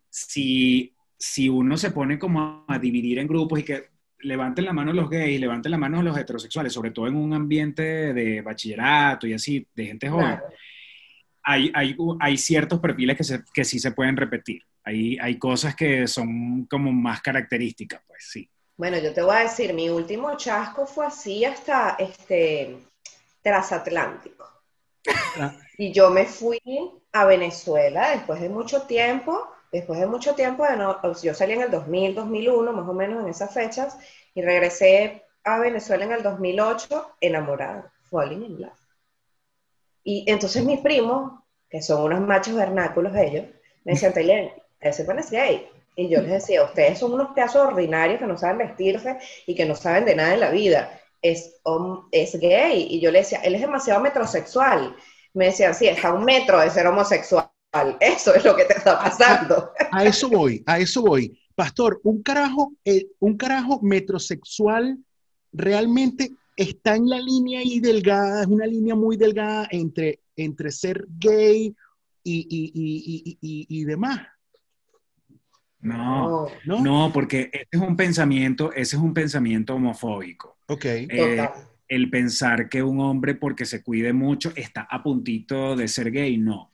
si, 0.09 0.95
si 1.17 1.49
uno 1.49 1.75
se 1.75 1.91
pone 1.91 2.17
como 2.17 2.63
a 2.65 2.79
dividir 2.79 3.19
en 3.19 3.27
grupos 3.27 3.59
y 3.59 3.63
que 3.63 3.89
levanten 4.21 4.65
la 4.65 4.73
mano 4.73 4.93
los 4.93 5.09
gays, 5.09 5.39
levanten 5.39 5.71
la 5.71 5.77
mano 5.77 6.01
los 6.03 6.17
heterosexuales, 6.17 6.73
sobre 6.73 6.91
todo 6.91 7.07
en 7.07 7.15
un 7.15 7.33
ambiente 7.33 8.13
de 8.13 8.41
bachillerato 8.41 9.27
y 9.27 9.33
así, 9.33 9.65
de 9.75 9.85
gente 9.85 10.09
joven, 10.09 10.37
Claro. 10.37 10.45
hay, 11.43 11.71
hay, 11.73 11.95
hay 12.19 12.37
ciertos 12.37 12.79
perfiles 12.79 13.17
que, 13.17 13.23
se- 13.23 13.43
que 13.53 13.63
sí 13.65 13.79
se 13.79 13.91
pueden 13.91 14.17
repetir. 14.17 14.61
Hay, 14.83 15.17
hay 15.19 15.37
cosas 15.37 15.75
que 15.75 16.07
son 16.07 16.65
como 16.65 16.91
más 16.91 17.21
características, 17.21 18.01
pues 18.07 18.25
sí. 18.29 18.49
Bueno, 18.77 18.97
yo 18.97 19.13
te 19.13 19.21
voy 19.21 19.35
a 19.35 19.39
decir, 19.41 19.73
mi 19.73 19.89
último 19.89 20.35
chasco 20.37 20.85
fue 20.87 21.05
así 21.05 21.43
hasta, 21.45 21.95
este, 21.99 22.77
transatlántico. 23.41 24.45
Ah. 25.39 25.55
Y 25.77 25.91
yo 25.93 26.09
me 26.11 26.25
fui 26.25 26.59
a 27.13 27.25
Venezuela 27.25 28.11
después 28.11 28.41
de 28.41 28.49
mucho 28.49 28.83
tiempo, 28.83 29.49
después 29.71 29.99
de 29.99 30.07
mucho 30.07 30.35
tiempo, 30.35 30.65
no- 30.77 30.99
yo 31.21 31.33
salí 31.33 31.53
en 31.53 31.61
el 31.63 31.71
2000, 31.71 32.15
2001, 32.15 32.73
más 32.73 32.87
o 32.89 32.93
menos 32.93 33.23
en 33.23 33.29
esas 33.29 33.53
fechas, 33.53 33.97
y 34.33 34.41
regresé 34.41 35.23
a 35.43 35.59
Venezuela 35.59 36.05
en 36.05 36.11
el 36.13 36.23
2008 36.23 37.15
enamorada, 37.21 37.91
falling 38.09 38.43
in 38.43 38.61
love. 38.61 38.73
Y 40.03 40.25
entonces 40.29 40.63
mis 40.65 40.79
primos, 40.81 41.33
que 41.69 41.81
son 41.81 42.03
unos 42.03 42.21
machos 42.21 42.55
vernáculos 42.55 43.15
ellos, 43.15 43.45
me 43.83 43.93
decían, 43.93 44.13
Taylor, 44.13 44.51
ese 44.79 45.03
pan 45.05 45.19
es 45.19 45.29
gay. 45.31 45.67
Y 45.95 46.09
yo 46.09 46.21
les 46.21 46.31
decía, 46.31 46.63
ustedes 46.63 46.99
son 46.99 47.13
unos 47.13 47.29
pedazos 47.33 47.67
ordinarios 47.67 48.19
que 48.19 48.25
no 48.27 48.37
saben 48.37 48.59
vestirse 48.59 49.17
y 49.45 49.55
que 49.55 49.65
no 49.65 49.75
saben 49.75 50.05
de 50.05 50.15
nada 50.15 50.33
en 50.33 50.39
la 50.39 50.49
vida. 50.51 50.99
Es, 51.21 51.59
es 52.11 52.39
gay. 52.39 52.87
Y 52.89 53.01
yo 53.01 53.11
le 53.11 53.19
decía, 53.19 53.39
él 53.43 53.55
es 53.55 53.61
demasiado 53.61 53.99
metrosexual. 54.01 54.95
Me 55.33 55.45
decían, 55.47 55.75
sí, 55.75 55.87
está 55.87 56.09
a 56.09 56.13
un 56.13 56.23
metro 56.23 56.59
de 56.59 56.69
ser 56.69 56.87
homosexual. 56.87 57.49
Eso 57.99 58.33
es 58.33 58.43
lo 58.43 58.55
que 58.55 58.65
te 58.65 58.73
está 58.77 58.97
pasando. 58.99 59.71
A 59.91 60.05
eso 60.05 60.29
voy, 60.29 60.63
a 60.65 60.79
eso 60.79 61.01
voy. 61.01 61.39
Pastor, 61.55 61.99
un 62.03 62.23
carajo, 62.23 62.73
eh, 62.83 63.07
un 63.19 63.37
carajo 63.37 63.79
metrosexual 63.81 64.97
realmente 65.51 66.31
está 66.55 66.95
en 66.95 67.07
la 67.09 67.19
línea 67.19 67.59
ahí 67.59 67.79
delgada, 67.79 68.41
es 68.41 68.47
una 68.47 68.65
línea 68.65 68.95
muy 68.95 69.17
delgada 69.17 69.67
entre, 69.71 70.21
entre 70.35 70.71
ser 70.71 71.05
gay 71.09 71.75
y, 72.23 72.39
y, 72.49 72.71
y, 72.73 73.01
y, 73.13 73.37
y, 73.41 73.81
y 73.81 73.83
demás, 73.85 74.21
No, 75.81 76.47
¿no? 76.65 76.81
no, 76.81 77.11
porque 77.13 77.49
ese 77.53 77.67
es 77.71 77.79
un 77.79 77.95
pensamiento, 77.95 78.71
ese 78.73 78.95
es 78.97 79.01
un 79.01 79.13
pensamiento 79.13 79.75
homofóbico. 79.75 80.57
Ok. 80.67 80.85
Eh, 80.85 81.07
Total. 81.37 81.51
el 81.87 82.09
pensar 82.09 82.67
que 82.67 82.83
un 82.83 82.99
hombre 82.99 83.35
porque 83.35 83.65
se 83.65 83.81
cuide 83.81 84.11
mucho 84.11 84.51
está 84.55 84.81
a 84.89 85.01
puntito 85.01 85.75
de 85.75 85.87
ser 85.87 86.11
gay, 86.11 86.37
no. 86.37 86.69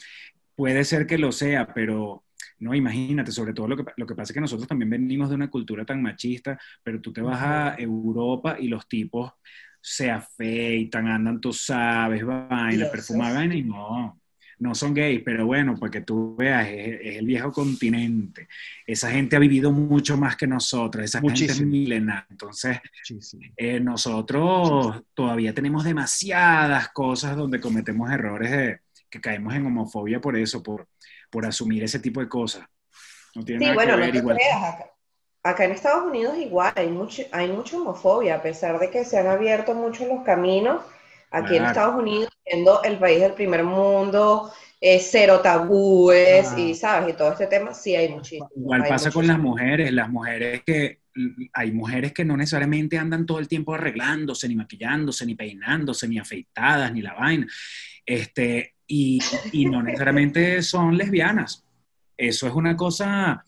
Puede 0.56 0.84
ser 0.86 1.06
que 1.06 1.18
lo 1.18 1.32
sea, 1.32 1.68
pero 1.74 2.24
no, 2.60 2.74
imagínate, 2.74 3.32
sobre 3.32 3.54
todo 3.54 3.68
lo 3.68 3.78
que, 3.78 3.84
lo 3.98 4.06
que 4.06 4.16
pasa 4.16 4.32
es 4.32 4.34
que 4.34 4.42
nosotros 4.42 4.68
también 4.68 4.90
venimos 4.90 5.30
de 5.30 5.36
una 5.36 5.50
cultura 5.50 5.86
tan 5.86 6.02
machista, 6.02 6.58
pero 6.84 7.02
tú 7.02 7.12
te 7.12 7.22
vas 7.22 7.42
a 7.42 7.76
Europa 7.78 8.58
y 8.60 8.68
los 8.70 8.88
tipos 8.88 9.34
se 9.82 10.10
afeitan, 10.10 11.08
andan, 11.08 11.40
tú 11.42 11.54
sabes, 11.54 12.26
vaina, 12.26 12.90
perfuma 12.90 13.32
vaina 13.34 13.56
y 13.56 13.64
no, 13.64 14.20
no 14.60 14.74
son 14.74 14.94
gays, 14.94 15.22
pero 15.24 15.46
bueno, 15.46 15.76
porque 15.78 16.02
tú 16.02 16.36
veas, 16.38 16.68
es, 16.70 17.00
es 17.02 17.18
el 17.18 17.26
viejo 17.26 17.52
continente. 17.52 18.48
Esa 18.88 19.12
gente 19.12 19.36
ha 19.36 19.40
vivido 19.40 19.72
mucho 19.72 20.18
más 20.18 20.38
que 20.38 20.48
nosotros, 20.48 21.04
esa 21.04 21.20
gente 21.20 21.34
es 21.34 21.62
Muchísimo. 21.62 21.70
milenaria. 21.72 22.26
Entonces, 22.30 22.80
Muchísimo. 23.00 23.44
eh, 23.58 23.80
nosotros 23.80 25.04
todavía 25.14 25.54
tenemos 25.54 25.84
demasiadas 25.84 26.90
cosas 26.90 27.36
donde 27.36 27.60
cometemos 27.60 28.10
errores 28.12 28.52
de, 28.52 28.80
que 29.16 29.22
caemos 29.22 29.54
en 29.56 29.66
homofobia 29.66 30.20
por 30.20 30.36
eso, 30.38 30.62
por, 30.62 30.88
por 31.30 31.46
asumir 31.46 31.84
ese 31.84 32.00
tipo 32.00 32.20
de 32.20 32.28
cosas. 32.28 32.66
No 33.34 33.44
tiene 33.44 33.60
Sí, 33.60 33.66
nada 33.66 33.76
bueno, 33.76 33.92
que 33.94 33.98
no 33.98 34.04
ver 34.04 34.12
te 34.12 34.18
igual. 34.20 34.36
creas. 34.38 34.64
Acá, 34.64 34.86
acá 35.44 35.66
en 35.66 35.72
Estados 35.72 36.04
Unidos 36.06 36.38
igual 36.38 36.74
hay, 36.76 36.90
mucho, 36.90 37.24
hay 37.32 37.48
mucha 37.52 37.78
homofobia, 37.78 38.36
a 38.36 38.42
pesar 38.42 38.80
de 38.80 38.90
que 38.90 39.06
se 39.06 39.18
han 39.18 39.28
abierto 39.28 39.74
mucho 39.74 40.06
los 40.06 40.24
caminos. 40.24 40.82
Aquí 41.32 41.54
en 41.56 41.64
Claro. 41.64 41.68
Estados 41.68 41.96
Unidos, 42.02 42.30
siendo 42.46 42.84
el 42.84 42.98
país 43.00 43.20
del 43.20 43.34
primer 43.34 43.64
mundo, 43.64 44.52
eh, 44.80 45.00
cero 45.00 45.42
tabúes 45.42 46.48
Ah. 46.54 46.60
y, 46.60 46.76
¿sabes? 46.76 47.14
Y 47.14 47.18
todo 47.18 47.32
este 47.32 47.48
tema, 47.48 47.74
sí 47.74 47.96
hay 47.96 48.10
muchísimo. 48.10 48.50
Igual 48.56 48.84
hay 48.84 48.90
pasa 48.90 49.12
con 49.12 49.26
las 49.28 49.38
muchísimo. 49.38 49.50
mujeres, 49.52 49.92
las 49.94 50.10
mujeres 50.10 50.62
que 50.66 51.00
hay 51.54 51.72
mujeres 51.72 52.12
que 52.14 52.26
no 52.26 52.36
necesariamente 52.38 52.98
andan 52.98 53.26
todo 53.26 53.40
el 53.40 53.48
tiempo 53.48 53.74
arreglándose, 53.74 54.48
ni 54.50 54.56
maquillándose, 54.56 55.26
ni 55.26 55.34
peinándose, 55.36 56.08
ni 56.10 56.20
afeitadas, 56.20 56.92
ni 56.94 57.02
la 57.02 57.14
vaina. 57.14 57.48
Este, 58.06 58.75
y, 58.88 59.20
no 59.70 59.82
necesariamente 59.82 60.62
son 60.62 60.98
lesbianas. 60.98 61.66
Eso 62.18 62.48
es 62.48 62.54
una 62.54 62.76
cosa 62.78 63.44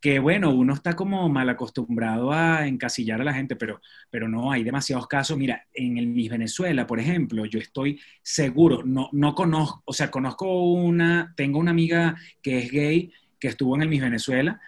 que, 0.00 0.18
bueno, 0.18 0.50
uno 0.52 0.74
está 0.74 0.94
como 0.94 1.28
mal 1.28 1.48
acostumbrado 1.48 2.32
a 2.32 2.66
encasillar 2.66 3.20
a 3.20 3.24
la 3.24 3.34
gente, 3.34 3.54
pero, 3.54 3.80
pero 4.10 4.28
no, 4.28 4.50
hay 4.50 4.64
demasiados 4.64 5.06
casos. 5.06 5.38
Mira, 5.38 5.66
en 5.72 5.96
el 5.96 6.08
Miss 6.08 6.30
Venezuela, 6.30 6.86
por 6.86 6.98
ejemplo, 6.98 7.46
yo 7.46 7.60
estoy 7.60 8.00
seguro, 8.20 8.82
no, 8.84 9.08
no 9.12 9.34
conozco, 9.34 9.82
o 9.84 9.92
sea, 9.92 10.10
conozco 10.10 10.72
una, 10.72 11.32
tengo 11.36 11.60
una 11.60 11.70
amiga 11.70 12.16
que 12.42 12.58
es 12.58 12.70
gay, 12.72 13.12
que 13.38 13.48
estuvo 13.48 13.76
en 13.76 13.82
el 13.82 13.88
Miss 13.88 14.02
Venezuela, 14.02 14.60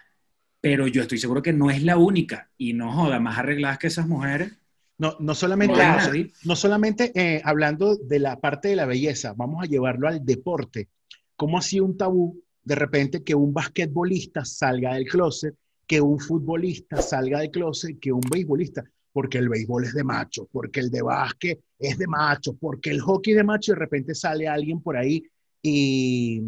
pero 0.61 0.87
yo 0.87 1.01
estoy 1.01 1.17
seguro 1.17 1.41
que 1.41 1.53
no 1.53 1.69
es 1.69 1.83
la 1.83 1.97
única, 1.97 2.49
y 2.57 2.73
no 2.73 2.91
joda, 2.93 3.19
más 3.19 3.37
arregladas 3.37 3.77
que 3.77 3.87
esas 3.87 4.07
mujeres. 4.07 4.57
No, 4.97 5.15
no 5.19 5.35
solamente, 5.35 5.73
No 5.73 5.79
Claro. 5.79 6.55
solamente 6.55 7.11
eh, 7.15 7.41
hablando 7.43 7.97
de 7.97 8.19
la 8.19 8.39
parte 8.39 8.69
de 8.69 8.75
la 8.77 8.85
belleza, 8.85 9.33
vamos 9.35 9.63
a 9.63 9.67
llevarlo 9.67 10.07
al 10.07 10.23
deporte. 10.25 10.87
¿Cómo 11.35 11.57
ha 11.57 11.61
sido 11.61 11.85
un 11.85 11.97
tabú 11.97 12.41
de 12.63 12.75
repente 12.75 13.23
que 13.23 13.35
un 13.35 13.53
basquetbolista 13.53 14.45
salga 14.45 14.93
del 14.93 15.05
closet, 15.05 15.55
que 15.85 15.99
un 16.01 16.19
futbolista 16.19 16.99
salga 17.01 17.39
del 17.39 17.51
closet, 17.51 17.99
que 17.99 18.11
un 18.11 18.21
beisbolista? 18.29 18.83
Porque 19.11 19.37
el 19.37 19.49
béisbol 19.49 19.83
es 19.85 19.93
de 19.93 20.03
macho, 20.03 20.47
porque 20.51 20.79
el 20.79 20.89
de 20.89 21.01
básquet 21.01 21.59
es 21.79 21.97
de 21.97 22.07
macho, 22.07 22.53
porque 22.55 22.89
el 22.91 23.01
hockey 23.01 23.33
es 23.33 23.37
de 23.37 23.43
macho 23.43 23.71
y 23.71 23.75
de 23.75 23.79
repente 23.79 24.15
sale 24.15 24.47
alguien 24.47 24.81
por 24.81 24.97
ahí 24.97 25.23
y, 25.61 26.41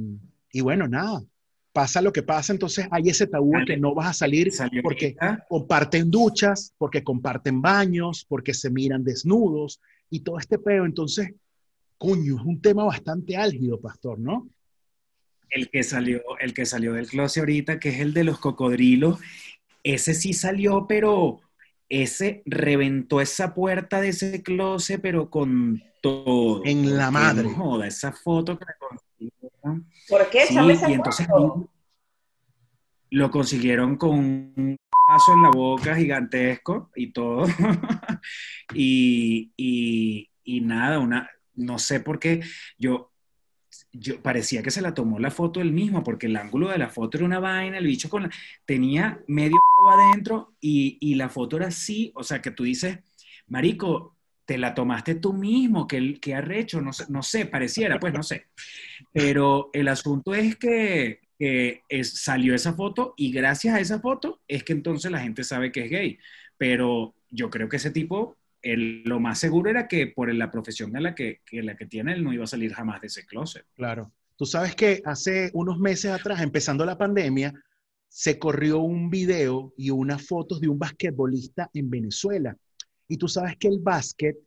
y 0.51 0.61
bueno, 0.61 0.87
nada, 0.87 1.21
pasa 1.77 2.01
lo 2.01 2.11
que 2.11 2.23
pasa, 2.23 2.53
entonces 2.53 2.87
hay 2.89 3.09
ese 3.09 3.27
tabú 3.27 3.51
de 3.51 3.65
que 3.65 3.77
no 3.77 3.93
vas 3.93 4.07
a 4.07 4.13
salir 4.13 4.51
Salió 4.51 4.81
porque 4.81 5.15
comparten 5.47 6.09
duchas, 6.09 6.73
porque 6.79 7.03
comparten 7.03 7.61
baños, 7.61 8.25
porque 8.27 8.55
se 8.55 8.71
miran 8.71 9.03
desnudos 9.03 9.79
y 10.09 10.21
todo 10.21 10.39
este 10.39 10.57
peo. 10.57 10.85
Entonces, 10.85 11.35
coño, 11.99 12.37
es 12.37 12.41
un 12.41 12.59
tema 12.59 12.83
bastante 12.83 13.37
álgido, 13.37 13.79
pastor, 13.79 14.17
¿no? 14.17 14.49
el 15.51 15.69
que 15.69 15.83
salió, 15.83 16.23
el 16.39 16.55
que 16.55 16.65
salió 16.65 16.93
del 16.93 17.07
closet 17.07 17.41
ahorita, 17.41 17.79
que 17.79 17.89
es 17.89 17.99
el 17.99 18.13
de 18.15 18.23
los 18.23 18.39
cocodrilos, 18.39 19.19
ese 19.83 20.15
sí 20.15 20.33
salió, 20.33 20.87
pero 20.87 21.41
ese 21.89 22.41
reventó 22.45 23.21
esa 23.21 23.53
puerta 23.53 24.01
de 24.01 24.09
ese 24.09 24.41
closet, 24.41 24.99
pero 24.99 25.29
con 25.29 25.83
todo. 26.01 26.65
En 26.65 26.97
la 26.97 27.11
madre. 27.11 27.43
no 27.43 27.55
joda, 27.55 27.85
esa 27.85 28.11
foto 28.11 28.57
que 28.57 28.65
le. 28.65 29.06
¿Por 30.09 30.29
qué? 30.29 30.45
Sí, 30.47 30.55
y 30.55 30.93
entonces 30.93 31.27
lo 33.09 33.31
consiguieron 33.31 33.95
con 33.95 34.19
un 34.19 34.77
paso 35.07 35.33
en 35.33 35.41
la 35.43 35.49
boca 35.49 35.95
gigantesco 35.95 36.91
y 36.95 37.11
todo. 37.11 37.45
y, 38.73 39.51
y, 39.55 40.29
y 40.43 40.61
nada, 40.61 40.99
una, 40.99 41.29
no 41.55 41.79
sé 41.79 42.01
por 42.01 42.19
qué 42.19 42.41
yo, 42.77 43.11
yo 43.93 44.21
parecía 44.21 44.61
que 44.61 44.71
se 44.71 44.81
la 44.81 44.93
tomó 44.93 45.19
la 45.19 45.31
foto 45.31 45.61
él 45.61 45.71
mismo, 45.71 46.03
porque 46.03 46.25
el 46.27 46.35
ángulo 46.35 46.69
de 46.69 46.77
la 46.77 46.89
foto 46.89 47.17
era 47.17 47.25
una 47.25 47.39
vaina, 47.39 47.77
el 47.77 47.85
bicho 47.87 48.09
con 48.09 48.23
la- 48.23 48.29
tenía 48.65 49.21
medio 49.27 49.57
adentro 49.89 50.55
y, 50.59 50.97
y 50.99 51.15
la 51.15 51.29
foto 51.29 51.55
era 51.57 51.67
así, 51.67 52.11
o 52.15 52.23
sea 52.23 52.41
que 52.41 52.51
tú 52.51 52.63
dices, 52.65 52.99
Marico, 53.47 54.16
te 54.47 54.57
la 54.57 54.73
tomaste 54.73 55.15
tú 55.15 55.33
mismo, 55.33 55.85
que, 55.87 56.19
que 56.21 56.33
arrecho, 56.33 56.81
no 56.81 56.91
no 57.09 57.21
sé, 57.21 57.45
pareciera, 57.45 57.99
pues 57.99 58.13
no 58.13 58.23
sé. 58.23 58.47
Pero 59.13 59.69
el 59.73 59.87
asunto 59.89 60.33
es 60.33 60.55
que, 60.55 61.19
es- 61.39 62.23
salió 62.23 62.55
esa 62.55 62.73
foto 62.73 63.13
y 63.17 63.31
gracias 63.31 63.75
a 63.75 63.79
esa 63.79 63.99
foto 63.99 64.41
es 64.47 64.63
que 64.63 64.73
entonces 64.73 65.11
la 65.11 65.19
gente 65.19 65.43
sabe 65.43 65.71
que 65.71 65.85
es 65.85 65.91
gay. 65.91 66.17
Pero 66.57 67.13
yo 67.29 67.49
creo 67.49 67.69
que 67.69 67.75
ese 67.77 67.91
tipo, 67.91 68.37
él- 68.61 69.03
lo 69.05 69.19
más 69.19 69.37
seguro 69.39 69.69
era 69.69 69.87
que 69.87 70.07
por 70.07 70.33
la 70.33 70.49
profesión 70.49 70.95
en 70.95 71.03
la 71.03 71.13
que, 71.13 71.41
que 71.45 71.61
la 71.61 71.75
que 71.75 71.85
tiene, 71.85 72.13
él 72.13 72.23
no 72.23 72.33
iba 72.33 72.45
a 72.45 72.47
salir 72.47 72.73
jamás 72.73 73.01
de 73.01 73.07
ese 73.07 73.25
closet. 73.25 73.65
Claro. 73.75 74.11
Tú 74.37 74.45
sabes 74.45 74.75
que 74.75 75.01
hace 75.05 75.51
unos 75.53 75.77
meses 75.79 76.11
atrás, 76.11 76.41
empezando 76.41 76.85
la 76.85 76.97
pandemia, 76.97 77.53
se 78.07 78.39
corrió 78.39 78.79
un 78.79 79.09
video 79.09 79.73
y 79.77 79.89
unas 79.89 80.25
fotos 80.25 80.61
de 80.61 80.69
un 80.69 80.79
basquetbolista 80.79 81.69
en 81.73 81.89
Venezuela. 81.89 82.55
Y 83.07 83.17
tú 83.17 83.27
sabes 83.27 83.57
que 83.57 83.67
el 83.67 83.79
básquet, 83.79 84.37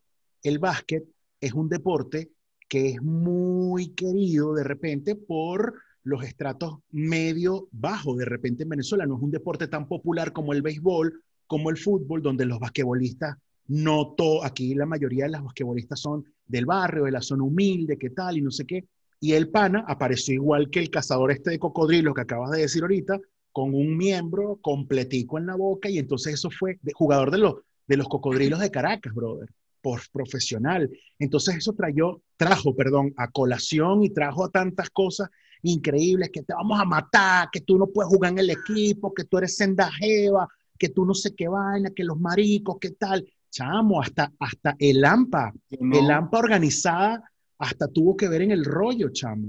el 0.42 0.58
básquet 0.58 1.04
es 1.40 1.52
un 1.52 1.68
deporte 1.68 2.30
que 2.68 2.90
es 2.90 3.02
muy 3.02 3.88
querido 3.88 4.54
de 4.54 4.64
repente 4.64 5.16
por 5.16 5.74
los 6.04 6.24
estratos 6.24 6.78
medio 6.90 7.68
bajo 7.72 8.14
de 8.14 8.24
repente 8.24 8.62
en 8.62 8.70
Venezuela. 8.70 9.06
No 9.06 9.16
es 9.16 9.22
un 9.22 9.30
deporte 9.30 9.68
tan 9.68 9.88
popular 9.88 10.32
como 10.32 10.52
el 10.52 10.62
béisbol, 10.62 11.22
como 11.46 11.70
el 11.70 11.76
fútbol, 11.76 12.22
donde 12.22 12.46
los 12.46 12.60
basquetbolistas 12.60 13.36
no 13.70 14.16
aquí 14.42 14.74
la 14.74 14.84
mayoría 14.84 15.24
de 15.24 15.30
las 15.30 15.44
basquetbolistas 15.44 16.00
son 16.00 16.24
del 16.44 16.66
barrio, 16.66 17.04
de 17.04 17.12
la 17.12 17.22
zona 17.22 17.44
humilde, 17.44 17.98
qué 17.98 18.10
tal, 18.10 18.36
y 18.36 18.42
no 18.42 18.50
sé 18.50 18.66
qué. 18.66 18.84
Y 19.20 19.32
el 19.32 19.48
pana 19.48 19.84
apareció 19.86 20.34
igual 20.34 20.70
que 20.70 20.80
el 20.80 20.90
cazador 20.90 21.30
este 21.30 21.50
de 21.50 21.58
cocodrilos 21.60 22.14
que 22.14 22.22
acabas 22.22 22.50
de 22.50 22.62
decir 22.62 22.82
ahorita, 22.82 23.20
con 23.52 23.74
un 23.74 23.96
miembro 23.96 24.58
completico 24.60 25.38
en 25.38 25.46
la 25.46 25.54
boca, 25.54 25.88
y 25.88 25.98
entonces 25.98 26.34
eso 26.34 26.50
fue 26.50 26.80
de, 26.82 26.92
jugador 26.94 27.30
de 27.30 27.38
los, 27.38 27.54
de 27.90 27.96
los 27.96 28.08
cocodrilos 28.08 28.60
de 28.60 28.70
Caracas, 28.70 29.12
brother, 29.12 29.50
por 29.82 30.00
profesional. 30.12 30.88
Entonces 31.18 31.56
eso 31.56 31.72
trayó, 31.72 32.22
trajo, 32.36 32.76
perdón, 32.76 33.12
a 33.16 33.28
colación 33.32 34.04
y 34.04 34.10
trajo 34.10 34.44
a 34.44 34.48
tantas 34.48 34.90
cosas 34.90 35.28
increíbles, 35.62 36.30
que 36.32 36.44
te 36.44 36.54
vamos 36.54 36.78
a 36.78 36.84
matar, 36.84 37.48
que 37.50 37.62
tú 37.62 37.78
no 37.78 37.88
puedes 37.88 38.08
jugar 38.08 38.30
en 38.30 38.38
el 38.38 38.50
equipo, 38.50 39.12
que 39.12 39.24
tú 39.24 39.38
eres 39.38 39.56
sendajeva, 39.56 40.46
que 40.78 40.90
tú 40.90 41.04
no 41.04 41.14
sé 41.14 41.34
qué 41.34 41.48
vaina, 41.48 41.90
que 41.90 42.04
los 42.04 42.20
maricos, 42.20 42.76
qué 42.80 42.92
tal. 42.92 43.28
Chamo, 43.50 44.00
hasta, 44.00 44.32
hasta 44.38 44.76
el 44.78 45.04
AMPA, 45.04 45.52
el 45.70 46.10
AMPA 46.12 46.38
organizada, 46.38 47.24
hasta 47.58 47.88
tuvo 47.88 48.16
que 48.16 48.28
ver 48.28 48.42
en 48.42 48.52
el 48.52 48.64
rollo, 48.64 49.08
chamo. 49.08 49.48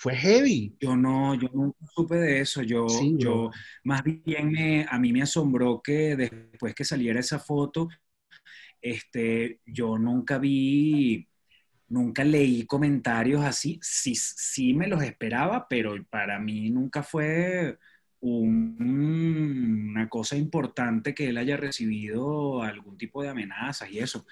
Fue 0.00 0.14
heavy. 0.14 0.76
Yo 0.78 0.96
no, 0.96 1.34
yo 1.34 1.48
no 1.52 1.74
supe 1.92 2.14
de 2.14 2.40
eso. 2.40 2.62
Yo, 2.62 2.86
yo 3.16 3.50
más 3.82 4.04
bien 4.04 4.52
me, 4.52 4.86
a 4.88 4.96
mí 4.96 5.12
me 5.12 5.22
asombró 5.22 5.82
que 5.82 6.14
después 6.14 6.72
que 6.72 6.84
saliera 6.84 7.18
esa 7.18 7.40
foto, 7.40 7.88
este, 8.80 9.58
yo 9.66 9.98
nunca 9.98 10.38
vi, 10.38 11.26
nunca 11.88 12.22
leí 12.22 12.64
comentarios 12.64 13.42
así. 13.42 13.80
Sí, 13.82 14.14
sí 14.14 14.72
me 14.72 14.86
los 14.86 15.02
esperaba, 15.02 15.66
pero 15.68 15.96
para 16.08 16.38
mí 16.38 16.70
nunca 16.70 17.02
fue 17.02 17.76
una 18.20 20.08
cosa 20.08 20.36
importante 20.36 21.12
que 21.12 21.30
él 21.30 21.38
haya 21.38 21.56
recibido 21.56 22.62
algún 22.62 22.96
tipo 22.96 23.20
de 23.20 23.30
amenazas 23.30 23.90
y 23.90 23.98
eso. 23.98 24.24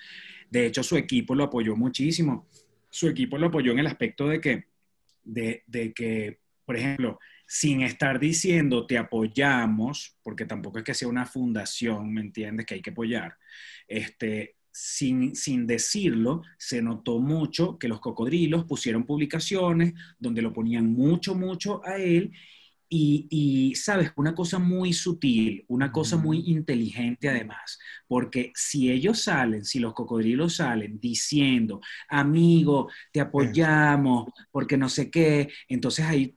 De 0.48 0.64
hecho, 0.66 0.84
su 0.84 0.96
equipo 0.96 1.34
lo 1.34 1.42
apoyó 1.42 1.74
muchísimo. 1.74 2.46
Su 2.88 3.08
equipo 3.08 3.36
lo 3.36 3.48
apoyó 3.48 3.72
en 3.72 3.80
el 3.80 3.88
aspecto 3.88 4.28
de 4.28 4.40
que, 4.40 4.75
de, 5.26 5.92
que, 5.94 6.40
por 6.64 6.76
ejemplo, 6.76 7.18
sin 7.46 7.82
estar 7.82 8.18
diciendo 8.18 8.86
te 8.86 8.98
apoyamos, 8.98 10.16
porque 10.22 10.46
tampoco 10.46 10.78
es 10.78 10.84
que 10.84 10.94
sea 10.94 11.08
una 11.08 11.26
fundación, 11.26 12.12
¿me 12.12 12.20
entiendes? 12.20 12.66
Que 12.66 12.74
hay 12.74 12.82
que 12.82 12.90
apoyar. 12.90 13.36
Este, 13.86 14.56
sin, 14.70 15.34
sin, 15.34 15.66
decirlo, 15.66 16.42
se 16.58 16.82
notó 16.82 17.18
mucho 17.18 17.78
que 17.78 17.88
los 17.88 18.00
cocodrilos 18.00 18.64
pusieron 18.64 19.04
publicaciones 19.04 19.94
donde 20.18 20.42
lo 20.42 20.52
ponían 20.52 20.92
mucho, 20.92 21.34
mucho 21.34 21.84
a 21.84 21.96
él 21.96 22.32
y, 22.88 23.74
sabes, 23.74 24.12
una 24.16 24.34
cosa 24.34 24.58
muy 24.58 24.92
sutil, 24.92 25.64
una 25.68 25.90
cosa 25.90 26.16
muy 26.16 26.50
inteligente 26.50 27.28
además, 27.28 27.78
porque 28.06 28.52
si 28.54 28.90
ellos 28.90 29.22
salen, 29.22 29.64
si 29.64 29.78
los 29.78 29.94
cocodrilos 29.94 30.56
salen 30.56 30.98
diciendo, 31.00 31.80
amigo, 32.08 32.88
te 33.12 33.20
apoyamos, 33.20 34.30
porque 34.50 34.76
no 34.76 34.88
sé 34.88 35.10
qué, 35.10 35.48
entonces 35.68 36.04
ahí 36.06 36.36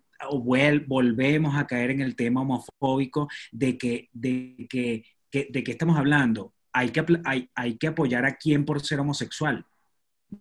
volvemos 0.88 1.56
a 1.56 1.68
caer 1.68 1.92
en 1.92 2.02
el 2.02 2.16
tema 2.16 2.42
homofóbico 2.42 3.30
de 3.52 3.78
que, 3.78 4.10
de 4.12 4.68
que, 4.70 5.04
de 5.32 5.64
que 5.64 5.72
estamos 5.72 5.98
hablando. 5.98 6.54
Hay 6.72 6.90
que, 6.90 7.04
hay, 7.26 7.50
hay 7.56 7.78
que 7.78 7.88
apoyar 7.88 8.26
a 8.26 8.36
quién 8.36 8.64
por 8.66 8.82
ser 8.82 9.00
homosexual 9.00 9.66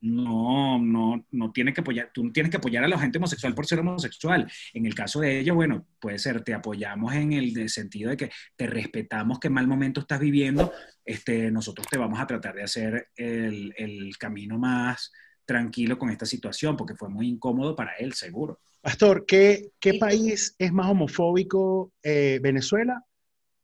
no, 0.01 0.79
no, 0.79 1.25
no 1.31 1.53
tiene 1.53 1.73
que 1.73 1.81
apoyar, 1.81 2.11
tú 2.13 2.31
tienes 2.33 2.51
que 2.51 2.59
apoyar 2.59 2.85
a 2.85 2.89
la 2.89 2.99
gente 2.99 3.19
homosexual 3.19 3.55
por 3.55 3.67
ser 3.67 3.81
homosexual. 3.81 4.51
En 4.75 4.87
el 4.87 4.95
caso 4.95 5.21
de 5.21 5.41
ellos, 5.41 5.57
bueno, 5.57 5.87
puede 5.99 6.19
ser, 6.19 6.43
te 6.43 6.55
apoyamos 6.55 7.15
en 7.15 7.33
el, 7.33 7.69
sentido 7.69 8.11
de 8.11 8.17
que 8.17 8.31
te 8.57 8.67
respetamos 8.67 9.39
qué 9.39 9.51
mal 9.51 9.67
momento 9.67 10.01
estás 10.01 10.21
viviendo, 10.21 10.73
este, 11.05 11.51
nosotros 11.51 11.87
te 11.89 11.99
vamos 11.99 12.21
a 12.21 12.27
tratar 12.27 12.55
de 12.55 12.63
hacer 12.63 13.09
el, 13.17 13.73
camino 14.19 14.59
más 14.59 15.13
tranquilo 15.45 15.99
con 15.99 16.11
esta 16.11 16.27
situación, 16.27 16.77
porque 16.77 16.95
fue 16.95 17.09
muy 17.09 17.29
incómodo 17.29 17.75
para 17.75 17.95
él, 17.95 18.13
seguro. 18.13 18.61
Pastor, 18.81 19.25
¿qué, 19.27 19.71
qué 19.81 19.95
país 19.95 20.55
es 20.59 20.73
más 20.73 20.91
homofóbico, 20.91 21.93
eh, 22.03 22.39
Venezuela 22.43 23.03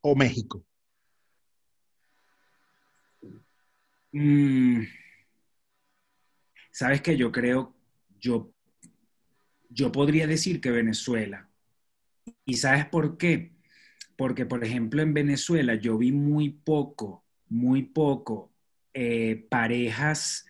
o 0.01 0.15
México? 0.15 0.65
Mm. 4.13 4.85
Sabes 6.75 7.03
que 7.03 7.17
yo 7.17 7.31
creo, 7.31 7.73
yo, 8.19 8.53
yo 9.71 9.93
podría 9.93 10.27
decir 10.27 10.61
que 10.61 10.73
Venezuela. 10.73 11.49
¿Y 12.45 12.55
sabes 12.55 12.85
por 12.87 13.17
qué? 13.17 13.53
Porque, 14.17 14.45
por 14.45 14.65
ejemplo, 14.65 15.01
en 15.01 15.15
Venezuela 15.15 15.77
yo 15.77 15.97
vi 15.97 16.11
muy 16.11 16.51
poco, 16.51 17.25
muy 17.49 17.83
poco 17.83 18.51
eh, 18.93 19.47
parejas 19.49 20.47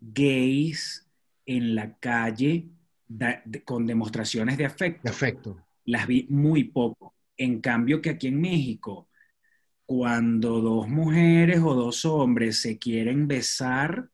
gays 0.00 1.06
en 1.44 1.74
la 1.74 1.98
calle 1.98 2.70
con 3.66 3.84
demostraciones 3.86 4.56
de 4.56 4.64
afecto. 4.64 5.02
De 5.02 5.10
afecto. 5.10 5.66
Las 5.84 6.06
vi 6.06 6.26
muy 6.30 6.64
poco. 6.64 7.14
En 7.36 7.60
cambio 7.60 8.00
que 8.00 8.08
aquí 8.08 8.28
en 8.28 8.40
México, 8.40 9.10
cuando 9.84 10.62
dos 10.62 10.88
mujeres 10.88 11.60
o 11.60 11.74
dos 11.74 12.06
hombres 12.06 12.58
se 12.58 12.78
quieren 12.78 13.28
besar, 13.28 14.08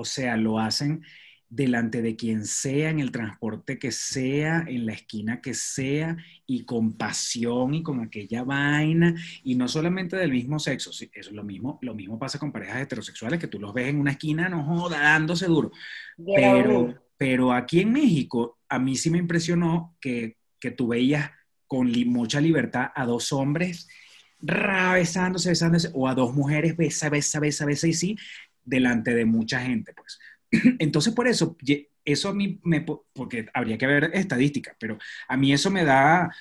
o 0.00 0.04
sea, 0.04 0.36
lo 0.36 0.58
hacen 0.58 1.02
delante 1.50 2.02
de 2.02 2.14
quien 2.14 2.44
sea, 2.44 2.90
en 2.90 3.00
el 3.00 3.10
transporte 3.10 3.78
que 3.78 3.90
sea, 3.90 4.64
en 4.68 4.84
la 4.84 4.92
esquina 4.92 5.40
que 5.40 5.54
sea, 5.54 6.16
y 6.46 6.64
con 6.64 6.92
pasión 6.92 7.74
y 7.74 7.82
con 7.82 8.00
aquella 8.00 8.42
vaina, 8.42 9.14
y 9.42 9.54
no 9.54 9.66
solamente 9.66 10.16
del 10.16 10.30
mismo 10.30 10.58
sexo, 10.58 10.90
eso 10.90 11.08
es 11.12 11.32
lo 11.32 11.44
mismo, 11.44 11.78
lo 11.82 11.94
mismo 11.94 12.18
pasa 12.18 12.38
con 12.38 12.52
parejas 12.52 12.82
heterosexuales, 12.82 13.40
que 13.40 13.48
tú 13.48 13.58
los 13.58 13.72
ves 13.72 13.88
en 13.88 13.98
una 13.98 14.12
esquina, 14.12 14.48
no 14.48 14.62
joda, 14.64 15.00
dándose 15.00 15.46
duro. 15.46 15.72
Pero, 16.34 16.94
pero 17.16 17.52
aquí 17.52 17.80
en 17.80 17.92
México, 17.92 18.58
a 18.68 18.78
mí 18.78 18.96
sí 18.96 19.10
me 19.10 19.18
impresionó 19.18 19.96
que, 20.00 20.36
que 20.60 20.70
tú 20.70 20.88
veías 20.88 21.30
con 21.66 21.90
mucha 22.06 22.40
libertad 22.40 22.88
a 22.94 23.06
dos 23.06 23.32
hombres 23.32 23.88
besándose, 24.40 25.48
besándose, 25.48 25.90
o 25.94 26.08
a 26.08 26.14
dos 26.14 26.34
mujeres 26.34 26.76
besa, 26.76 27.08
besa, 27.08 27.40
besa, 27.40 27.64
besa, 27.64 27.88
y 27.88 27.92
sí, 27.92 28.16
delante 28.68 29.14
de 29.14 29.24
mucha 29.24 29.60
gente, 29.60 29.92
pues. 29.94 30.18
Entonces, 30.78 31.14
por 31.14 31.28
eso, 31.28 31.56
eso 32.04 32.28
a 32.28 32.34
mí 32.34 32.60
me, 32.64 32.84
porque 33.12 33.46
habría 33.52 33.78
que 33.78 33.86
ver 33.86 34.10
estadísticas, 34.14 34.76
pero 34.78 34.98
a 35.28 35.36
mí 35.36 35.52
eso 35.52 35.70
me 35.70 35.84
da 35.84 36.34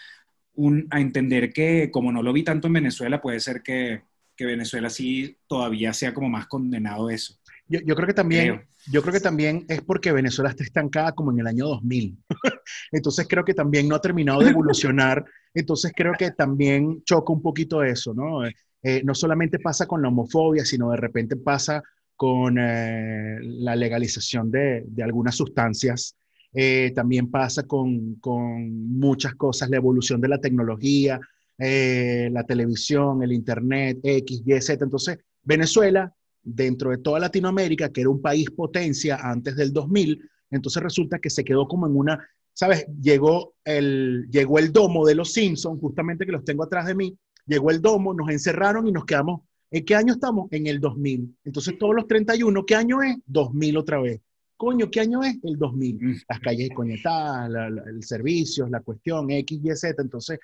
un, 0.53 0.87
a 0.89 0.99
entender 0.99 1.51
que 1.51 1.89
como 1.91 2.11
no 2.11 2.23
lo 2.23 2.33
vi 2.33 2.43
tanto 2.43 2.67
en 2.67 2.73
Venezuela, 2.73 3.21
puede 3.21 3.39
ser 3.39 3.61
que, 3.61 4.01
que 4.35 4.45
Venezuela 4.45 4.89
sí 4.89 5.37
todavía 5.47 5.93
sea 5.93 6.13
como 6.13 6.29
más 6.29 6.47
condenado 6.47 7.09
eso. 7.09 7.35
Yo, 7.67 7.79
yo 7.85 7.95
creo 7.95 8.07
que 8.07 8.13
también, 8.13 8.65
yo 8.89 9.01
creo 9.01 9.13
que 9.13 9.19
también 9.19 9.65
es 9.67 9.81
porque 9.81 10.13
Venezuela 10.13 10.49
está 10.49 10.63
estancada 10.63 11.11
como 11.11 11.31
en 11.31 11.39
el 11.39 11.47
año 11.47 11.65
2000. 11.67 12.17
Entonces 12.91 13.27
creo 13.27 13.43
que 13.43 13.53
también 13.53 13.87
no 13.87 13.95
ha 13.95 14.01
terminado 14.01 14.39
de 14.39 14.51
evolucionar. 14.51 15.25
Entonces 15.53 15.91
creo 15.95 16.13
que 16.13 16.31
también 16.31 17.03
choca 17.03 17.33
un 17.33 17.41
poquito 17.41 17.83
eso, 17.83 18.13
¿no? 18.13 18.45
Eh, 18.45 19.01
no 19.03 19.13
solamente 19.13 19.59
pasa 19.59 19.85
con 19.85 20.01
la 20.01 20.07
homofobia, 20.07 20.63
sino 20.63 20.91
de 20.91 20.97
repente 20.97 21.35
pasa 21.35 21.83
con 22.17 22.57
eh, 22.59 23.37
la 23.41 23.75
legalización 23.75 24.51
de, 24.51 24.83
algunas 25.01 25.35
sustancias. 25.35 26.17
Eh, 26.51 26.91
también 26.95 27.29
pasa 27.29 27.63
con, 27.63 28.19
muchas 28.19 29.35
cosas, 29.35 29.69
la 29.69 29.77
evolución 29.77 30.19
de 30.19 30.27
la 30.27 30.41
tecnología, 30.41 31.19
eh, 31.59 32.29
la 32.31 32.43
televisión, 32.43 33.21
el 33.21 33.31
Internet, 33.31 33.99
X, 34.03 34.41
Y, 34.43 34.61
Z. 34.61 34.83
Entonces, 34.83 35.19
Venezuela, 35.43 36.11
dentro 36.41 36.89
de 36.89 36.97
toda 36.97 37.19
Latinoamérica, 37.19 37.89
que 37.89 38.01
era 38.01 38.09
un 38.09 38.21
país 38.21 38.49
potencia 38.49 39.17
antes 39.21 39.55
del 39.55 39.71
2000, 39.71 40.19
entonces 40.49 40.81
resulta 40.81 41.19
que 41.19 41.29
se 41.29 41.43
quedó 41.43 41.67
como 41.67 41.85
en 41.85 41.95
una, 41.95 42.27
¿sabes? 42.53 42.87
Llegó 42.99 43.53
el, 43.63 44.27
llegó 44.31 44.57
el 44.57 44.71
domo 44.71 45.05
de 45.05 45.13
los 45.13 45.33
Simpsons, 45.33 45.79
justamente 45.79 46.25
que 46.25 46.31
los 46.31 46.43
tengo 46.43 46.63
atrás 46.63 46.87
de 46.87 46.95
mí, 46.95 47.15
llegó 47.45 47.69
el 47.69 47.81
domo, 47.81 48.13
nos 48.13 48.29
encerraron 48.29 48.87
y 48.87 48.91
nos 48.91 49.05
quedamos 49.05 49.41
¿En 49.69 49.85
qué 49.85 49.95
año 49.95 50.13
estamos? 50.13 50.47
En 50.51 50.67
el 50.67 50.79
2000. 50.79 51.37
Entonces, 51.43 51.77
todos 51.77 51.95
los 51.95 52.07
31, 52.07 52.65
¿qué 52.65 52.75
año 52.75 53.01
es? 53.01 53.17
2000 53.25 53.77
otra 53.77 53.99
vez. 53.99 54.21
Coño, 54.55 54.89
¿qué 54.89 55.01
año 55.01 55.23
es? 55.23 55.37
El 55.43 55.57
2000. 55.57 55.95
Mm. 55.99 56.15
Las 56.29 56.39
calles 56.39 56.69
coñetadas, 56.73 57.51
el 57.87 58.03
servicio, 58.03 58.67
la 58.67 58.81
cuestión, 58.81 59.29
X, 59.29 59.59
Y, 59.63 59.75
Z. 59.75 60.01
Entonces, 60.01 60.39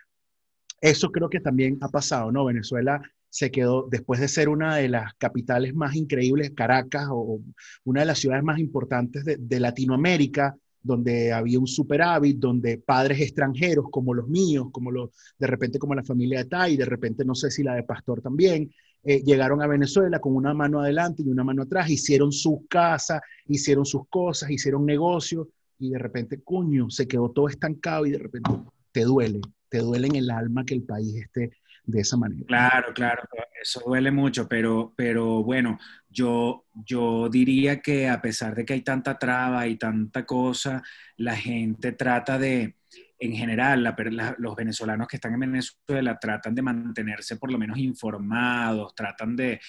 eso 0.81 1.11
creo 1.11 1.29
que 1.29 1.39
también 1.39 1.77
ha 1.81 1.87
pasado, 1.87 2.31
¿no? 2.31 2.45
Venezuela 2.45 3.01
se 3.29 3.49
quedó, 3.49 3.87
después 3.89 4.19
de 4.19 4.27
ser 4.27 4.47
una 4.47 4.75
de 4.75 4.89
las 4.89 5.13
capitales 5.15 5.73
más 5.73 5.95
increíbles, 5.95 6.51
Caracas, 6.51 7.07
o 7.09 7.41
una 7.83 8.01
de 8.01 8.05
las 8.05 8.19
ciudades 8.19 8.43
más 8.43 8.59
importantes 8.59 9.25
de, 9.25 9.37
de 9.37 9.59
Latinoamérica, 9.59 10.55
donde 10.83 11.31
había 11.31 11.59
un 11.59 11.65
superávit, 11.65 12.37
donde 12.37 12.77
padres 12.77 13.21
extranjeros 13.21 13.85
como 13.89 14.13
los 14.13 14.27
míos, 14.27 14.67
como 14.71 14.91
los, 14.91 15.09
de 15.39 15.47
repente 15.47 15.79
como 15.79 15.95
la 15.95 16.03
familia 16.03 16.39
de 16.39 16.45
Tai, 16.45 16.77
de 16.77 16.85
repente 16.85 17.25
no 17.25 17.33
sé 17.33 17.49
si 17.49 17.63
la 17.63 17.73
de 17.73 17.83
Pastor 17.83 18.21
también, 18.21 18.69
eh, 19.03 19.21
llegaron 19.23 19.61
a 19.61 19.67
Venezuela 19.67 20.19
con 20.19 20.35
una 20.35 20.53
mano 20.53 20.79
adelante 20.79 21.23
y 21.23 21.29
una 21.29 21.43
mano 21.43 21.63
atrás, 21.63 21.89
hicieron 21.89 22.31
sus 22.31 22.59
casas, 22.69 23.21
hicieron 23.47 23.85
sus 23.85 24.07
cosas, 24.07 24.49
hicieron 24.49 24.85
negocios 24.85 25.47
y 25.79 25.89
de 25.89 25.99
repente, 25.99 26.41
coño, 26.43 26.89
se 26.89 27.07
quedó 27.07 27.29
todo 27.31 27.49
estancado 27.49 28.05
y 28.05 28.11
de 28.11 28.19
repente 28.19 28.51
te 28.91 29.01
duele, 29.01 29.41
te 29.69 29.79
duele 29.79 30.07
en 30.07 30.15
el 30.15 30.29
alma 30.29 30.63
que 30.63 30.75
el 30.75 30.83
país 30.83 31.15
esté 31.15 31.51
de 31.85 31.99
esa 31.99 32.15
manera. 32.15 32.45
Claro, 32.45 32.93
claro, 32.93 33.23
eso 33.61 33.81
duele 33.85 34.11
mucho, 34.11 34.47
pero, 34.47 34.93
pero 34.95 35.43
bueno, 35.43 35.77
yo, 36.09 36.65
yo 36.73 37.27
diría 37.27 37.81
que 37.81 38.07
a 38.07 38.21
pesar 38.21 38.55
de 38.55 38.63
que 38.63 38.73
hay 38.73 38.81
tanta 38.81 39.19
traba 39.19 39.67
y 39.67 39.75
tanta 39.75 40.25
cosa, 40.25 40.81
la 41.17 41.35
gente 41.35 41.91
trata 41.91 42.39
de, 42.39 42.77
en 43.23 43.33
general, 43.33 43.95
los 44.37 44.55
venezolanos 44.55 45.07
que 45.07 45.15
están 45.15 45.33
en 45.33 45.39
Venezuela 45.39 46.19
tratan 46.19 46.53
de 46.53 46.61
mantenerse 46.61 47.37
por 47.37 47.49
lo 47.51 47.57
menos 47.57 47.77
informados, 47.77 48.93
tratan 48.95 49.37
de, 49.37 49.61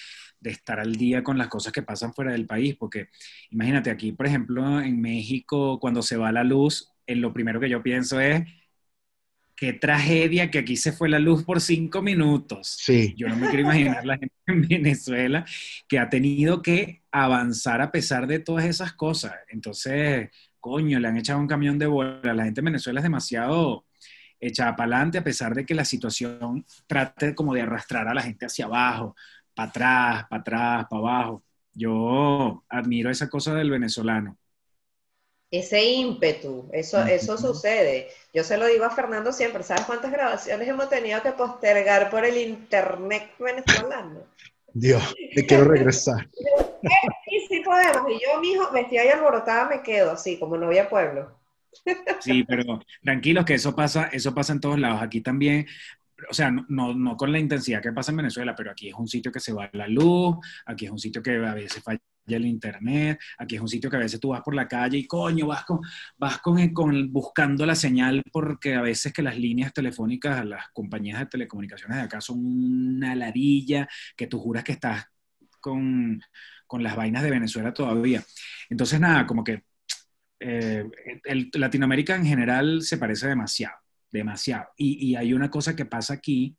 estar 0.42 0.80
al 0.80 0.96
día 0.96 1.22
con 1.22 1.38
las 1.38 1.46
cosas 1.46 1.72
que 1.72 1.82
pasan 1.82 2.12
fuera 2.12 2.32
del 2.32 2.46
país, 2.46 2.74
porque 2.76 3.10
imagínate 3.50 3.90
aquí, 3.90 4.10
por 4.10 4.26
ejemplo, 4.26 4.80
en 4.80 5.00
México, 5.00 5.78
cuando 5.78 6.02
se 6.02 6.16
va 6.16 6.32
la 6.32 6.42
luz, 6.42 6.92
en 7.06 7.20
lo 7.20 7.32
primero 7.32 7.60
que 7.60 7.70
yo 7.70 7.80
pienso 7.80 8.18
es 8.18 8.42
qué 9.54 9.72
tragedia 9.72 10.50
que 10.50 10.58
aquí 10.58 10.76
se 10.76 10.90
fue 10.90 11.08
la 11.08 11.20
luz 11.20 11.44
por 11.44 11.60
cinco 11.60 12.02
minutos. 12.02 12.76
Sí. 12.80 13.14
Yo 13.16 13.28
no 13.28 13.36
me 13.36 13.46
quiero 13.50 13.62
imaginar 13.62 14.04
la 14.04 14.18
gente 14.18 14.34
en 14.48 14.62
Venezuela 14.62 15.44
que 15.86 16.00
ha 16.00 16.10
tenido 16.10 16.60
que 16.60 17.02
avanzar 17.12 17.80
a 17.80 17.92
pesar 17.92 18.26
de 18.26 18.40
todas 18.40 18.64
esas 18.64 18.94
cosas. 18.94 19.32
Entonces, 19.48 20.30
coño, 20.64 20.98
le 20.98 21.08
han 21.08 21.18
echado 21.18 21.38
un 21.40 21.46
camión 21.46 21.78
de 21.78 21.84
bola. 21.84 22.32
La 22.32 22.44
gente 22.44 22.62
en 22.62 22.64
Venezuela 22.64 23.00
es 23.00 23.04
demasiado 23.04 23.84
echada 24.40 24.74
para 24.74 24.96
adelante 24.96 25.18
a 25.18 25.24
pesar 25.24 25.54
de 25.54 25.66
que 25.66 25.74
la 25.74 25.84
situación 25.84 26.64
trate 26.86 27.34
como 27.34 27.52
de 27.52 27.60
arrastrar 27.60 28.08
a 28.08 28.14
la 28.14 28.22
gente 28.22 28.46
hacia 28.46 28.64
abajo, 28.64 29.14
para 29.54 29.68
atrás, 29.68 30.26
para 30.30 30.40
atrás, 30.40 30.86
para 30.88 31.00
abajo. 31.00 31.42
Yo 31.74 32.64
admiro 32.70 33.10
esa 33.10 33.28
cosa 33.28 33.54
del 33.54 33.70
venezolano. 33.70 34.38
Ese 35.50 35.84
ímpetu, 35.84 36.70
eso, 36.72 37.04
eso 37.04 37.36
sucede. 37.36 38.08
Yo 38.32 38.42
se 38.42 38.56
lo 38.56 38.66
digo 38.66 38.86
a 38.86 38.90
Fernando 38.90 39.32
siempre, 39.32 39.62
¿sabes 39.64 39.84
cuántas 39.84 40.12
grabaciones 40.12 40.66
hemos 40.66 40.88
tenido 40.88 41.22
que 41.22 41.32
postergar 41.32 42.08
por 42.08 42.24
el 42.24 42.38
internet 42.38 43.32
venezolano? 43.38 44.20
Dios, 44.72 45.14
te 45.34 45.44
quiero 45.44 45.64
regresar. 45.64 46.26
Sí, 47.48 47.60
podemos. 47.60 48.10
Y 48.10 48.14
yo, 48.14 48.40
mijo, 48.40 48.70
vestida 48.72 49.04
y 49.04 49.08
alborotada 49.08 49.68
me 49.68 49.82
quedo 49.82 50.12
así, 50.12 50.38
como 50.38 50.56
novia 50.56 50.88
pueblo. 50.88 51.38
Sí, 52.20 52.44
pero 52.44 52.80
tranquilos 53.02 53.44
que 53.44 53.54
eso 53.54 53.74
pasa, 53.74 54.04
eso 54.12 54.34
pasa 54.34 54.52
en 54.52 54.60
todos 54.60 54.78
lados. 54.78 55.02
Aquí 55.02 55.20
también, 55.20 55.66
o 56.30 56.34
sea, 56.34 56.50
no, 56.50 56.94
no, 56.94 57.16
con 57.16 57.32
la 57.32 57.38
intensidad 57.38 57.82
que 57.82 57.92
pasa 57.92 58.12
en 58.12 58.18
Venezuela, 58.18 58.54
pero 58.54 58.70
aquí 58.70 58.88
es 58.88 58.94
un 58.94 59.08
sitio 59.08 59.32
que 59.32 59.40
se 59.40 59.52
va 59.52 59.68
la 59.72 59.88
luz, 59.88 60.36
aquí 60.66 60.86
es 60.86 60.90
un 60.90 60.98
sitio 60.98 61.22
que 61.22 61.36
a 61.36 61.54
veces 61.54 61.82
falla 61.82 62.00
el 62.26 62.46
internet, 62.46 63.20
aquí 63.36 63.56
es 63.56 63.60
un 63.60 63.68
sitio 63.68 63.90
que 63.90 63.96
a 63.96 64.00
veces 64.00 64.18
tú 64.18 64.30
vas 64.30 64.40
por 64.40 64.54
la 64.54 64.66
calle 64.66 64.96
y 64.96 65.06
coño, 65.06 65.46
vas 65.46 65.64
con, 65.64 65.80
vas 66.16 66.38
con, 66.38 66.72
con 66.72 67.12
buscando 67.12 67.66
la 67.66 67.74
señal 67.74 68.22
porque 68.32 68.74
a 68.74 68.80
veces 68.80 69.12
que 69.12 69.22
las 69.22 69.36
líneas 69.38 69.72
telefónicas, 69.74 70.44
las 70.46 70.68
compañías 70.72 71.18
de 71.18 71.26
telecomunicaciones 71.26 71.98
de 71.98 72.04
acá 72.04 72.20
son 72.20 72.38
una 72.38 73.14
ladilla 73.14 73.86
que 74.16 74.26
tú 74.26 74.38
juras 74.38 74.64
que 74.64 74.72
estás 74.72 75.06
con, 75.60 76.20
con 76.74 76.82
las 76.82 76.96
vainas 76.96 77.22
de 77.22 77.30
Venezuela 77.30 77.72
todavía. 77.72 78.20
Entonces, 78.68 78.98
nada, 78.98 79.28
como 79.28 79.44
que 79.44 79.62
eh, 80.40 80.84
el, 81.22 81.48
Latinoamérica 81.54 82.16
en 82.16 82.26
general 82.26 82.82
se 82.82 82.98
parece 82.98 83.28
demasiado, 83.28 83.76
demasiado. 84.10 84.66
Y, 84.76 85.06
y, 85.06 85.14
hay 85.14 85.32
una 85.34 85.52
cosa 85.52 85.76
que 85.76 85.84
pasa 85.84 86.14
aquí, 86.14 86.56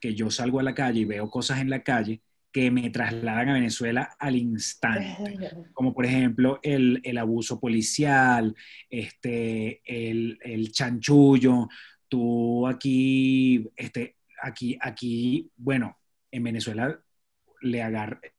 que 0.00 0.14
yo 0.14 0.30
salgo 0.30 0.58
a 0.58 0.62
la 0.62 0.74
calle 0.74 1.00
y 1.00 1.04
veo 1.04 1.28
cosas 1.28 1.60
en 1.60 1.68
la 1.68 1.82
calle 1.82 2.22
que 2.50 2.70
me 2.70 2.88
trasladan 2.88 3.50
a 3.50 3.52
Venezuela 3.52 4.16
al 4.18 4.36
instante, 4.36 5.18
como 5.74 5.92
por 5.92 6.06
ejemplo 6.06 6.58
el, 6.62 7.02
el 7.04 7.18
abuso 7.18 7.60
policial, 7.60 8.54
este, 8.88 9.82
el, 9.84 10.38
el, 10.40 10.72
chanchullo, 10.72 11.68
tú 12.08 12.66
aquí, 12.66 13.68
este, 13.76 14.16
aquí, 14.42 14.78
aquí, 14.80 15.50
bueno, 15.58 15.98
en 16.30 16.42
Venezuela 16.42 16.98
le 17.60 17.82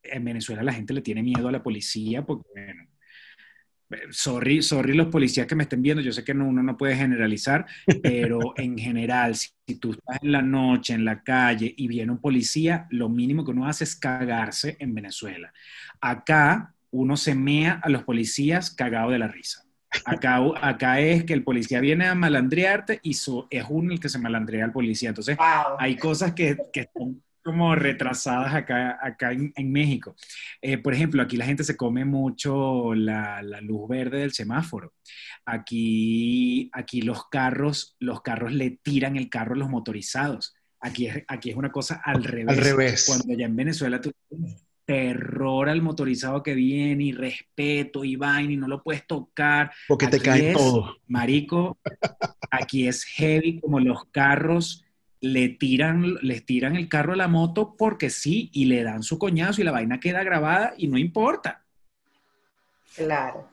en 0.03 0.23
Venezuela 0.23 0.63
la 0.63 0.73
gente 0.73 0.93
le 0.93 1.01
tiene 1.01 1.23
miedo 1.23 1.47
a 1.47 1.51
la 1.51 1.63
policía 1.63 2.25
porque, 2.25 2.49
bueno, 2.53 2.87
sorry, 4.11 4.61
sorry 4.61 4.93
los 4.93 5.07
policías 5.07 5.47
que 5.47 5.55
me 5.55 5.63
estén 5.63 5.81
viendo, 5.81 6.01
yo 6.01 6.11
sé 6.11 6.23
que 6.23 6.31
uno 6.31 6.63
no 6.63 6.77
puede 6.77 6.95
generalizar, 6.95 7.65
pero 8.01 8.53
en 8.57 8.77
general, 8.77 9.35
si, 9.35 9.49
tú 9.79 9.91
estás 9.91 10.19
en 10.21 10.31
la 10.31 10.41
noche, 10.41 10.93
en 10.93 11.05
la 11.05 11.23
calle 11.23 11.73
y 11.75 11.87
viene 11.87 12.11
un 12.11 12.21
policía, 12.21 12.87
lo 12.89 13.09
mínimo 13.09 13.43
que 13.43 13.51
uno 13.51 13.67
hace 13.67 13.83
es 13.83 13.95
cagarse 13.95 14.77
en 14.79 14.93
Venezuela. 14.93 15.51
Acá 16.01 16.73
uno 16.91 17.17
se 17.17 17.35
mea 17.35 17.79
a 17.83 17.89
los 17.89 18.03
policías 18.03 18.71
cagado 18.71 19.11
de 19.11 19.19
la 19.19 19.27
risa. 19.27 19.63
Acá, 20.05 20.39
acá 20.61 20.99
es 20.99 21.23
que 21.23 21.33
el 21.33 21.43
policía 21.43 21.79
viene 21.79 22.05
a 22.05 22.15
malandrearte 22.15 22.99
y 23.03 23.11
es 23.11 23.27
uno 23.69 23.93
el 23.93 23.99
que 23.99 24.09
se 24.09 24.19
malandrea 24.19 24.65
al 24.65 24.71
policía. 24.71 25.09
Entonces, 25.09 25.37
hay 25.79 25.95
cosas 25.95 26.33
que, 26.33 26.57
que 26.71 26.89
son 26.93 27.23
como 27.47 27.73
retrasadas 27.75 28.53
acá, 28.53 28.99
acá 29.01 29.31
en, 29.31 29.71
México. 29.71 30.17
Eh, 30.61 30.77
por 30.77 30.93
ejemplo, 30.93 31.21
aquí 31.21 31.37
la 31.37 31.45
gente 31.45 31.63
se 31.63 31.77
come 31.77 32.03
mucho 32.03 32.93
la, 32.93 33.41
luz 33.61 33.87
verde 33.87 34.19
del 34.19 34.33
semáforo. 34.33 34.93
Aquí, 35.45 36.69
aquí 36.73 37.01
los 37.01 37.29
carros, 37.29 37.95
los 37.99 38.21
carros 38.21 38.51
le 38.51 38.71
tiran 38.71 39.15
el 39.15 39.29
carro 39.29 39.55
a 39.55 39.59
los 39.59 39.69
motorizados. 39.69 40.55
Aquí 40.81 41.07
es, 41.07 41.23
aquí 41.29 41.51
es 41.51 41.55
una 41.55 41.71
cosa 41.71 42.01
al 42.03 42.21
revés. 42.25 42.57
Al 42.57 42.63
revés. 42.63 43.05
Cuando 43.07 43.33
ya 43.33 43.45
en 43.45 43.55
Venezuela 43.55 44.01
tú 44.01 44.11
terror 44.83 45.69
al 45.69 45.81
motorizado 45.81 46.43
que 46.43 46.53
viene 46.53 47.05
y 47.05 47.11
respeto 47.13 48.03
y 48.03 48.17
vaina 48.17 48.53
y 48.53 48.57
no 48.57 48.67
lo 48.67 48.83
puedes 48.83 49.07
tocar. 49.07 49.71
Porque 49.87 50.07
te 50.07 50.19
cae 50.19 50.51
todo. 50.51 50.97
Marico, 51.07 51.77
aquí 52.51 52.89
es 52.89 53.05
heavy 53.05 53.61
como 53.61 53.79
los 53.79 54.03
carros 54.11 54.83
le 55.21 55.49
tiran, 55.49 56.15
les 56.21 56.45
tiran 56.45 56.75
el 56.75 56.89
carro 56.89 57.13
a 57.13 57.17
la 57.17 57.27
moto 57.27 57.75
porque 57.77 58.09
sí 58.09 58.49
y 58.53 58.65
le 58.65 58.83
dan 58.83 59.03
su 59.03 59.17
coñazo 59.17 59.61
y 59.61 59.63
la 59.63 59.71
vaina 59.71 59.99
queda 59.99 60.23
grabada 60.23 60.73
y 60.77 60.87
no 60.87 60.97
importa. 60.97 61.63
Claro. 62.95 63.49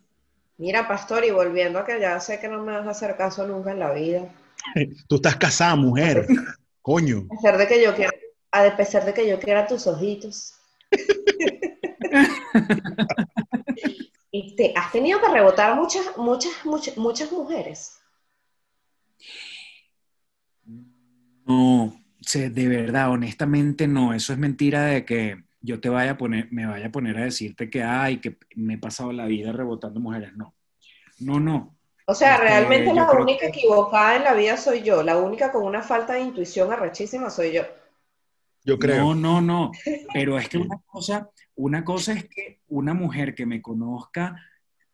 Mira, 0.56 0.86
pastor, 0.86 1.24
y 1.24 1.30
volviendo 1.30 1.78
a 1.78 1.84
que 1.84 1.98
ya 2.00 2.18
sé 2.20 2.38
que 2.38 2.48
no 2.48 2.62
me 2.62 2.72
vas 2.72 2.86
a 2.86 2.90
hacer 2.90 3.16
caso 3.16 3.46
nunca 3.46 3.72
en 3.72 3.80
la 3.80 3.92
vida. 3.92 4.28
Tú 5.08 5.16
estás 5.16 5.36
casada, 5.36 5.76
mujer. 5.76 6.26
Coño. 6.82 7.26
A 7.30 7.36
pesar 7.36 7.58
de 7.58 7.66
que 7.66 7.82
yo 7.82 7.94
quiera, 7.94 8.12
a 8.52 8.76
pesar 8.76 9.04
de 9.04 9.14
que 9.14 9.28
yo 9.28 9.40
quiera 9.40 9.66
tus 9.66 9.86
ojitos. 9.86 10.54
y 14.30 14.54
te 14.54 14.72
has 14.76 14.92
tenido 14.92 15.20
que 15.20 15.28
rebotar 15.28 15.74
muchas, 15.74 16.16
muchas, 16.16 16.52
muchas, 16.64 16.96
muchas 16.96 17.32
mujeres. 17.32 17.98
No, 21.46 21.94
de 22.32 22.68
verdad, 22.68 23.10
honestamente 23.10 23.86
no. 23.86 24.14
Eso 24.14 24.32
es 24.32 24.38
mentira 24.38 24.86
de 24.86 25.04
que 25.04 25.42
yo 25.60 25.80
te 25.80 25.88
vaya 25.88 26.12
a 26.12 26.18
poner, 26.18 26.48
me 26.50 26.66
vaya 26.66 26.86
a 26.86 26.92
poner 26.92 27.16
a 27.18 27.24
decirte 27.24 27.70
que 27.70 27.82
ay, 27.82 28.18
que 28.18 28.36
me 28.54 28.74
he 28.74 28.78
pasado 28.78 29.12
la 29.12 29.26
vida 29.26 29.52
rebotando 29.52 30.00
mujeres. 30.00 30.34
No, 30.34 30.54
no, 31.20 31.40
no. 31.40 31.76
O 32.06 32.14
sea, 32.14 32.34
este, 32.34 32.48
realmente 32.48 32.92
la 32.92 33.10
única 33.12 33.46
equivocada 33.46 34.16
en 34.16 34.24
la 34.24 34.34
vida 34.34 34.56
soy 34.56 34.82
yo. 34.82 35.02
La 35.02 35.16
única 35.16 35.50
con 35.50 35.64
una 35.64 35.82
falta 35.82 36.14
de 36.14 36.20
intuición 36.20 36.72
arrechísima 36.72 37.30
soy 37.30 37.52
yo. 37.52 37.62
Yo 38.62 38.78
creo. 38.78 39.14
No, 39.14 39.14
no, 39.14 39.40
no. 39.40 39.72
Pero 40.12 40.38
es 40.38 40.48
que 40.48 40.58
una 40.58 40.80
cosa, 40.86 41.30
una 41.54 41.84
cosa 41.84 42.12
es 42.12 42.24
que 42.24 42.60
una 42.68 42.94
mujer 42.94 43.34
que 43.34 43.46
me 43.46 43.62
conozca 43.62 44.36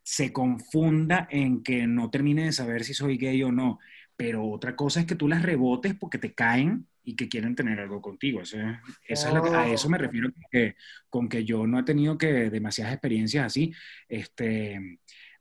se 0.02 0.32
confunda 0.32 1.28
en 1.30 1.62
que 1.62 1.86
no 1.86 2.10
termine 2.10 2.44
de 2.44 2.52
saber 2.52 2.84
si 2.84 2.94
soy 2.94 3.16
gay 3.16 3.42
o 3.42 3.52
no 3.52 3.78
pero 4.20 4.46
otra 4.46 4.76
cosa 4.76 5.00
es 5.00 5.06
que 5.06 5.14
tú 5.14 5.26
las 5.28 5.40
rebotes 5.40 5.94
porque 5.94 6.18
te 6.18 6.34
caen 6.34 6.86
y 7.02 7.16
que 7.16 7.30
quieren 7.30 7.54
tener 7.54 7.80
algo 7.80 8.02
contigo. 8.02 8.42
Eso 8.42 8.58
es, 9.08 9.24
a 9.24 9.66
eso 9.66 9.88
me 9.88 9.96
refiero 9.96 10.28
con 11.08 11.26
que, 11.26 11.42
yo 11.46 11.66
no 11.66 11.78
he 11.78 11.84
tenido 11.84 12.18
que 12.18 12.50
demasiadas 12.50 12.92
experiencias 12.92 13.46
así, 13.46 13.72
este, 14.10 14.98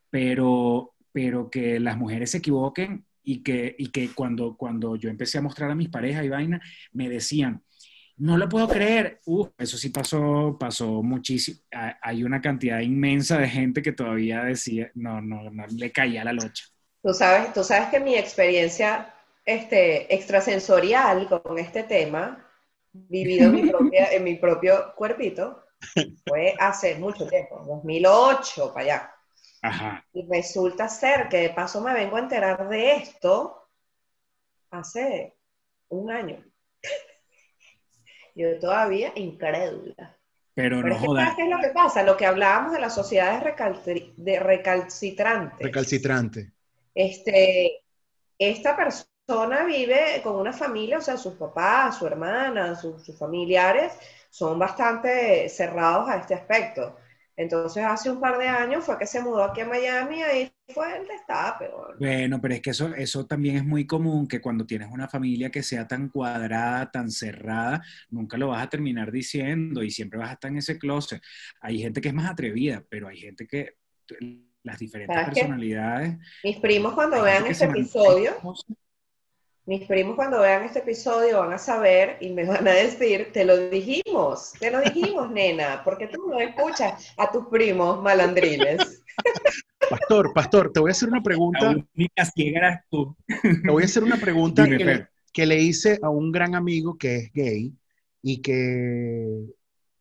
pero, 0.09 0.93
pero 1.11 1.49
que 1.49 1.77
las 1.82 1.97
mujeres 1.97 2.32
se 2.32 2.38
equivoquen 2.38 3.03
y 3.21 3.43
que, 3.43 3.75
y 3.77 3.89
que 3.89 4.11
cuando, 4.15 4.55
cuando 4.55 4.95
yo 4.95 5.09
empecé 5.09 5.39
a 5.39 5.41
mostrar 5.41 5.69
a 5.69 5.75
mis 5.75 5.89
parejas 5.89 6.23
y 6.23 6.30
vaina, 6.30 6.61
me 6.93 7.09
decían, 7.09 7.61
no 8.15 8.38
lo 8.38 8.47
puedo 8.47 8.69
creer. 8.69 9.19
Uf, 9.25 9.49
eso 9.57 9.77
sí 9.77 9.89
pasó, 9.89 10.55
pasó 10.57 11.03
muchísimo. 11.03 11.59
Hay 12.01 12.23
una 12.23 12.39
cantidad 12.39 12.80
inmensa 12.80 13.39
de 13.39 13.49
gente 13.49 13.82
que 13.82 13.91
todavía 13.91 14.45
decía, 14.45 14.89
no, 14.95 15.19
no, 15.19 15.49
no 15.49 15.67
le 15.67 15.91
caía 15.91 16.23
la 16.23 16.32
locha. 16.32 16.63
Tú 17.02 17.14
sabes, 17.14 17.54
tú 17.54 17.64
sabes 17.64 17.89
que 17.89 18.00
mi 18.00 18.16
experiencia 18.16 19.14
este, 19.45 20.14
extrasensorial 20.14 21.28
con 21.28 21.58
este 21.58 21.84
tema, 21.84 22.45
vivido 22.91 23.45
en 23.45 23.56
mi, 23.56 23.62
propia, 23.72 24.12
en 24.12 24.24
mi 24.24 24.36
propio 24.36 24.93
cuerpito, 24.95 25.64
fue 26.28 26.56
hace 26.60 26.95
mucho 26.95 27.28
tiempo, 27.28 27.64
2008 27.66 28.74
para 28.74 28.84
allá. 28.86 29.16
Ajá. 29.62 30.06
Y 30.14 30.28
resulta 30.30 30.88
ser 30.88 31.30
que 31.30 31.38
de 31.38 31.50
paso 31.50 31.82
me 31.82 31.93
vengo 31.93 32.18
a 32.18 32.20
enterar 32.20 32.68
de 32.70 32.95
esto 32.95 33.70
hace 34.72 35.36
un 35.89 36.12
año. 36.12 36.43
Yo 38.36 38.60
todavía 38.60 39.12
incrédula. 39.16 40.18
Pero, 40.54 40.84
no 40.84 40.97
jodas. 40.97 41.36
¿Qué 41.36 41.43
es 41.43 41.50
lo 41.50 41.60
que 41.60 41.70
pasa? 41.70 42.04
Lo 42.04 42.18
que 42.18 42.26
hablábamos 42.26 42.74
de 42.74 42.80
las 42.80 42.93
sociedades 42.93 43.41
de 44.18 44.39
recalcitrantes. 44.39 45.60
Recalcitrante. 45.60 46.52
Este, 47.00 47.86
esta 48.38 48.76
persona 48.76 49.64
vive 49.64 50.20
con 50.22 50.36
una 50.36 50.52
familia, 50.52 50.97
o 50.97 51.02
sea, 51.02 51.16
sus 51.16 51.36
papás, 51.36 51.97
su 51.97 52.06
hermana, 52.06 52.76
sus 52.76 53.18
familiares 53.18 53.93
son 54.30 54.60
bastante 54.60 55.47
cerrados 55.47 56.10
a 56.10 56.18
este 56.18 56.34
aspecto. 56.34 56.97
Entonces, 57.38 57.86
hace 57.86 58.12
un 58.12 58.20
par 58.20 58.38
de 58.38 58.50
años 58.50 58.84
fue 58.84 59.00
que 59.00 59.06
se 59.06 59.22
mudó 59.22 59.45
aquí 59.45 59.62
a 59.62 59.66
Miami 59.66 60.18
y 60.18 60.24
ahí 60.24 60.54
fue 60.74 60.97
el 60.97 61.08
destape. 61.08 61.70
Bueno, 61.97 62.41
pero 62.41 62.56
es 62.56 62.62
que 62.62 62.72
eso, 62.72 62.93
eso 62.93 63.26
también 63.26 63.56
es 63.56 63.64
muy 63.64 63.88
común, 63.88 64.28
que 64.28 64.41
cuando 64.41 64.66
tienes 64.66 64.89
una 64.91 65.08
familia 65.08 65.50
que 65.50 65.64
sea 65.64 65.88
tan 65.88 66.10
cuadrada, 66.10 66.91
tan 66.91 67.10
cerrada, 67.10 67.82
nunca 68.10 68.36
lo 68.36 68.50
vas 68.50 68.62
a 68.62 68.70
terminar 68.70 69.10
diciendo 69.10 69.84
y 69.84 69.89
siempre 69.89 70.20
vas 70.20 70.32
a 70.32 70.34
estar 70.34 70.52
en 70.52 70.58
ese 70.58 70.78
closet. 70.78 71.22
Hay 71.62 71.80
gente 71.80 72.02
que 72.02 72.10
es 72.10 72.14
más 72.14 72.30
atrevida, 72.30 72.84
pero 72.89 73.08
hay 73.08 73.20
gente 73.20 73.47
que 73.47 73.78
las 74.64 74.80
diferentes 74.80 75.26
personalidades. 75.26 76.18
Mis 76.43 76.57
primos 76.57 76.93
cuando 76.93 77.22
vean 77.22 77.45
este 77.47 77.66
episodio, 77.66 78.34
mis 79.66 79.86
primos 79.86 80.16
cuando 80.16 80.39
vean 80.41 80.64
este 80.64 80.80
episodio 80.80 81.39
van 81.39 81.53
a 81.53 81.57
saber 81.60 82.18
y 82.22 82.32
me 82.32 82.43
van 82.43 82.68
a 82.68 82.72
decir, 82.72 83.30
te 83.32 83.45
lo 83.45 83.70
dijimos, 83.70 84.53
te 84.60 84.72
lo 84.72 84.82
dijimos, 84.82 85.30
nena, 85.32 85.84
porque 85.84 86.07
tú 86.07 86.28
no 86.28 86.39
escuchas 86.39 87.14
a 87.18 87.32
tus 87.32 87.45
primos 87.47 88.01
malandrines. 88.01 89.03
Pastor, 89.89 90.34
pastor, 90.34 90.72
te 90.72 90.80
voy 90.80 90.89
a 90.89 90.91
hacer 90.91 91.10
una 91.10 91.22
pregunta. 91.22 91.74
La 91.74 92.86
tú. 92.91 93.16
Te 93.64 93.72
voy 93.72 93.82
a 93.82 93.86
hacer 93.86 94.03
una 94.03 94.18
pregunta 94.18 94.68
que, 95.34 95.45
le 95.45 95.62
hice 95.62 95.97
a 96.03 96.10
un 96.10 96.32
gran 96.32 96.53
amigo 96.53 96.97
que 96.97 97.16
es 97.16 97.34
gay 97.34 97.74
y 98.22 98.41
que, 98.41 99.45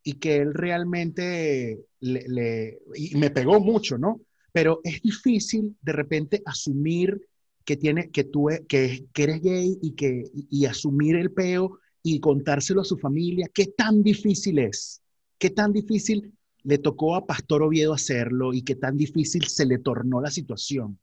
y 0.02 0.14
que 0.14 0.36
él 0.36 0.52
realmente 0.52 1.78
le, 2.00 2.78
y 2.94 3.16
me 3.16 3.30
pegó 3.30 3.60
mucho, 3.60 3.96
¿no? 3.96 4.20
Pero 4.58 4.80
es 4.82 5.00
difícil 5.00 5.76
de 5.80 5.92
repente 5.92 6.42
asumir 6.44 7.24
que, 7.64 7.76
tiene, 7.76 8.10
que 8.10 8.24
tú 8.24 8.50
e, 8.50 8.66
que, 8.66 9.06
eres 9.16 9.40
gay 9.40 9.78
y, 9.80 9.92
que, 9.92 10.24
y 10.50 10.66
asumir 10.66 11.14
el 11.14 11.30
peo 11.30 11.78
y 12.02 12.18
contárselo 12.18 12.80
a 12.80 12.84
su 12.84 12.98
familia. 12.98 13.48
¿Qué 13.54 13.66
tan 13.66 14.02
difícil 14.02 14.58
es? 14.58 15.00
¿Qué 15.38 15.50
tan 15.50 15.72
difícil 15.72 16.32
le 16.64 16.78
tocó 16.78 17.14
a 17.14 17.24
Pastor 17.24 17.62
Oviedo 17.62 17.94
hacerlo 17.94 18.52
y 18.52 18.62
qué 18.62 18.74
tan 18.74 18.96
difícil 18.96 19.44
se 19.46 19.64
le 19.64 19.78
tornó 19.78 20.20
la 20.20 20.32
situación? 20.32 20.98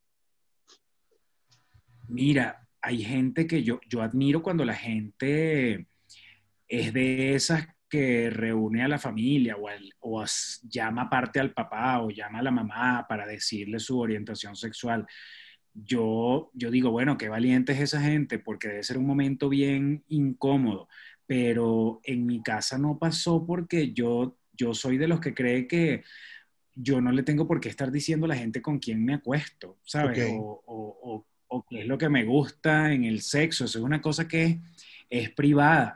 Mira, 2.10 2.68
hay 2.82 3.06
gente 3.06 3.48
que 3.48 3.64
yo, 3.64 3.80
yo 3.88 4.02
admiro 4.02 4.44
cuando 4.44 4.66
la 4.66 4.76
gente 4.76 5.88
es 6.68 6.94
de 6.94 7.36
esas 7.36 7.66
que 7.90 8.30
reúne 8.30 8.84
a 8.84 8.88
la 8.88 9.00
familia 9.00 9.56
o, 9.58 9.68
o 10.00 10.26
llama 10.64 11.10
parte 11.10 11.40
al 11.40 11.54
papá 11.54 12.02
o 12.02 12.10
llama 12.10 12.40
a 12.40 12.44
la 12.44 12.52
mamá 12.52 13.06
para 13.08 13.26
decirle 13.26 13.80
su 13.80 14.00
orientación 14.00 14.56
sexual 14.56 15.06
yo, 15.76 16.52
yo 16.54 16.72
digo, 16.72 16.90
bueno, 16.92 17.18
qué 17.18 17.28
valiente 17.28 17.74
es 17.74 17.82
esa 17.82 18.02
gente, 18.02 18.40
porque 18.40 18.70
debe 18.70 18.84
ser 18.84 18.98
un 18.98 19.06
momento 19.06 19.50
bien 19.50 20.04
incómodo, 20.08 20.88
pero 21.28 22.00
en 22.04 22.26
mi 22.26 22.42
casa 22.42 22.78
no 22.78 22.98
pasó 22.98 23.46
porque 23.46 23.92
yo, 23.92 24.38
yo 24.54 24.74
soy 24.74 24.98
de 24.98 25.08
los 25.08 25.20
que 25.20 25.34
cree 25.34 25.68
que 25.68 26.04
yo 26.76 27.02
no 27.02 27.12
le 27.12 27.24
tengo 27.24 27.48
por 27.48 27.60
qué 27.60 27.70
estar 27.70 27.92
diciendo 27.92 28.26
a 28.26 28.30
la 28.30 28.38
gente 28.38 28.62
con 28.62 28.80
quién 28.80 29.04
me 29.04 29.16
acuesto, 29.16 29.80
¿sabes? 29.84 30.30
O, 30.32 30.64
o, 30.66 31.26
o, 31.48 31.66
qué 31.70 31.82
es 31.82 31.88
lo 31.88 31.98
que 31.98 32.10
me 32.10 32.24
gusta 32.24 32.92
en 32.94 33.04
el 33.04 33.22
sexo, 33.22 33.66
eso 33.66 33.80
es 33.80 33.84
una 33.84 34.02
cosa 34.02 34.28
que 34.28 34.60
es 35.10 35.30
privada. 35.32 35.96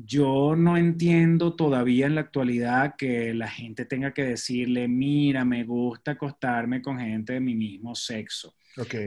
Yo 0.00 0.54
no 0.54 0.76
entiendo 0.76 1.56
todavía 1.56 2.06
en 2.06 2.14
la 2.14 2.20
actualidad 2.20 2.94
que 2.96 3.34
la 3.34 3.48
gente 3.48 3.84
tenga 3.84 4.14
que 4.14 4.22
decirle, 4.22 4.86
mira, 4.86 5.44
me 5.44 5.64
gusta 5.64 6.12
acostarme 6.12 6.80
con 6.80 7.00
gente 7.00 7.32
de 7.32 7.40
mi 7.40 7.56
mismo 7.56 7.96
sexo. 7.96 8.54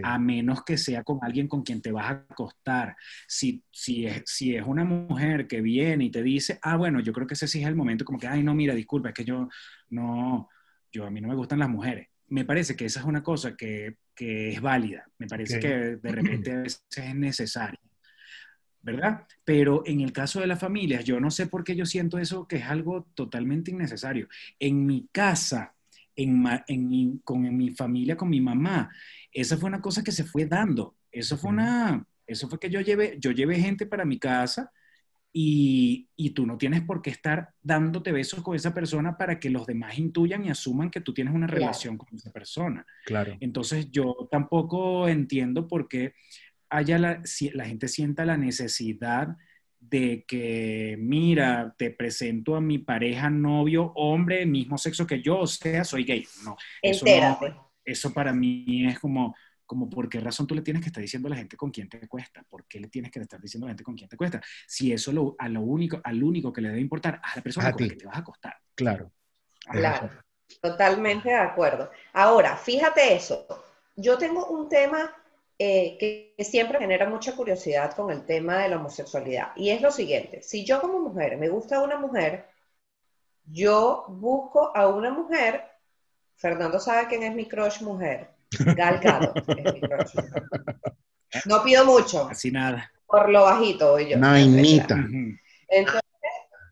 A 0.03 0.19
menos 0.19 0.65
que 0.65 0.77
sea 0.77 1.01
con 1.03 1.19
alguien 1.21 1.47
con 1.47 1.63
quien 1.63 1.81
te 1.81 1.93
vas 1.93 2.07
a 2.07 2.25
acostar. 2.29 2.97
Si, 3.25 3.63
si, 3.71 4.05
es, 4.05 4.23
si 4.25 4.53
es 4.53 4.63
una 4.67 4.83
mujer 4.83 5.47
que 5.47 5.61
viene 5.61 6.05
y 6.05 6.11
te 6.11 6.21
dice, 6.21 6.59
ah, 6.61 6.75
bueno, 6.75 6.99
yo 6.99 7.13
creo 7.13 7.25
que 7.25 7.35
ese 7.35 7.47
sí 7.47 7.61
es 7.61 7.67
el 7.67 7.75
momento, 7.75 8.03
como 8.03 8.19
que, 8.19 8.27
ay, 8.27 8.43
no, 8.43 8.53
mira, 8.53 8.75
disculpa, 8.75 9.09
es 9.09 9.15
que 9.15 9.23
yo 9.23 9.47
no, 9.91 10.49
yo 10.91 11.05
a 11.05 11.09
mí 11.09 11.21
no 11.21 11.29
me 11.29 11.35
gustan 11.35 11.59
las 11.59 11.69
mujeres. 11.69 12.09
Me 12.27 12.43
parece 12.43 12.75
que 12.75 12.83
esa 12.83 12.99
es 12.99 13.05
una 13.05 13.23
cosa 13.23 13.55
que, 13.55 13.95
que 14.13 14.49
es 14.49 14.59
válida. 14.59 15.05
Me 15.19 15.27
parece 15.27 15.57
que 15.57 15.69
de 15.95 16.11
repente 16.11 16.51
a 16.51 16.61
veces 16.63 16.83
es 16.97 17.15
necesaria. 17.15 17.79
¿Verdad? 18.81 19.27
Pero 19.43 19.83
en 19.85 20.01
el 20.01 20.11
caso 20.11 20.39
de 20.39 20.47
las 20.47 20.59
familias, 20.59 21.03
yo 21.05 21.19
no 21.19 21.31
sé 21.31 21.47
por 21.47 21.63
qué 21.63 21.75
yo 21.75 21.85
siento 21.85 22.17
eso 22.17 22.47
que 22.47 22.57
es 22.57 22.65
algo 22.65 23.07
totalmente 23.13 23.71
innecesario. 23.71 24.27
En 24.59 24.85
mi 24.85 25.07
casa, 25.11 25.75
en, 26.15 26.43
en 26.67 27.19
con 27.19 27.45
en 27.45 27.57
mi 27.57 27.71
familia, 27.71 28.17
con 28.17 28.29
mi 28.29 28.41
mamá, 28.41 28.89
esa 29.31 29.57
fue 29.57 29.69
una 29.69 29.81
cosa 29.81 30.03
que 30.03 30.11
se 30.11 30.23
fue 30.23 30.45
dando. 30.45 30.95
Eso 31.11 31.37
fue 31.37 31.51
una, 31.51 32.05
eso 32.25 32.49
fue 32.49 32.59
que 32.59 32.69
yo 32.69 32.81
llevé, 32.81 33.17
yo 33.19 33.31
llevé 33.31 33.59
gente 33.59 33.85
para 33.85 34.05
mi 34.05 34.17
casa 34.17 34.71
y, 35.33 36.09
y, 36.17 36.31
tú 36.31 36.45
no 36.45 36.57
tienes 36.57 36.81
por 36.81 37.01
qué 37.01 37.09
estar 37.09 37.53
dándote 37.61 38.11
besos 38.11 38.41
con 38.41 38.53
esa 38.53 38.73
persona 38.73 39.17
para 39.17 39.39
que 39.39 39.49
los 39.49 39.65
demás 39.65 39.97
intuyan 39.97 40.43
y 40.43 40.49
asuman 40.49 40.91
que 40.91 40.99
tú 40.99 41.13
tienes 41.13 41.33
una 41.33 41.47
relación 41.47 41.97
con 41.97 42.13
esa 42.13 42.31
persona. 42.31 42.85
Claro. 43.05 43.37
Entonces 43.39 43.89
yo 43.91 44.27
tampoco 44.29 45.07
entiendo 45.07 45.69
por 45.69 45.87
qué 45.87 46.15
haya 46.71 46.97
la, 46.97 47.21
si 47.25 47.49
la 47.51 47.65
gente 47.65 47.87
sienta 47.87 48.25
la 48.25 48.37
necesidad 48.37 49.37
de 49.79 50.25
que, 50.27 50.95
mira, 50.99 51.75
te 51.77 51.91
presento 51.91 52.55
a 52.55 52.61
mi 52.61 52.79
pareja, 52.79 53.29
novio, 53.29 53.91
hombre, 53.95 54.45
mismo 54.45 54.77
sexo 54.77 55.05
que 55.05 55.21
yo, 55.21 55.39
o 55.39 55.47
sea, 55.47 55.83
soy 55.83 56.03
gay. 56.03 56.25
No, 56.43 56.55
eso, 56.81 57.05
eso 57.83 58.13
para 58.13 58.31
mí 58.31 58.87
es 58.87 58.99
como, 58.99 59.35
como, 59.65 59.89
¿por 59.89 60.07
qué 60.07 60.19
razón 60.19 60.47
tú 60.47 60.55
le 60.55 60.61
tienes 60.61 60.81
que 60.81 60.89
estar 60.89 61.01
diciendo 61.01 61.27
a 61.27 61.31
la 61.31 61.37
gente 61.37 61.57
con 61.57 61.71
quién 61.71 61.89
te 61.89 62.07
cuesta? 62.07 62.43
¿Por 62.47 62.65
qué 62.67 62.79
le 62.79 62.87
tienes 62.87 63.11
que 63.11 63.19
estar 63.19 63.41
diciendo 63.41 63.65
a 63.65 63.69
la 63.69 63.71
gente 63.71 63.83
con 63.83 63.95
quién 63.95 64.09
te 64.09 64.17
cuesta? 64.17 64.39
Si 64.67 64.93
eso 64.93 65.11
lo, 65.11 65.35
a 65.37 65.49
lo 65.49 65.61
único, 65.61 65.99
al 66.03 66.23
único 66.23 66.53
que 66.53 66.61
le 66.61 66.69
debe 66.69 66.81
importar, 66.81 67.19
a 67.23 67.35
la 67.35 67.41
persona 67.41 67.71
con 67.71 67.81
la 67.81 67.89
que 67.89 67.95
te 67.95 68.05
vas 68.05 68.15
a 68.15 68.19
acostar. 68.19 68.55
Claro. 68.75 69.11
Claro, 69.69 70.09
totalmente 70.59 71.29
de 71.29 71.35
acuerdo. 71.35 71.91
Ahora, 72.13 72.57
fíjate 72.57 73.15
eso. 73.15 73.45
Yo 73.95 74.17
tengo 74.17 74.47
un 74.47 74.69
tema 74.69 75.13
eh, 75.63 75.95
que, 75.99 76.43
siempre 76.43 76.79
genera 76.79 77.07
mucha 77.07 77.35
curiosidad 77.35 77.93
con 77.95 78.09
el 78.09 78.25
tema 78.25 78.57
de 78.57 78.69
la 78.69 78.77
homosexualidad. 78.77 79.49
Y 79.55 79.69
es 79.69 79.79
lo 79.79 79.91
siguiente, 79.91 80.41
si 80.41 80.65
yo 80.65 80.81
como 80.81 80.99
mujer 80.99 81.37
me 81.37 81.49
gusta 81.49 81.83
una 81.83 81.99
mujer, 81.99 82.47
yo 83.45 84.05
busco 84.07 84.75
a 84.75 84.87
una 84.87 85.11
mujer, 85.11 85.61
Fernando 86.35 86.79
sabe 86.79 87.07
quién 87.07 87.21
es 87.21 87.35
mi 87.35 87.47
crush 87.47 87.83
mujer, 87.83 88.31
Gal 88.75 88.99
Gadot 89.01 89.37
es 89.49 89.73
mi 89.73 89.81
crush. 89.81 90.15
No 91.45 91.63
pido 91.63 91.85
mucho. 91.85 92.27
Así 92.27 92.49
nada. 92.49 92.91
Por 93.05 93.29
lo 93.29 93.43
bajito, 93.43 93.99
yo. 93.99 94.17
Nainita. 94.17 94.95
Entonces, 95.67 96.00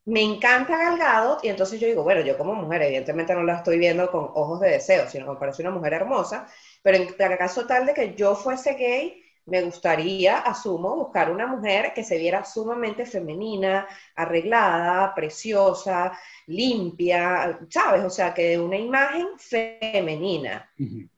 me 0.10 0.24
encanta 0.24 0.76
Gal 0.76 0.97
Gadot 0.97 1.43
y 1.43 1.49
entonces 1.49 1.80
yo 1.80 1.88
digo, 1.88 2.03
bueno, 2.03 2.22
yo 2.22 2.36
como 2.36 2.55
mujer, 2.55 2.82
evidentemente 2.82 3.34
no 3.36 3.43
la 3.43 3.57
estoy 3.57 3.78
viendo 3.78 4.10
con 4.10 4.24
ojos 4.34 4.60
de 4.60 4.72
deseo, 4.72 5.07
sino 5.07 5.26
que 5.26 5.32
me 5.34 5.38
parece 5.38 5.62
una 5.62 5.72
mujer 5.72 5.93
hermosa, 5.93 6.47
pero 6.82 6.97
en 6.97 7.38
caso 7.38 7.68
tal 7.68 7.86
de 7.86 7.93
que 7.93 8.16
yo 8.16 8.36
fuese 8.36 8.74
gay, 8.74 9.24
me 9.45 9.62
gustaría, 9.62 10.39
asumo, 10.39 10.95
buscar 10.95 11.32
una 11.32 11.45
mujer 11.45 11.93
que 11.93 12.03
se 12.03 12.18
viera 12.18 12.43
sumamente 12.43 13.05
femenina, 13.05 13.88
arreglada, 14.16 15.14
preciosa, 15.14 16.18
limpia, 16.47 17.60
¿sabes? 17.70 18.03
O 18.03 18.10
sea, 18.10 18.34
que 18.34 18.49
de 18.49 18.60
una 18.60 18.78
imagen 18.78 19.28
femenina. 19.38 20.72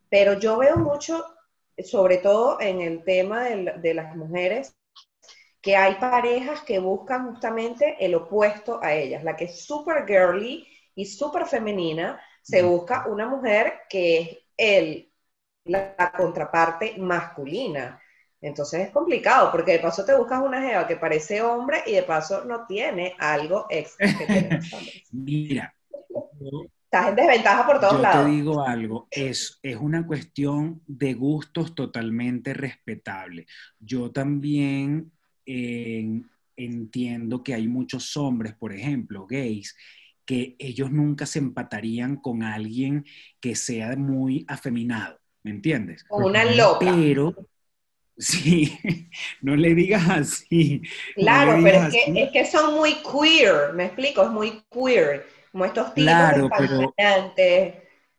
Pero 0.09 0.39
yo 0.39 0.57
veo 0.57 0.75
mucho, 0.77 1.25
sobre 1.77 2.17
todo 2.17 2.59
en 2.59 2.81
el 2.81 3.03
tema 3.03 3.43
de, 3.43 3.73
de 3.77 3.93
las 3.93 4.15
mujeres, 4.15 4.75
que 5.61 5.75
hay 5.75 5.95
parejas 5.95 6.61
que 6.61 6.79
buscan 6.79 7.29
justamente 7.29 7.95
el 7.99 8.15
opuesto 8.15 8.79
a 8.81 8.93
ellas, 8.93 9.23
la 9.23 9.35
que 9.35 9.45
es 9.45 9.63
súper 9.63 10.05
girly 10.07 10.67
y 10.95 11.05
súper 11.05 11.45
femenina, 11.45 12.19
se 12.41 12.63
busca 12.63 13.05
una 13.07 13.27
mujer 13.27 13.81
que 13.87 14.19
es 14.19 14.37
el 14.57 15.11
la 15.65 16.11
contraparte 16.17 16.97
masculina. 16.97 18.01
Entonces 18.41 18.87
es 18.87 18.89
complicado, 18.89 19.51
porque 19.51 19.73
de 19.73 19.79
paso 19.79 20.03
te 20.03 20.15
buscas 20.15 20.41
una 20.41 20.61
jeva 20.61 20.87
que 20.87 20.95
parece 20.95 21.41
hombre 21.43 21.83
y 21.85 21.91
de 21.93 22.03
paso 22.03 22.43
no 22.45 22.65
tiene 22.65 23.15
algo 23.19 23.67
extra 23.69 24.07
Mira. 25.11 25.73
Estás 26.83 27.09
en 27.09 27.15
desventaja 27.15 27.65
por 27.65 27.79
todos 27.79 28.01
lados. 28.01 28.17
Yo 28.17 28.25
te 28.25 28.31
digo 28.31 28.65
algo, 28.65 29.07
es, 29.11 29.59
es 29.61 29.77
una 29.77 30.05
cuestión 30.05 30.81
de 30.87 31.13
gustos 31.13 31.73
totalmente 31.75 32.53
respetable. 32.53 33.45
Yo 33.79 34.11
también 34.11 35.11
entiendo 35.45 37.43
que 37.43 37.53
hay 37.53 37.67
muchos 37.67 38.15
hombres, 38.17 38.53
por 38.53 38.73
ejemplo, 38.73 39.27
gays, 39.27 39.75
que 40.25 40.55
ellos 40.59 40.91
nunca 40.91 41.25
se 41.25 41.39
empatarían 41.39 42.17
con 42.17 42.43
alguien 42.43 43.05
que 43.39 43.55
sea 43.55 43.95
muy 43.95 44.45
afeminado. 44.47 45.21
¿me 45.43 45.51
entiendes? 45.51 46.03
Como 46.03 46.27
una 46.27 46.45
loca. 46.45 46.79
Pero, 46.79 47.35
sí, 48.17 48.77
no 49.41 49.55
le 49.55 49.73
digas 49.75 50.09
así. 50.09 50.81
Claro, 51.15 51.59
pero 51.63 51.87
es 51.87 51.93
que, 51.93 52.23
es 52.23 52.31
que, 52.31 52.45
son 52.45 52.75
muy 52.75 52.95
queer, 52.95 53.73
me 53.73 53.85
explico, 53.85 54.23
es 54.23 54.29
muy 54.29 54.63
queer, 54.69 55.27
como 55.51 55.65
estos 55.65 55.93
tipos 55.93 56.03
claro, 56.03 56.49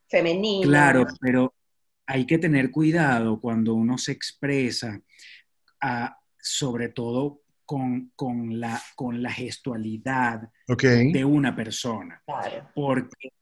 femeninos. 0.08 0.66
Claro, 0.66 1.06
pero 1.20 1.54
hay 2.06 2.26
que 2.26 2.38
tener 2.38 2.70
cuidado 2.70 3.40
cuando 3.40 3.74
uno 3.74 3.96
se 3.96 4.12
expresa, 4.12 5.00
ah, 5.80 6.18
sobre 6.42 6.88
todo 6.88 7.42
con, 7.64 8.12
con, 8.16 8.60
la, 8.60 8.82
con 8.96 9.22
la 9.22 9.32
gestualidad 9.32 10.50
de 10.66 11.24
una 11.24 11.54
persona. 11.54 12.20
Claro. 12.26 12.68
Porque, 12.74 13.32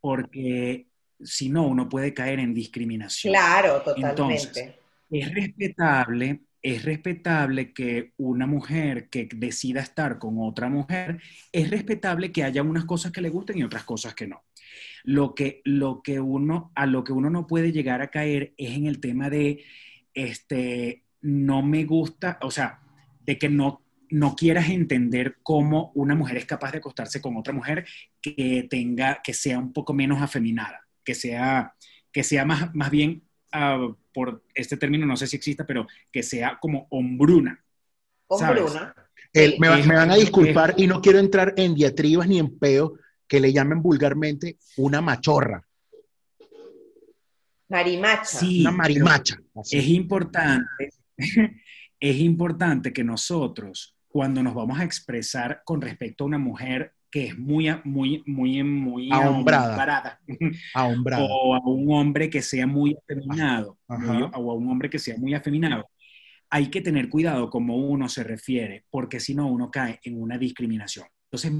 porque 0.00 0.86
si 1.20 1.48
no, 1.48 1.66
uno 1.66 1.88
puede 1.88 2.14
caer 2.14 2.38
en 2.38 2.54
discriminación. 2.54 3.32
Claro, 3.32 3.82
totalmente. 3.82 4.10
Entonces, 4.10 4.74
es 5.10 5.34
respetable, 5.34 6.42
es 6.62 6.84
respetable 6.84 7.72
que 7.72 8.12
una 8.18 8.46
mujer 8.46 9.08
que 9.08 9.28
decida 9.34 9.80
estar 9.80 10.18
con 10.18 10.36
otra 10.38 10.68
mujer, 10.68 11.20
es 11.50 11.70
respetable 11.70 12.30
que 12.30 12.44
haya 12.44 12.62
unas 12.62 12.84
cosas 12.84 13.12
que 13.12 13.22
le 13.22 13.30
gusten 13.30 13.58
y 13.58 13.64
otras 13.64 13.84
cosas 13.84 14.14
que 14.14 14.26
no. 14.26 14.44
Lo 15.02 15.34
que, 15.34 15.62
lo 15.64 16.02
que 16.02 16.20
uno, 16.20 16.70
a 16.74 16.86
lo 16.86 17.02
que 17.02 17.12
uno 17.12 17.30
no 17.30 17.46
puede 17.46 17.72
llegar 17.72 18.02
a 18.02 18.10
caer 18.10 18.54
es 18.56 18.76
en 18.76 18.86
el 18.86 19.00
tema 19.00 19.30
de, 19.30 19.64
este, 20.14 21.02
no 21.22 21.62
me 21.62 21.84
gusta, 21.84 22.38
o 22.42 22.50
sea, 22.50 22.80
de 23.24 23.38
que 23.38 23.48
no, 23.48 23.82
no 24.10 24.34
quieras 24.34 24.68
entender 24.70 25.38
cómo 25.42 25.92
una 25.94 26.14
mujer 26.14 26.36
es 26.36 26.46
capaz 26.46 26.72
de 26.72 26.78
acostarse 26.78 27.20
con 27.20 27.36
otra 27.36 27.52
mujer 27.52 27.86
que 28.20 28.66
tenga, 28.68 29.20
que 29.22 29.32
sea 29.34 29.58
un 29.58 29.72
poco 29.72 29.92
menos 29.92 30.20
afeminada, 30.20 30.86
que 31.04 31.14
sea, 31.14 31.74
que 32.12 32.22
sea 32.22 32.44
más, 32.44 32.74
más 32.74 32.90
bien, 32.90 33.22
ah, 33.52 33.88
por 34.12 34.44
este 34.54 34.76
término 34.76 35.06
no 35.06 35.16
sé 35.16 35.26
si 35.26 35.36
exista, 35.36 35.66
pero 35.66 35.86
que 36.10 36.22
sea 36.22 36.58
como 36.60 36.86
hombruna. 36.90 37.62
Hombruna. 38.26 38.94
me, 39.34 39.68
van 39.68 40.10
a 40.10 40.16
disculpar 40.16 40.74
y 40.76 40.86
no 40.86 41.00
quiero 41.00 41.18
entrar 41.18 41.54
en 41.56 41.74
diatribas 41.74 42.28
ni 42.28 42.38
en 42.38 42.58
peo 42.58 42.94
que 43.26 43.40
le 43.40 43.52
llamen 43.52 43.82
vulgarmente 43.82 44.58
una 44.76 45.00
machorra. 45.00 45.64
Marimacha. 47.68 48.24
Sí, 48.24 48.62
una 48.62 48.72
marimacha. 48.72 49.40
Es 49.70 49.86
importante, 49.86 50.90
es 52.00 52.16
importante 52.16 52.92
que 52.92 53.04
nosotros, 53.04 53.96
cuando 54.08 54.42
nos 54.42 54.54
vamos 54.54 54.78
a 54.80 54.84
expresar 54.84 55.62
con 55.64 55.80
respecto 55.80 56.24
a 56.24 56.26
una 56.26 56.38
mujer 56.38 56.94
que 57.10 57.26
es 57.26 57.38
muy, 57.38 57.68
muy, 57.84 58.22
muy, 58.26 58.62
muy 58.62 59.10
ahombrada, 60.74 61.18
o 61.18 61.54
a 61.54 61.60
un 61.68 61.92
hombre 61.92 62.30
que 62.30 62.40
sea 62.40 62.66
muy 62.66 62.96
afeminado, 62.96 63.78
o 63.88 63.94
a 64.50 64.54
un 64.54 64.70
hombre 64.70 64.88
que 64.88 64.98
sea 64.98 65.16
muy 65.18 65.34
afeminado, 65.34 65.88
hay 66.48 66.68
que 66.68 66.80
tener 66.80 67.08
cuidado 67.08 67.50
como 67.50 67.76
uno 67.76 68.08
se 68.08 68.24
refiere, 68.24 68.84
porque 68.90 69.20
si 69.20 69.34
no 69.34 69.48
uno 69.48 69.70
cae 69.70 70.00
en 70.02 70.20
una 70.20 70.38
discriminación. 70.38 71.06
Entonces, 71.30 71.52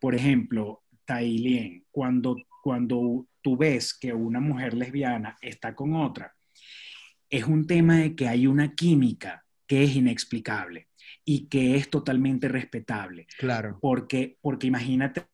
por 0.00 0.14
ejemplo, 0.14 0.82
Tailien, 1.04 1.84
cuando, 1.90 2.36
cuando 2.62 3.26
tú 3.40 3.56
ves 3.56 3.94
que 3.94 4.12
una 4.12 4.40
mujer 4.40 4.74
lesbiana 4.74 5.36
está 5.40 5.74
con 5.74 5.94
otra, 5.94 6.34
es 7.32 7.44
un 7.44 7.66
tema 7.66 7.96
de 7.96 8.14
que 8.14 8.28
hay 8.28 8.46
una 8.46 8.74
química 8.74 9.44
que 9.66 9.82
es 9.84 9.96
inexplicable 9.96 10.88
y 11.24 11.46
que 11.46 11.76
es 11.76 11.88
totalmente 11.88 12.46
respetable. 12.46 13.26
Claro. 13.38 13.78
Porque, 13.80 14.36
porque 14.42 14.66
imagínate, 14.66 15.26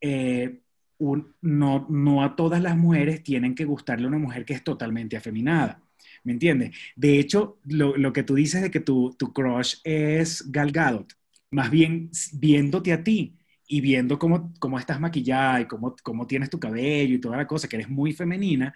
eh, 0.00 0.60
no, 0.98 1.86
no 1.90 2.24
a 2.24 2.34
todas 2.34 2.62
las 2.62 2.78
mujeres 2.78 3.22
tienen 3.22 3.54
que 3.54 3.66
gustarle 3.66 4.06
una 4.06 4.18
mujer 4.18 4.46
que 4.46 4.54
es 4.54 4.64
totalmente 4.64 5.18
afeminada. 5.18 5.82
¿Me 6.24 6.32
entiendes? 6.32 6.74
De 6.96 7.18
hecho, 7.18 7.58
lo, 7.66 7.94
lo, 7.96 8.12
que 8.14 8.22
tú 8.22 8.34
dices 8.34 8.62
de 8.62 8.70
que 8.70 8.80
tu, 8.80 9.14
tu 9.18 9.34
crush 9.34 9.76
es 9.84 10.50
Gal 10.50 10.72
Gadot, 10.72 11.12
más 11.50 11.70
bien 11.70 12.10
viéndote 12.32 12.92
a 12.94 13.04
ti 13.04 13.36
y 13.68 13.82
viendo 13.82 14.18
cómo, 14.18 14.54
cómo 14.58 14.78
estás 14.78 14.98
maquillada 14.98 15.60
y 15.60 15.66
cómo, 15.66 15.94
cómo 16.02 16.26
tienes 16.26 16.48
tu 16.48 16.58
cabello 16.58 17.14
y 17.14 17.20
toda 17.20 17.36
la 17.36 17.46
cosa, 17.46 17.68
que 17.68 17.76
eres 17.76 17.88
muy 17.90 18.12
femenina, 18.14 18.74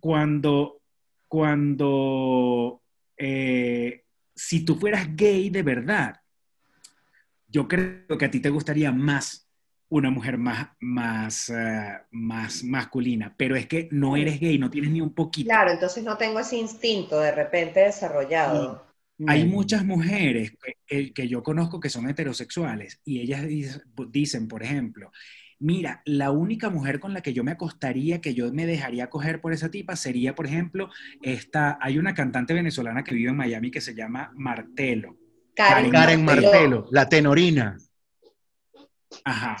cuando, 0.00 0.82
cuando, 1.34 2.80
eh, 3.16 4.04
si 4.36 4.64
tú 4.64 4.76
fueras 4.76 5.16
gay 5.16 5.50
de 5.50 5.64
verdad, 5.64 6.14
yo 7.48 7.66
creo 7.66 8.16
que 8.16 8.26
a 8.26 8.30
ti 8.30 8.38
te 8.38 8.50
gustaría 8.50 8.92
más 8.92 9.50
una 9.88 10.10
mujer 10.10 10.38
más, 10.38 10.68
más, 10.78 11.50
eh, 11.50 11.98
más 12.12 12.62
masculina, 12.62 13.34
pero 13.36 13.56
es 13.56 13.66
que 13.66 13.88
no 13.90 14.16
eres 14.16 14.38
gay, 14.38 14.60
no 14.60 14.70
tienes 14.70 14.92
ni 14.92 15.00
un 15.00 15.12
poquito. 15.12 15.48
Claro, 15.48 15.72
entonces 15.72 16.04
no 16.04 16.16
tengo 16.16 16.38
ese 16.38 16.56
instinto 16.56 17.18
de 17.18 17.32
repente 17.32 17.80
desarrollado. 17.80 18.86
Hay 19.26 19.44
muchas 19.44 19.84
mujeres 19.84 20.52
que, 20.86 21.12
que, 21.12 21.26
yo 21.26 21.42
conozco 21.42 21.80
que 21.80 21.90
son 21.90 22.08
heterosexuales 22.08 23.00
y 23.04 23.22
ellas 23.22 23.44
dicen, 24.08 24.46
por 24.46 24.62
ejemplo, 24.62 25.10
mira, 25.58 26.02
la 26.04 26.30
única 26.30 26.70
mujer 26.70 27.00
con 27.00 27.12
la 27.14 27.20
que 27.20 27.32
yo 27.32 27.44
me 27.44 27.52
acostaría, 27.52 28.20
que 28.20 28.34
yo 28.34 28.52
me 28.52 28.66
dejaría 28.66 29.10
coger 29.10 29.40
por 29.40 29.52
esa 29.52 29.70
tipa, 29.70 29.96
sería, 29.96 30.34
por 30.34 30.46
ejemplo, 30.46 30.90
esta, 31.22 31.78
hay 31.80 31.98
una 31.98 32.14
cantante 32.14 32.54
venezolana 32.54 33.04
que 33.04 33.14
vive 33.14 33.30
en 33.30 33.36
Miami 33.36 33.70
que 33.70 33.80
se 33.80 33.94
llama 33.94 34.32
Martelo. 34.34 35.16
Karen, 35.54 35.90
Karen 35.90 36.24
Martelo, 36.24 36.86
la 36.90 37.08
tenorina. 37.08 37.76
Ajá. 39.24 39.56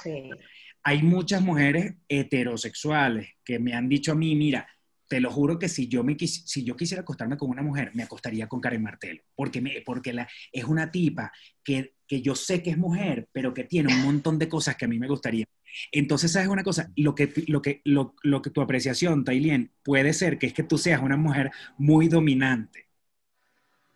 Hay 0.82 1.02
muchas 1.02 1.40
mujeres 1.40 1.94
heterosexuales 2.08 3.28
que 3.44 3.58
me 3.58 3.74
han 3.74 3.88
dicho 3.88 4.12
a 4.12 4.14
mí, 4.16 4.34
mira, 4.34 4.66
te 5.08 5.20
lo 5.20 5.30
juro 5.30 5.58
que 5.58 5.68
si 5.68 5.88
yo, 5.88 6.02
me 6.02 6.16
si 6.18 6.64
yo 6.64 6.76
quisiera 6.76 7.02
acostarme 7.02 7.36
con 7.36 7.50
una 7.50 7.62
mujer, 7.62 7.90
me 7.94 8.02
acostaría 8.02 8.48
con 8.48 8.60
Karen 8.60 8.82
Martelo, 8.82 9.22
porque, 9.34 9.60
me, 9.60 9.82
porque 9.84 10.12
la, 10.12 10.28
es 10.52 10.64
una 10.64 10.90
tipa 10.90 11.32
que, 11.62 11.94
que, 12.06 12.22
yo 12.22 12.34
sé 12.34 12.62
que 12.62 12.70
es 12.70 12.78
mujer, 12.78 13.28
pero 13.32 13.52
que 13.52 13.64
tiene 13.64 13.94
un 13.94 14.02
montón 14.02 14.38
de 14.38 14.48
cosas 14.48 14.76
que 14.76 14.84
a 14.84 14.88
mí 14.88 14.98
me 14.98 15.08
gustaría. 15.08 15.44
Entonces, 15.92 16.32
¿sabes 16.32 16.48
una 16.48 16.62
cosa? 16.62 16.90
Lo 16.96 17.14
que, 17.14 17.32
lo 17.48 17.60
que, 17.60 17.80
lo, 17.84 18.14
lo 18.22 18.42
que 18.42 18.50
tu 18.50 18.60
apreciación, 18.60 19.24
Tailien, 19.24 19.72
puede 19.82 20.12
ser 20.12 20.38
que 20.38 20.46
es 20.46 20.52
que 20.52 20.62
tú 20.62 20.78
seas 20.78 21.02
una 21.02 21.16
mujer 21.16 21.50
muy 21.76 22.08
dominante. 22.08 22.86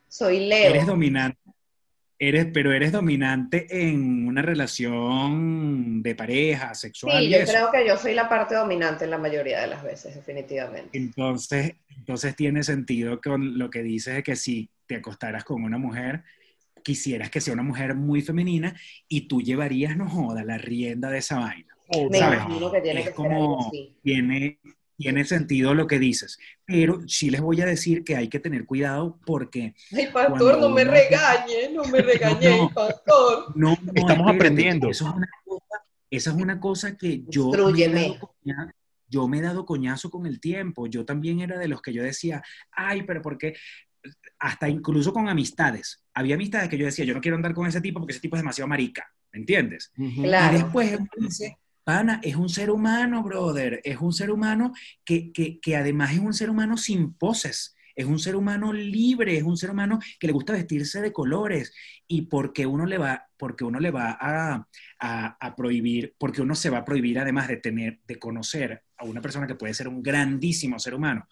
Soy 0.09 0.47
Leo. 0.47 0.71
Eres 0.71 0.87
dominante. 0.87 1.39
Eres, 2.21 2.49
pero 2.53 2.73
eres 2.73 2.91
dominante 2.91 3.67
en 3.71 4.27
una 4.27 4.43
relación 4.43 6.03
de 6.03 6.15
pareja, 6.17 6.75
sexual. 6.75 7.23
Sí, 7.23 7.31
yo 7.31 7.39
creo 7.45 7.71
que 7.71 7.87
yo 7.87 7.97
soy 7.97 8.15
la 8.15 8.29
parte 8.29 8.57
dominante 8.57 9.05
en 9.05 9.13
la 9.13 9.19
mayoría 9.19 9.61
de 9.61 9.69
las 9.69 9.85
veces, 9.85 10.17
definitivamente. 10.17 10.99
Entonces, 10.99 11.75
entonces 11.97 12.35
tiene 12.35 12.65
sentido 12.65 13.21
con 13.21 13.57
lo 13.57 13.71
que 13.71 13.83
dices 13.83 14.17
de 14.17 14.23
que 14.25 14.35
si 14.35 14.69
te 14.87 14.97
acostaras 14.97 15.45
con 15.45 15.63
una 15.63 15.79
mujer, 15.79 16.25
quisieras 16.83 17.31
que 17.31 17.41
sea 17.41 17.55
una 17.55 17.63
mujer 17.63 17.95
muy 17.95 18.23
femenina 18.23 18.75
y 19.09 19.29
tú 19.29 19.41
llevarías, 19.41 19.97
no 19.97 20.09
joda, 20.09 20.43
la 20.43 20.59
rienda 20.59 21.11
de 21.11 21.19
esa 21.19 21.39
vaina. 21.39 21.77
Me 22.11 22.19
imagino 22.19 22.71
que 22.71 22.81
tiene 22.81 23.05
que 23.05 23.13
como, 23.13 23.71
ser 23.71 23.89
Tiene, 24.03 24.59
tiene 24.99 25.25
sentido 25.25 25.75
lo 25.75 25.87
que 25.87 26.01
dices, 26.01 26.41
pero 26.65 27.07
sí 27.07 27.31
les 27.31 27.41
voy 27.41 27.61
a 27.61 27.67
decir 27.67 28.03
que 28.03 28.17
hay 28.17 28.29
que 28.29 28.41
tener 28.41 28.67
cuidado 28.67 29.21
porque... 29.25 29.77
Ay, 29.97 30.09
pastor, 30.13 30.59
no 30.59 30.71
me 30.71 30.83
regañe, 30.83 31.71
no 31.73 31.85
me 31.85 32.03
regañe, 32.03 32.69
pastor. 32.75 33.57
No, 33.57 33.79
estamos 33.95 34.29
aprendiendo. 34.29 34.91
Eso 34.91 35.09
es 35.09 35.15
una 35.15 35.29
cosa, 35.45 35.85
esa 36.11 36.31
es 36.31 36.37
una 36.37 36.59
cosa 36.59 36.97
que 36.97 37.23
yo 37.29 37.53
me, 37.53 38.19
yo 39.09 39.29
me 39.29 39.39
he 39.39 39.43
dado 39.43 39.65
coñazo 39.65 40.11
con 40.11 40.27
el 40.27 40.41
tiempo. 40.41 40.89
Yo 40.89 41.05
también 41.05 41.41
era 41.41 41.61
de 41.61 41.69
los 41.69 41.81
que 41.81 41.93
yo 41.93 42.03
decía, 42.03 42.43
ay, 42.73 43.05
pero 43.05 43.23
¿por 43.23 43.39
qué? 43.39 43.55
Hasta 44.41 44.69
incluso 44.69 45.13
con 45.13 45.29
amistades. 45.29 46.03
Había 46.13 46.35
amistades 46.35 46.69
que 46.69 46.77
yo 46.77 46.87
decía, 46.87 47.05
yo 47.05 47.15
no 47.15 47.21
quiero 47.21 47.37
andar 47.37 47.55
con 47.55 47.69
ese 47.69 47.81
tipo 47.81 48.01
porque 48.01 48.15
ese 48.15 48.21
tipo 48.21 48.35
es 48.35 48.43
demasiado 48.43 48.67
marica, 48.67 49.07
¿me 49.33 49.39
entiendes? 49.39 49.93
Claro. 50.17 50.57
Y 50.57 50.63
después 50.63 50.99
dice, 51.19 51.57
Pana, 51.89 52.21
es 52.23 52.37
un 52.37 52.51
ser 52.51 52.71
humano, 52.71 53.23
brother. 53.23 53.81
Es 53.83 53.97
un 53.97 54.13
ser 54.13 54.31
humano 54.31 54.75
que, 55.07 55.33
que, 55.33 55.75
además 55.75 56.13
es 56.13 56.19
un 56.19 56.35
ser 56.35 56.51
humano 56.51 56.77
sin 56.77 57.15
poses. 57.15 57.75
Es 57.97 58.05
un 58.05 58.19
ser 58.19 58.37
humano 58.37 58.75
libre, 58.75 59.39
es 59.39 59.43
un 59.43 59.57
ser 59.57 59.71
humano 59.71 59.99
que 60.21 60.27
le 60.27 60.35
gusta 60.35 60.53
vestirse 60.53 61.01
de 61.01 61.15
colores. 61.15 61.73
Y 62.07 62.27
porque 62.27 62.67
uno 62.67 62.85
le 62.85 62.99
va, 62.99 63.31
porque 63.39 63.65
uno 63.65 63.81
le 63.81 63.91
va 63.91 64.19
a, 64.21 64.69
a, 65.01 65.57
prohibir, 65.57 66.15
porque 66.19 66.43
uno 66.43 66.55
se 66.55 66.69
va 66.69 66.77
a 66.77 66.85
prohibir 66.85 67.21
además 67.21 67.49
de 67.49 67.57
tener, 67.57 68.01
de 68.07 68.19
conocer 68.19 68.85
a 68.99 69.07
una 69.07 69.23
persona 69.23 69.47
que 69.47 69.55
puede 69.55 69.73
ser 69.73 69.89
un 69.89 70.03
grandísimo 70.03 70.79
ser 70.79 70.93
humano, 70.93 71.27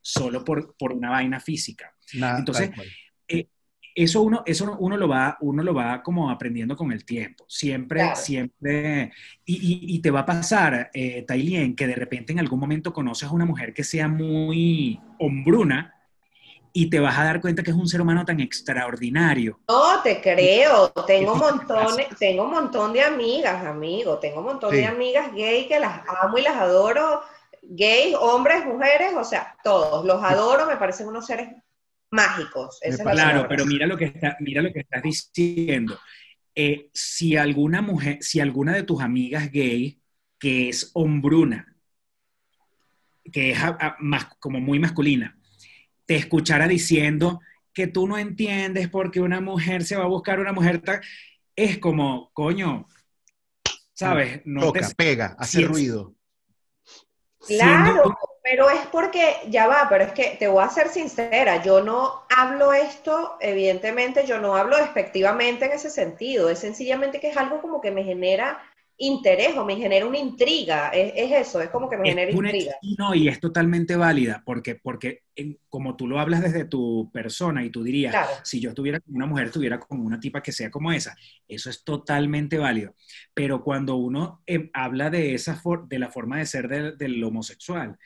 solo 0.00 0.42
por, 0.42 0.78
por 0.78 0.94
una 0.94 1.10
vaina 1.10 1.40
física. 1.40 1.94
Entonces, 2.14 2.70
eso 3.94 4.22
uno, 4.22 4.42
eso 4.46 4.76
uno 4.78 4.96
lo 4.96 5.08
va, 5.08 5.36
uno 5.40 5.62
lo 5.62 5.74
va 5.74 6.02
como 6.02 6.30
aprendiendo 6.30 6.76
con 6.76 6.92
el 6.92 7.04
tiempo. 7.04 7.44
Siempre, 7.48 8.14
siempre. 8.16 9.12
Y, 9.44 9.98
te 10.00 10.10
va 10.10 10.20
a 10.20 10.26
pasar, 10.26 10.90
eh, 10.94 11.24
Tailien, 11.26 11.74
que 11.74 11.86
de 11.86 11.94
repente 11.94 12.32
en 12.32 12.38
algún 12.38 12.60
momento 12.60 12.92
conoces 12.92 13.28
a 13.28 13.32
una 13.32 13.44
mujer 13.44 13.74
que 13.74 13.84
sea 13.84 14.08
muy 14.08 15.00
hombruna 15.18 15.94
y 16.72 16.88
te 16.88 17.00
vas 17.00 17.18
a 17.18 17.24
dar 17.24 17.40
cuenta 17.40 17.62
que 17.62 17.70
es 17.72 17.76
un 17.76 17.88
ser 17.88 18.00
humano 18.00 18.24
tan 18.24 18.40
extraordinario. 18.40 19.58
No, 19.68 20.00
te 20.02 20.20
creo. 20.20 20.90
Tengo 21.06 21.32
un 21.32 21.38
montón, 21.40 21.96
tengo 22.18 22.44
un 22.44 22.50
montón 22.50 22.92
de 22.92 23.02
amigas, 23.02 23.64
amigo. 23.64 24.18
Tengo 24.18 24.40
un 24.40 24.46
montón 24.46 24.70
de 24.70 24.86
amigas 24.86 25.32
gay 25.34 25.66
que 25.66 25.80
las 25.80 26.02
amo 26.22 26.38
y 26.38 26.42
las 26.42 26.56
adoro. 26.56 27.22
Gays, 27.62 28.16
hombres, 28.18 28.64
mujeres, 28.64 29.12
o 29.16 29.24
sea, 29.24 29.56
todos. 29.64 30.04
Los 30.04 30.22
adoro, 30.22 30.66
me 30.66 30.76
parecen 30.76 31.08
unos 31.08 31.26
seres 31.26 31.48
mágicos. 32.10 32.80
claro, 33.02 33.46
pero 33.48 33.64
mira 33.66 33.86
lo 33.86 33.96
que, 33.96 34.06
está, 34.06 34.36
mira 34.40 34.62
lo 34.62 34.72
que 34.72 34.80
estás 34.80 35.02
diciendo. 35.02 35.98
Eh, 36.54 36.90
si 36.92 37.36
alguna 37.36 37.80
mujer, 37.80 38.18
si 38.20 38.40
alguna 38.40 38.74
de 38.74 38.82
tus 38.82 39.00
amigas 39.00 39.50
gay, 39.50 40.00
que 40.38 40.68
es 40.68 40.90
hombruna, 40.94 41.76
que 43.32 43.52
es 43.52 43.58
más, 44.00 44.26
como 44.38 44.60
muy 44.60 44.78
masculina, 44.78 45.38
te 46.06 46.16
escuchara 46.16 46.66
diciendo 46.66 47.40
que 47.72 47.86
tú 47.86 48.08
no 48.08 48.18
entiendes 48.18 48.88
por 48.88 49.10
qué 49.10 49.20
una 49.20 49.40
mujer 49.40 49.84
se 49.84 49.96
va 49.96 50.04
a 50.04 50.08
buscar 50.08 50.40
una 50.40 50.52
mujer 50.52 50.82
es 51.54 51.78
como, 51.78 52.30
coño, 52.32 52.86
¿sabes? 53.92 54.40
No 54.44 54.60
Toca, 54.60 54.88
pega, 54.96 55.36
hace 55.38 55.62
ruido. 55.62 56.14
Claro, 57.46 58.16
pero 58.42 58.70
es 58.70 58.80
porque, 58.90 59.36
ya 59.48 59.66
va, 59.66 59.86
pero 59.88 60.04
es 60.04 60.12
que 60.12 60.36
te 60.38 60.48
voy 60.48 60.64
a 60.64 60.68
ser 60.70 60.88
sincera, 60.88 61.62
yo 61.62 61.82
no 61.82 62.22
hablo 62.34 62.72
esto, 62.72 63.36
evidentemente, 63.40 64.26
yo 64.26 64.40
no 64.40 64.56
hablo 64.56 64.76
despectivamente 64.78 65.66
en 65.66 65.72
ese 65.72 65.90
sentido, 65.90 66.48
es 66.50 66.58
sencillamente 66.58 67.20
que 67.20 67.28
es 67.30 67.36
algo 67.36 67.60
como 67.60 67.80
que 67.80 67.90
me 67.90 68.02
genera 68.04 68.60
interés 69.02 69.56
o 69.56 69.64
me 69.64 69.76
genera 69.76 70.04
una 70.04 70.18
intriga. 70.18 70.90
Es, 70.90 71.12
es 71.16 71.48
eso, 71.48 71.62
es 71.62 71.70
como 71.70 71.88
que 71.88 71.96
me 71.96 72.10
Es 72.10 72.14
genera 72.14 72.36
una- 72.36 72.48
intriga. 72.50 72.74
no, 72.98 73.14
y 73.14 73.28
es 73.28 73.40
totalmente 73.40 73.96
válida, 73.96 74.42
porque, 74.44 74.74
porque 74.74 75.22
en- 75.34 75.58
como 75.70 75.96
tú 75.96 76.06
lo 76.06 76.20
hablas 76.20 76.42
desde 76.42 76.66
tu 76.66 77.10
persona 77.10 77.64
y 77.64 77.70
tú 77.70 77.82
dirías, 77.82 78.12
Claro. 78.12 78.28
si 78.44 78.60
yo 78.60 78.68
estuviera 78.70 79.00
con 79.00 79.14
una 79.16 79.24
mujer, 79.24 79.46
estuviera 79.46 79.80
con 79.80 80.00
una 80.00 80.20
tipa 80.20 80.42
que 80.42 80.52
sea 80.52 80.70
como 80.70 80.92
esa, 80.92 81.16
eso 81.48 81.70
es 81.70 81.82
totalmente 81.82 82.58
válido. 82.58 82.94
Pero 83.32 83.64
cuando 83.64 83.96
uno 83.96 84.42
eh, 84.46 84.68
habla 84.74 85.08
de, 85.08 85.32
esa 85.34 85.54
for- 85.56 85.88
de 85.88 85.98
la 85.98 86.10
forma 86.10 86.36
de 86.38 86.44
ser 86.46 86.68
del, 86.68 86.98
del 86.98 87.24
homosexual, 87.24 87.96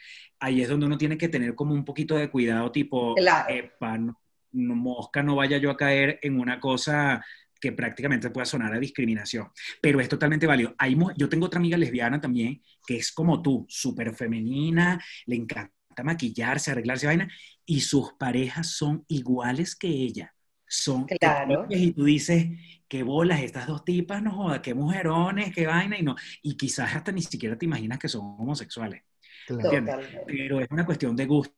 ahí 0.45 0.63
es 0.63 0.69
donde 0.69 0.87
uno 0.87 0.99
tiene 0.99 1.19
que 1.19 1.29
tener 1.29 1.55
como 1.55 1.75
un 1.75 1.85
poquito 1.85 2.17
de 2.17 2.31
cuidado, 2.31 2.71
tipo, 2.73 3.15
Claro. 3.15 3.47
epa, 3.55 3.99
no- 3.99 4.21
no, 4.53 4.75
mosca, 4.77 5.23
no 5.23 5.37
vaya 5.37 5.59
yo 5.59 5.71
a 5.71 5.77
caer 5.77 6.19
en 6.23 6.39
una 6.39 6.61
cosa 6.61 7.25
que 7.61 7.73
prácticamente 7.73 8.31
pueda 8.31 8.45
sonar 8.45 8.75
a 8.75 8.79
discriminación, 8.79 9.49
pero 9.81 10.01
es 10.01 10.09
totalmente 10.09 10.47
válido. 10.47 10.75
Hay, 10.79 10.97
yo 11.17 11.29
tengo 11.29 11.47
otra 11.47 11.59
amiga 11.59 11.79
lesbiana 11.79 12.21
también, 12.21 12.63
que 12.87 12.97
es 12.97 13.11
como 13.13 13.41
tú, 13.43 13.65
súper 13.69 14.15
femenina, 14.15 15.03
le 15.27 15.37
encanta 15.37 15.73
maquillarse, 16.03 16.71
arreglarse, 16.73 17.07
vaina, 17.07 17.29
y 17.65 17.81
sus 17.81 18.13
parejas 18.15 18.69
son 18.71 19.05
iguales 19.09 19.75
que 19.77 19.89
ella. 19.89 20.35
Son 20.67 21.07
Claro. 21.07 21.67
y 21.71 21.93
tú 21.93 22.05
dices, 22.05 22.49
qué 22.89 23.03
bolas, 23.03 23.43
estas 23.43 23.67
dos 23.67 23.85
tipas, 23.85 24.23
no 24.23 24.33
joda, 24.33 24.61
qué 24.63 24.75
mujerones, 24.75 25.55
qué 25.55 25.67
vaina, 25.67 25.99
y 25.99 26.03
no, 26.03 26.17
y 26.43 26.57
quizás 26.57 26.95
hasta 26.95 27.13
ni 27.13 27.23
siquiera 27.23 27.57
te 27.57 27.65
imaginas 27.67 27.99
que 27.99 28.09
son 28.09 28.23
homosexuales. 28.39 29.03
Claro. 29.47 29.63
¿entiendes? 29.65 30.07
Pero 30.27 30.61
es 30.61 30.69
una 30.71 30.87
cuestión 30.87 31.17
de 31.17 31.27
gusto. 31.27 31.55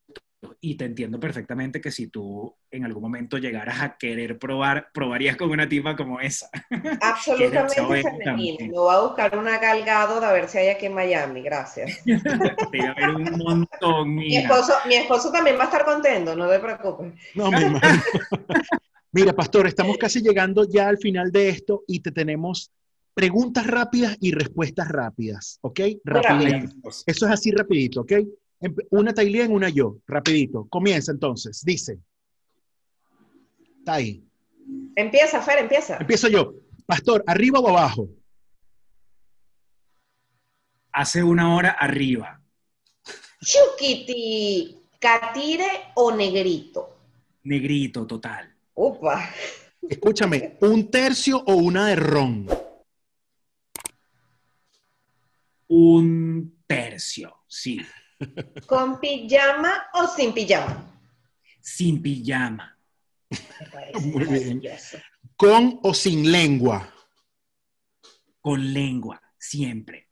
Y 0.60 0.76
te 0.76 0.84
entiendo 0.84 1.18
perfectamente 1.18 1.80
que 1.80 1.90
si 1.90 2.08
tú 2.08 2.54
en 2.70 2.84
algún 2.84 3.02
momento 3.02 3.38
llegaras 3.38 3.80
a 3.80 3.96
querer 3.96 4.38
probar, 4.38 4.90
probarías 4.92 5.36
con 5.36 5.50
una 5.50 5.68
tipa 5.68 5.96
como 5.96 6.20
esa. 6.20 6.48
Absolutamente 7.00 8.02
femenina. 8.02 8.66
Me 8.66 8.72
voy 8.72 8.94
a 8.94 9.00
buscar 9.00 9.36
una 9.36 9.58
galgado 9.58 10.22
a 10.22 10.32
ver 10.32 10.48
si 10.48 10.58
hay 10.58 10.68
aquí 10.68 10.86
en 10.86 10.94
Miami. 10.94 11.42
Gracias. 11.42 12.04
Te 12.04 12.78
iba 12.78 12.90
a 12.90 12.94
ver 12.94 13.08
un 13.16 13.38
montón, 13.38 14.14
Mi 14.14 14.36
esposo, 14.36 14.74
mi 14.86 14.96
esposo 14.96 15.32
también 15.32 15.56
va 15.58 15.62
a 15.62 15.66
estar 15.66 15.84
contento, 15.84 16.36
no 16.36 16.48
te 16.48 16.58
preocupes. 16.60 17.14
No, 17.34 17.48
imagino. 17.48 17.80
Mira, 19.12 19.32
pastor, 19.32 19.66
estamos 19.66 19.96
casi 19.96 20.20
llegando 20.20 20.66
ya 20.68 20.88
al 20.88 20.98
final 20.98 21.32
de 21.32 21.48
esto 21.48 21.84
y 21.86 22.00
te 22.00 22.12
tenemos 22.12 22.70
preguntas 23.16 23.66
rápidas 23.66 24.14
y 24.20 24.30
respuestas 24.32 24.88
rápidas, 24.88 25.58
¿ok? 25.62 25.80
Rapidito. 26.04 26.90
Eso 27.06 27.24
es 27.26 27.32
así 27.32 27.50
rapidito, 27.50 28.02
¿ok? 28.02 28.12
Empe- 28.60 28.86
Una 28.90 29.14
Tailien, 29.14 29.50
una 29.52 29.70
yo, 29.70 29.96
rapidito. 30.06 30.66
Comienza 30.68 31.12
entonces, 31.12 31.62
dice. 31.64 31.98
Está 33.78 33.94
ahí. 33.94 34.22
Empieza, 34.94 35.40
Fer, 35.40 35.60
empieza. 35.60 35.96
Empiezo 35.96 36.28
yo. 36.28 36.56
Pastor, 36.84 37.24
¿arriba 37.26 37.58
o 37.58 37.68
abajo? 37.70 38.10
Hace 40.92 41.22
una 41.24 41.56
hora 41.56 41.70
arriba. 41.70 42.38
Chuquiti, 43.40 44.76
catire 45.00 45.64
o 45.94 46.14
negrito. 46.14 46.98
Negrito 47.44 48.06
total. 48.06 48.54
Upa. 48.74 49.30
Escúchame, 49.88 50.58
¿un 50.60 50.90
tercio 50.90 51.42
o 51.46 51.54
una 51.54 51.86
de 51.86 51.96
ron? 51.96 52.46
Un 55.68 56.62
tercio, 56.66 57.42
sí. 57.46 57.80
¿Con 58.66 58.98
pijama 59.00 59.86
o 59.94 60.06
sin 60.08 60.32
pijama? 60.32 60.84
Sin 61.60 62.00
pijama. 62.02 62.78
Muy 64.00 64.24
bien. 64.24 64.62
¿Con 65.36 65.80
o 65.82 65.92
sin 65.92 66.30
lengua? 66.30 66.92
Con 68.40 68.72
lengua, 68.72 69.20
siempre. 69.38 70.08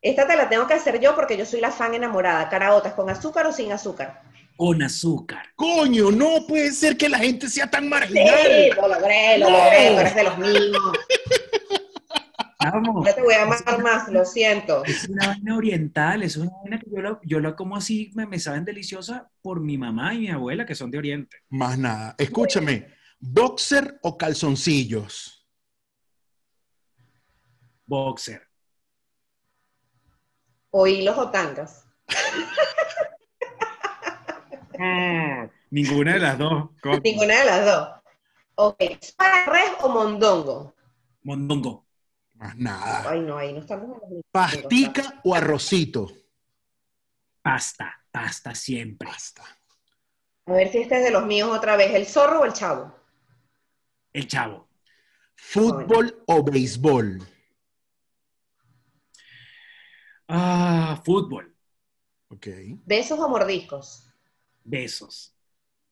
Esta 0.00 0.26
te 0.26 0.36
la 0.36 0.48
tengo 0.48 0.66
que 0.68 0.74
hacer 0.74 1.00
yo 1.00 1.14
porque 1.16 1.36
yo 1.36 1.44
soy 1.44 1.60
la 1.60 1.72
fan 1.72 1.94
enamorada. 1.94 2.48
Caraotas, 2.48 2.94
¿con 2.94 3.10
azúcar 3.10 3.46
o 3.46 3.52
sin 3.52 3.72
azúcar? 3.72 4.22
Con 4.56 4.82
azúcar. 4.82 5.48
Coño, 5.56 6.10
no 6.12 6.46
puede 6.46 6.70
ser 6.72 6.96
que 6.96 7.08
la 7.08 7.18
gente 7.18 7.48
sea 7.48 7.68
tan 7.68 7.84
Sí, 7.84 7.90
marginal. 7.90 8.70
lo 8.76 8.88
logré, 8.88 9.38
lo 9.38 9.50
No. 9.50 9.58
logré, 9.58 9.96
eres 9.96 10.14
de 10.14 10.22
los 10.22 10.38
míos. 10.38 10.52
Vamos. 12.72 13.04
No 13.04 13.14
te 13.14 13.22
voy 13.22 13.34
a 13.34 13.42
amar 13.42 13.82
más, 13.82 14.08
lo 14.08 14.24
siento. 14.24 14.84
Es 14.84 15.08
una 15.08 15.28
vaina 15.28 15.56
oriental, 15.56 16.22
es 16.22 16.36
una 16.36 16.50
vaina 16.62 16.78
que 16.78 16.90
yo 16.90 17.00
la, 17.00 17.20
yo 17.22 17.40
la 17.40 17.54
como 17.54 17.76
así, 17.76 18.10
me, 18.14 18.26
me 18.26 18.38
saben 18.38 18.64
deliciosa 18.64 19.30
por 19.42 19.60
mi 19.60 19.78
mamá 19.78 20.14
y 20.14 20.20
mi 20.20 20.30
abuela, 20.30 20.66
que 20.66 20.74
son 20.74 20.90
de 20.90 20.98
Oriente. 20.98 21.38
Más 21.48 21.78
nada. 21.78 22.14
Escúchame, 22.18 22.88
¿boxer 23.20 23.98
o 24.02 24.16
calzoncillos? 24.16 25.46
Boxer. 27.86 28.42
O 30.70 30.86
hilos 30.86 31.16
o 31.16 31.30
tangas. 31.30 31.86
Ninguna 35.70 36.14
de 36.14 36.18
las 36.18 36.38
dos. 36.38 36.70
Ninguna 37.02 37.38
de 37.38 37.44
las 37.44 37.64
dos. 37.64 37.88
Ok, 38.56 38.82
¿para 39.16 39.46
res 39.46 39.70
o 39.80 39.88
mondongo? 39.88 40.74
Mondongo. 41.22 41.85
Más 42.36 42.56
nada. 42.56 43.10
Ay, 43.10 43.20
no, 43.20 43.38
ahí 43.38 43.52
no 43.52 43.60
estamos 43.60 43.84
en 43.84 43.90
los 43.92 44.02
mismos. 44.02 44.24
¿Pastica 44.30 45.20
o 45.24 45.34
arrocito? 45.34 46.12
Pasta. 47.42 48.02
Pasta 48.10 48.54
siempre. 48.54 49.08
Pasta. 49.08 49.44
A 50.46 50.52
ver 50.52 50.70
si 50.70 50.78
este 50.78 50.98
es 50.98 51.04
de 51.04 51.10
los 51.10 51.26
míos 51.26 51.50
otra 51.50 51.76
vez. 51.76 51.94
¿El 51.94 52.06
zorro 52.06 52.40
o 52.40 52.44
el 52.44 52.52
chavo? 52.52 52.94
El 54.12 54.26
chavo. 54.26 54.68
¿Fútbol 55.34 56.22
o 56.26 56.42
béisbol? 56.42 57.26
Ah, 60.28 61.00
fútbol. 61.04 61.54
Ok. 62.28 62.46
¿Besos 62.84 63.18
o 63.18 63.28
mordiscos? 63.28 64.10
Besos. 64.64 65.34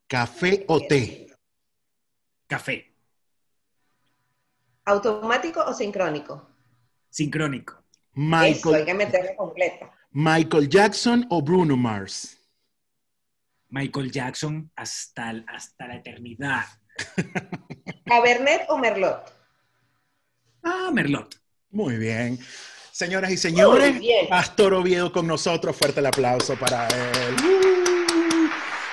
¿Café 0.07 0.65
o 0.69 0.81
té? 0.81 1.27
Café. 2.47 2.94
¿Automático 4.85 5.65
o 5.65 5.73
sincrónico? 5.73 6.49
Sincrónico. 7.11 7.83
Eso, 8.15 8.37
hay 8.37 8.55
Michael, 8.55 8.85
que 8.85 8.95
meterle 8.95 9.37
completa. 9.37 9.93
Michael 10.13 10.69
Jackson 10.69 11.27
o 11.31 11.43
Bruno 11.43 11.77
Mars? 11.77 12.39
Michael 13.69 14.11
Jackson 14.11 14.71
hasta, 14.77 15.45
hasta 15.49 15.89
la 15.89 15.97
eternidad. 15.97 16.65
¿Cabernet 18.05 18.67
o 18.69 18.79
merlot? 18.79 19.33
Ah, 20.63 20.91
Merlot. 20.93 21.37
Muy 21.71 21.97
bien. 21.97 22.39
Señoras 22.91 23.31
y 23.33 23.37
señores, 23.37 23.99
bien. 23.99 24.29
Pastor 24.29 24.73
Oviedo 24.75 25.13
con 25.13 25.27
nosotros. 25.27 25.77
Fuerte 25.77 26.01
el 26.01 26.07
aplauso 26.07 26.57
para 26.57 26.87
él. 26.89 27.74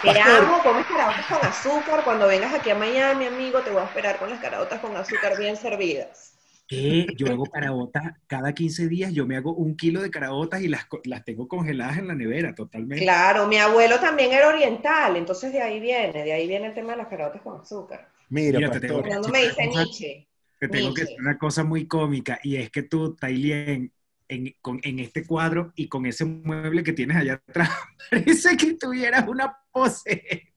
Te 0.01 0.19
amo, 0.19 0.63
comes 0.63 0.85
caraotas 0.87 1.25
con 1.27 1.45
azúcar. 1.45 2.03
Cuando 2.03 2.27
vengas 2.27 2.53
aquí 2.53 2.71
a 2.71 2.75
Miami, 2.75 3.25
amigo, 3.25 3.61
te 3.61 3.69
voy 3.69 3.81
a 3.81 3.85
esperar 3.85 4.17
con 4.17 4.29
las 4.29 4.39
caraotas 4.39 4.79
con 4.79 4.95
azúcar 4.95 5.37
bien 5.37 5.55
servidas. 5.55 6.33
Que 6.67 7.05
yo 7.17 7.27
hago 7.27 7.45
caraotas 7.45 8.13
cada 8.27 8.53
15 8.53 8.87
días, 8.87 9.13
yo 9.13 9.27
me 9.27 9.35
hago 9.35 9.53
un 9.53 9.75
kilo 9.75 10.01
de 10.01 10.09
caraotas 10.09 10.61
y 10.61 10.69
las, 10.69 10.87
las 11.03 11.23
tengo 11.25 11.47
congeladas 11.47 11.97
en 11.97 12.07
la 12.07 12.15
nevera 12.15 12.55
totalmente. 12.55 13.03
Claro, 13.03 13.45
mi 13.45 13.57
abuelo 13.57 13.99
también 13.99 14.31
era 14.31 14.47
oriental, 14.47 15.17
entonces 15.17 15.51
de 15.51 15.61
ahí 15.61 15.79
viene, 15.79 16.23
de 16.23 16.31
ahí 16.31 16.47
viene 16.47 16.67
el 16.67 16.73
tema 16.73 16.93
de 16.93 16.97
las 16.99 17.07
caraotas 17.07 17.41
con 17.41 17.59
azúcar. 17.59 18.07
Mira, 18.29 18.57
Mira, 18.57 18.71
te 18.71 18.79
tengo 18.79 19.03
me 19.29 19.43
dice 19.43 19.67
Nietzsche. 19.67 20.27
Te 20.57 20.67
tengo 20.69 20.93
que 20.93 21.01
decir 21.01 21.19
una 21.19 21.37
cosa 21.37 21.63
muy 21.63 21.87
cómica 21.87 22.39
y 22.41 22.55
es 22.55 22.71
que 22.71 22.83
tú, 22.83 23.15
Tailien, 23.15 23.91
en, 24.31 24.55
con- 24.61 24.79
en 24.83 24.99
este 24.99 25.25
cuadro 25.25 25.71
y 25.75 25.87
con 25.87 26.05
ese 26.05 26.25
mueble 26.25 26.83
que 26.83 26.93
tienes 26.93 27.17
allá 27.17 27.33
atrás, 27.33 27.69
parece 28.11 28.57
que 28.57 28.73
tuvieras 28.73 29.27
una 29.27 29.55
pose. 29.71 30.53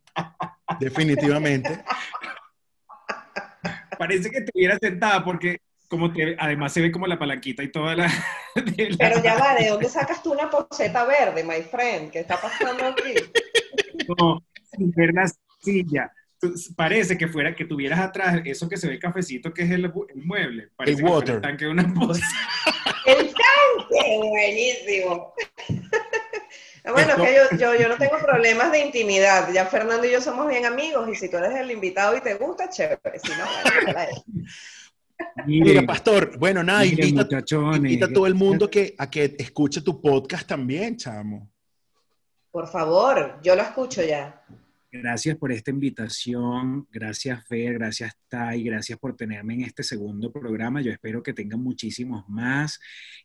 Definitivamente. 0.80 1.82
Parece 3.98 4.30
que 4.30 4.38
estuvieras 4.38 4.78
sentada 4.80 5.24
porque 5.24 5.58
como 5.88 6.12
te, 6.12 6.36
además 6.38 6.72
se 6.72 6.80
ve 6.80 6.90
como 6.90 7.06
la 7.06 7.18
palanquita 7.18 7.62
y 7.62 7.70
toda 7.70 7.94
la... 7.96 8.10
Pero 8.98 9.22
ya 9.22 9.36
va, 9.38 9.54
¿de 9.54 9.68
dónde 9.68 9.88
sacas 9.88 10.22
tú 10.22 10.32
una 10.32 10.50
poseta 10.50 11.04
verde, 11.04 11.44
my 11.44 11.62
friend? 11.62 12.10
¿Qué 12.10 12.20
está 12.20 12.40
pasando 12.40 12.84
aquí? 12.86 13.14
como 14.06 14.44
sin 14.76 14.90
ver 14.92 15.12
la 15.14 15.30
silla. 15.60 16.10
Parece 16.76 17.16
que 17.16 17.28
fuera 17.28 17.54
que 17.54 17.64
tuvieras 17.64 18.00
atrás 18.00 18.42
eso 18.44 18.68
que 18.68 18.76
se 18.76 18.88
ve 18.88 18.98
cafecito 18.98 19.52
que 19.54 19.62
es 19.62 19.70
el, 19.70 19.90
mueble. 20.16 20.68
Parece 20.76 20.92
El 20.92 20.96
que 20.98 21.02
fuera 21.02 21.16
water. 21.16 21.34
el 21.36 21.40
tanque 21.40 21.64
de 21.64 21.70
una 21.70 21.94
pose. 21.94 22.20
¡El 23.06 23.32
Buenísimo. 23.90 25.34
Bueno, 26.86 27.16
que 27.16 27.34
yo, 27.34 27.56
yo, 27.56 27.74
yo 27.80 27.88
no 27.88 27.96
tengo 27.96 28.18
problemas 28.18 28.70
de 28.70 28.80
intimidad. 28.80 29.50
Ya 29.54 29.64
Fernando 29.64 30.06
y 30.06 30.12
yo 30.12 30.20
somos 30.20 30.46
bien 30.46 30.66
amigos 30.66 31.08
y 31.08 31.14
si 31.14 31.30
tú 31.30 31.38
eres 31.38 31.58
el 31.58 31.70
invitado 31.70 32.14
y 32.14 32.20
te 32.20 32.34
gusta, 32.34 32.68
chévere. 32.68 33.18
Si 33.18 33.30
no, 33.30 33.46
bueno. 33.90 34.24
Mira, 35.46 35.64
Miren, 35.64 35.86
Pastor. 35.86 36.36
Bueno, 36.38 36.62
nada, 36.62 36.80
miren, 36.80 37.08
invita, 37.08 37.22
muchachones. 37.22 37.76
invita 37.76 38.04
a 38.06 38.12
todo 38.12 38.26
el 38.26 38.34
mundo 38.34 38.68
que, 38.68 38.94
a 38.98 39.08
que 39.08 39.34
escuche 39.38 39.80
tu 39.80 40.00
podcast 40.00 40.46
también, 40.46 40.98
chamo. 40.98 41.50
Por 42.50 42.68
favor, 42.68 43.40
yo 43.42 43.56
lo 43.56 43.62
escucho 43.62 44.02
ya. 44.02 44.44
Gracias 44.96 45.36
por 45.36 45.50
esta 45.50 45.72
invitación, 45.72 46.86
gracias 46.92 47.44
Fer, 47.48 47.74
gracias 47.74 48.16
Tai, 48.28 48.62
gracias 48.62 48.96
por 48.96 49.16
tenerme 49.16 49.54
en 49.54 49.62
este 49.62 49.82
segundo 49.82 50.30
programa. 50.30 50.82
Yo 50.82 50.92
espero 50.92 51.20
que 51.20 51.32
tengan 51.32 51.60
muchísimos 51.60 52.28
más, 52.28 52.78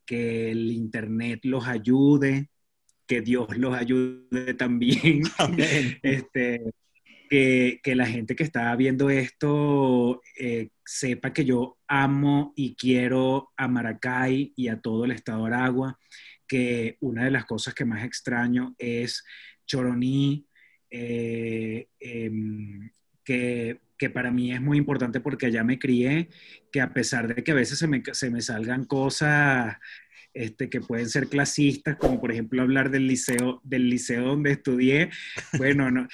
que 0.04 0.50
el 0.50 0.72
Internet 0.72 1.42
los 1.44 1.68
ayude, 1.68 2.50
que 3.06 3.22
Dios 3.22 3.56
los 3.56 3.76
ayude 3.76 4.54
también. 4.58 5.22
Este, 6.02 6.72
que, 7.30 7.80
que, 7.84 7.96
la 7.96 8.08
gente 8.08 8.36
que 8.36 8.44
está 8.44 8.76
viendo 8.76 9.12
esto 9.12 10.24
eh, 10.40 10.70
sepa 10.84 11.34
que 11.34 11.46
yo 11.46 11.78
amo 11.88 12.52
y 12.56 12.74
quiero 12.74 13.52
a 13.56 13.68
Maracay 13.68 14.54
y 14.56 14.70
a 14.70 14.82
todo 14.82 15.06
el 15.06 15.12
estado 15.12 15.46
de 15.46 15.54
Aragua, 15.54 16.00
que 16.48 16.98
una 17.00 17.26
de 17.26 17.32
las 17.32 17.46
cosas 17.46 17.76
que 17.76 17.86
más 17.86 18.04
extraño 18.04 18.74
es 18.80 19.24
Choroní, 19.68 20.49
eh, 20.92 21.88
em, 22.00 22.90
que, 23.24 23.80
que, 23.98 24.10
para 24.10 24.32
mí 24.32 24.52
es 24.52 24.62
muy 24.62 24.78
importante 24.78 25.20
porque 25.20 25.48
allá 25.48 25.64
me 25.64 25.80
crié, 25.80 26.30
que 26.72 26.82
a 26.82 26.94
pesar 26.94 27.34
de 27.34 27.44
que 27.44 27.52
a 27.52 27.56
veces 27.56 27.78
se 27.80 27.88
me, 27.88 28.02
se 28.12 28.30
me 28.30 28.42
salgan 28.42 28.86
cosas 28.86 29.78
este, 30.34 30.70
que 30.70 30.82
pueden 30.82 31.10
ser 31.10 31.28
clasistas, 31.28 31.98
como 31.98 32.20
por 32.20 32.32
ejemplo 32.32 32.62
hablar 32.62 32.90
del 32.92 33.08
liceo, 33.08 33.62
del 33.64 33.90
liceo 33.90 34.24
donde 34.26 34.52
estudié, 34.52 35.10
bueno, 35.58 35.92
no, 35.92 36.08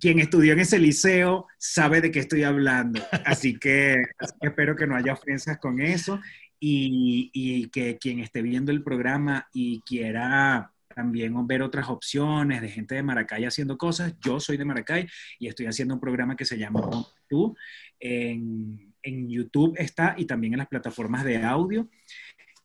quien 0.00 0.18
estudió 0.18 0.52
en 0.52 0.60
ese 0.60 0.78
liceo 0.78 1.46
sabe 1.58 2.00
de 2.00 2.10
qué 2.10 2.20
estoy 2.20 2.42
hablando, 2.42 3.02
así 3.24 3.58
que, 3.58 4.04
espero 4.40 4.76
que 4.76 4.86
no 4.86 4.96
haya 4.96 5.14
ofensas 5.14 5.58
con 5.58 5.80
eso 5.80 6.20
y, 6.60 7.30
y 7.32 7.68
que 7.70 7.98
quien 7.98 8.20
esté 8.20 8.42
viendo 8.42 8.72
el 8.72 8.82
programa 8.82 9.48
y 9.52 9.80
quiera 9.82 10.73
también 10.94 11.46
ver 11.46 11.62
otras 11.62 11.88
opciones 11.88 12.60
de 12.60 12.68
gente 12.68 12.94
de 12.94 13.02
Maracay 13.02 13.44
haciendo 13.44 13.76
cosas. 13.76 14.14
Yo 14.20 14.40
soy 14.40 14.56
de 14.56 14.64
Maracay 14.64 15.06
y 15.38 15.48
estoy 15.48 15.66
haciendo 15.66 15.94
un 15.94 16.00
programa 16.00 16.36
que 16.36 16.44
se 16.44 16.56
llama 16.58 16.80
Tú. 17.28 17.56
En, 17.98 18.94
en 19.02 19.28
YouTube 19.28 19.74
está 19.76 20.14
y 20.16 20.24
también 20.24 20.54
en 20.54 20.58
las 20.58 20.68
plataformas 20.68 21.24
de 21.24 21.42
audio 21.42 21.88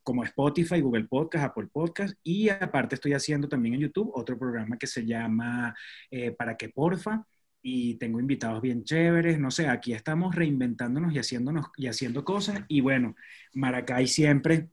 como 0.03 0.23
Spotify, 0.23 0.81
Google 0.81 1.05
Podcast, 1.05 1.45
Apple 1.45 1.67
Podcast 1.71 2.15
y 2.23 2.49
aparte 2.49 2.95
estoy 2.95 3.13
haciendo 3.13 3.47
también 3.47 3.75
en 3.75 3.81
YouTube 3.81 4.11
otro 4.15 4.39
programa 4.39 4.75
que 4.77 4.87
se 4.87 5.05
llama 5.05 5.75
eh, 6.09 6.31
Para 6.31 6.57
que 6.57 6.69
porfa 6.69 7.23
y 7.61 7.95
tengo 7.95 8.19
invitados 8.19 8.61
bien 8.61 8.83
chéveres, 8.83 9.37
no 9.37 9.51
sé, 9.51 9.67
aquí 9.67 9.93
estamos 9.93 10.33
reinventándonos 10.33 11.13
y 11.13 11.19
haciéndonos 11.19 11.67
y 11.77 11.87
haciendo 11.87 12.23
cosas 12.23 12.61
y 12.67 12.81
bueno, 12.81 13.15
Maracay 13.53 14.07
siempre, 14.07 14.69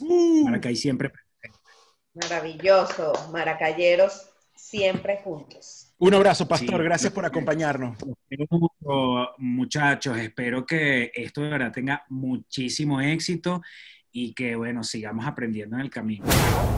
uh. 0.00 0.44
Maracay 0.44 0.76
siempre 0.76 1.12
Maravilloso, 2.20 3.12
maracayeros 3.30 4.28
siempre 4.54 5.20
juntos. 5.22 5.92
Un 5.98 6.14
abrazo, 6.14 6.46
Pastor, 6.46 6.82
gracias 6.82 7.12
por 7.12 7.24
acompañarnos. 7.24 7.96
Muchachos, 9.38 10.16
espero 10.18 10.64
que 10.66 11.10
esto 11.14 11.42
de 11.42 11.50
verdad 11.50 11.72
tenga 11.72 12.04
muchísimo 12.08 13.00
éxito 13.00 13.62
y 14.10 14.32
que, 14.32 14.56
bueno, 14.56 14.82
sigamos 14.82 15.26
aprendiendo 15.26 15.76
en 15.76 15.82
el 15.82 15.90
camino. 15.90 16.24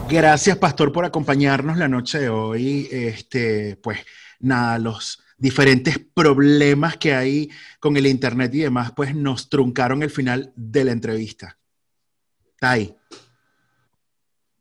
Gracias, 0.09 0.57
Pastor, 0.59 0.93
por 0.93 1.05
acompañarnos 1.05 1.77
la 1.77 1.89
noche 1.89 2.19
de 2.19 2.29
hoy. 2.29 2.89
Este, 2.91 3.77
pues 3.77 4.01
nada, 4.41 4.79
los 4.79 5.23
diferentes 5.39 5.99
problemas 5.99 6.97
que 6.97 7.15
hay 7.15 7.51
con 7.79 7.97
el 7.97 8.07
Internet 8.07 8.55
y 8.55 8.61
demás, 8.61 8.93
pues 8.95 9.15
nos 9.15 9.49
truncaron 9.49 10.03
el 10.03 10.11
final 10.11 10.53
de 10.55 10.85
la 10.85 10.93
entrevista. 10.93 11.59
Está 12.53 12.73
ahí. 12.73 12.95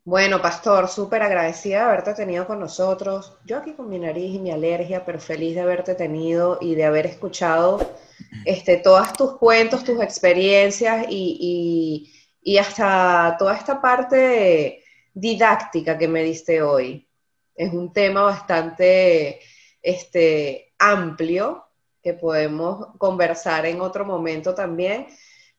Bueno, 0.09 0.41
Pastor, 0.41 0.87
súper 0.87 1.21
agradecida 1.21 1.81
de 1.81 1.83
haberte 1.83 2.15
tenido 2.15 2.47
con 2.47 2.59
nosotros. 2.59 3.37
Yo 3.45 3.57
aquí 3.57 3.73
con 3.73 3.89
mi 3.89 3.99
nariz 3.99 4.33
y 4.33 4.39
mi 4.39 4.49
alergia, 4.49 5.05
pero 5.05 5.19
feliz 5.19 5.53
de 5.53 5.61
haberte 5.61 5.93
tenido 5.93 6.57
y 6.59 6.73
de 6.73 6.83
haber 6.83 7.05
escuchado 7.05 7.95
este, 8.43 8.77
todas 8.77 9.13
tus 9.13 9.37
cuentos, 9.37 9.83
tus 9.83 10.01
experiencias 10.01 11.05
y, 11.11 12.11
y, 12.41 12.57
hasta 12.57 13.35
toda 13.37 13.55
esta 13.55 13.79
parte 13.79 14.83
didáctica 15.13 15.95
que 15.95 16.07
me 16.07 16.23
diste 16.23 16.63
hoy. 16.63 17.07
Es 17.53 17.71
un 17.71 17.93
tema 17.93 18.23
bastante 18.23 19.39
este, 19.79 20.73
amplio 20.79 21.67
que 22.01 22.15
podemos 22.15 22.97
conversar 22.97 23.67
en 23.67 23.79
otro 23.79 24.05
momento 24.05 24.55
también, 24.55 25.05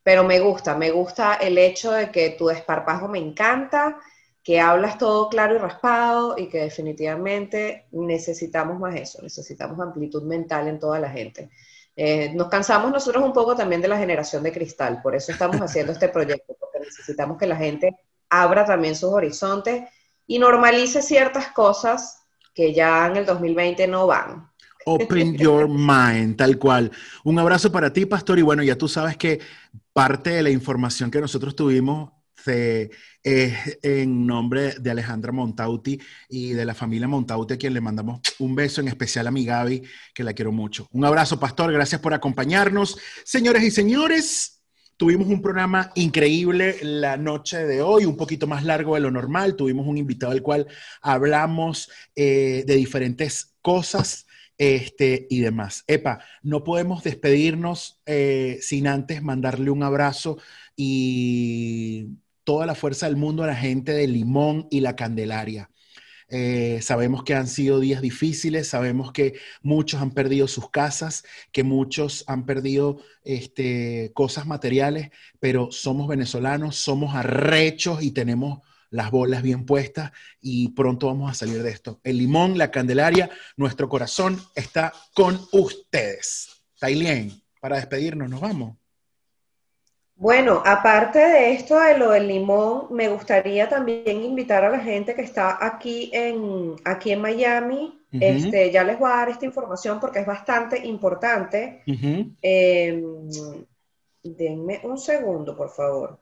pero 0.03 0.25
me 0.25 0.41
gusta, 0.41 0.77
me 0.77 0.91
gusta 0.91 1.35
el 1.35 1.57
hecho 1.57 1.93
de 1.93 2.11
que 2.11 2.31
tu 2.31 2.49
desparpajo 2.49 3.07
me 3.07 3.21
encanta 3.21 4.01
que 4.51 4.59
hablas 4.59 4.99
todo 4.99 5.29
claro 5.29 5.55
y 5.55 5.59
raspado 5.59 6.35
y 6.37 6.49
que 6.49 6.59
definitivamente 6.59 7.87
necesitamos 7.93 8.81
más 8.81 8.97
eso, 8.97 9.23
necesitamos 9.23 9.79
amplitud 9.79 10.25
mental 10.25 10.67
en 10.67 10.81
toda 10.81 10.99
la 10.99 11.09
gente. 11.09 11.51
Eh, 11.95 12.33
nos 12.35 12.49
cansamos 12.49 12.91
nosotros 12.91 13.23
un 13.23 13.33
poco 13.33 13.55
también 13.55 13.81
de 13.81 13.87
la 13.87 13.97
generación 13.97 14.43
de 14.43 14.51
cristal, 14.51 15.03
por 15.05 15.15
eso 15.15 15.31
estamos 15.31 15.61
haciendo 15.61 15.93
este 15.93 16.09
proyecto, 16.09 16.57
porque 16.59 16.81
necesitamos 16.81 17.39
que 17.39 17.47
la 17.47 17.55
gente 17.55 17.97
abra 18.29 18.65
también 18.65 18.97
sus 18.97 19.11
horizontes 19.13 19.85
y 20.27 20.41
normalice 20.41 21.01
ciertas 21.01 21.53
cosas 21.53 22.25
que 22.53 22.75
ya 22.75 23.07
en 23.07 23.19
el 23.19 23.27
2020 23.27 23.87
no 23.87 24.09
van. 24.09 24.51
Open 24.85 25.37
your 25.37 25.69
mind, 25.69 26.37
tal 26.37 26.59
cual. 26.59 26.91
Un 27.23 27.39
abrazo 27.39 27.71
para 27.71 27.93
ti, 27.93 28.05
Pastor, 28.05 28.41
y 28.41 28.43
bueno, 28.43 28.65
ya 28.65 28.75
tú 28.75 28.89
sabes 28.89 29.17
que 29.17 29.39
parte 29.93 30.31
de 30.31 30.43
la 30.43 30.51
información 30.51 31.09
que 31.09 31.21
nosotros 31.21 31.55
tuvimos 31.55 32.11
se 32.45 32.91
es 33.23 33.79
en 33.83 34.27
nombre 34.27 34.75
de 34.81 34.91
Alejandra 34.91 35.33
Montauti 35.33 36.01
y 36.29 36.53
de 36.53 36.65
la 36.65 36.75
familia 36.75 37.09
Montauti, 37.09 37.55
a 37.55 37.59
quien 37.59 37.75
le 37.75 37.81
mandamos 37.81 38.21
un 38.39 38.55
beso, 38.55 38.81
en 38.81 38.89
especial 38.89 39.27
a 39.27 39.31
mi 39.31 39.45
Gaby, 39.45 39.83
que 40.15 40.25
la 40.25 40.33
quiero 40.33 40.53
mucho. 40.53 40.89
Un 40.93 41.05
abrazo, 41.05 41.39
pastor, 41.39 41.73
gracias 41.73 42.01
por 42.01 42.15
acompañarnos. 42.15 42.99
Señores 43.25 43.62
y 43.62 43.71
señores, 43.71 44.62
tuvimos 44.97 45.29
un 45.29 45.43
programa 45.43 45.93
increíble 45.95 46.79
la 46.83 47.17
noche 47.17 47.59
de 47.67 47.83
hoy, 47.83 48.07
un 48.07 48.17
poquito 48.17 48.47
más 48.47 48.65
largo 48.65 48.95
de 48.95 49.01
lo 49.01 49.11
normal. 49.11 49.57
Tuvimos 49.57 49.87
un 49.87 49.99
invitado 49.99 50.33
al 50.33 50.43
cual 50.43 50.67
hablamos 51.03 51.91
eh, 52.15 52.65
de 52.67 52.77
diferentes 52.77 53.57
cosas. 53.62 54.27
Este, 54.62 55.27
y 55.31 55.41
demás. 55.41 55.85
Epa, 55.87 56.23
no 56.43 56.65
podemos 56.65 57.03
despedirnos 57.03 57.99
eh, 58.05 58.59
sin 58.61 58.89
antes 58.89 59.23
mandarle 59.23 59.71
un 59.71 59.83
abrazo 59.83 60.37
y 60.77 62.09
toda 62.51 62.67
la 62.67 62.75
fuerza 62.75 63.07
del 63.07 63.15
mundo 63.15 63.45
a 63.45 63.47
la 63.47 63.55
gente 63.55 63.93
de 63.93 64.09
Limón 64.09 64.67
y 64.73 64.81
la 64.81 64.97
Candelaria. 64.97 65.71
Eh, 66.29 66.81
sabemos 66.83 67.23
que 67.23 67.35
han 67.35 67.47
sido 67.47 67.79
días 67.79 68.03
difíciles, 68.03 68.67
sabemos 68.67 69.13
que 69.13 69.39
muchos 69.63 70.03
han 70.03 70.11
perdido 70.11 70.49
sus 70.49 70.69
casas, 70.69 71.23
que 71.53 71.63
muchos 71.63 72.25
han 72.27 72.47
perdido 72.47 72.99
este, 73.23 74.11
cosas 74.15 74.49
materiales, 74.49 75.11
pero 75.39 75.71
somos 75.71 76.09
venezolanos, 76.09 76.75
somos 76.75 77.15
arrechos 77.15 78.03
y 78.03 78.11
tenemos 78.11 78.59
las 78.91 79.13
bolas 79.13 79.45
bien 79.45 79.65
puestas 79.65 80.11
y 80.41 80.71
pronto 80.71 81.07
vamos 81.07 81.31
a 81.31 81.35
salir 81.35 81.63
de 81.63 81.71
esto. 81.71 82.01
El 82.03 82.19
limón, 82.19 82.59
la 82.59 82.73
Candelaria, 82.73 83.31
nuestro 83.57 83.89
corazón 83.89 84.43
está 84.57 84.93
con 85.15 85.41
ustedes. 85.53 86.65
Tailien, 86.81 87.31
para 87.61 87.77
despedirnos, 87.77 88.29
nos 88.29 88.41
vamos. 88.41 88.80
Bueno, 90.21 90.63
aparte 90.67 91.19
de 91.19 91.53
esto 91.55 91.81
de 91.81 91.97
lo 91.97 92.11
del 92.11 92.29
limón, 92.29 92.89
me 92.91 93.09
gustaría 93.09 93.71
también 93.71 94.23
invitar 94.23 94.63
a 94.63 94.69
la 94.69 94.79
gente 94.79 95.15
que 95.15 95.23
está 95.23 95.65
aquí 95.65 96.11
en, 96.13 96.77
aquí 96.85 97.13
en 97.13 97.23
Miami. 97.23 97.99
este, 98.13 98.71
ya 98.71 98.85
les 98.85 98.99
voy 98.99 99.11
a 99.11 99.17
dar 99.17 99.31
esta 99.31 99.47
información 99.47 99.99
porque 99.99 100.19
es 100.19 100.27
bastante 100.27 100.87
importante. 100.87 101.83
Em, 101.87 103.31
denme 104.23 104.83
un 104.85 104.99
segundo, 104.99 105.57
por 105.57 105.71
favor. 105.71 106.21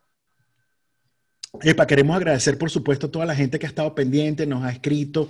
Epa, 1.61 1.85
queremos 1.85 2.17
agradecer, 2.17 2.57
por 2.57 2.71
supuesto, 2.71 3.09
a 3.09 3.11
toda 3.11 3.27
la 3.27 3.35
gente 3.35 3.59
que 3.59 3.67
ha 3.67 3.69
estado 3.69 3.97
pendiente, 3.97 4.47
nos 4.47 4.63
ha 4.63 4.71
escrito, 4.71 5.29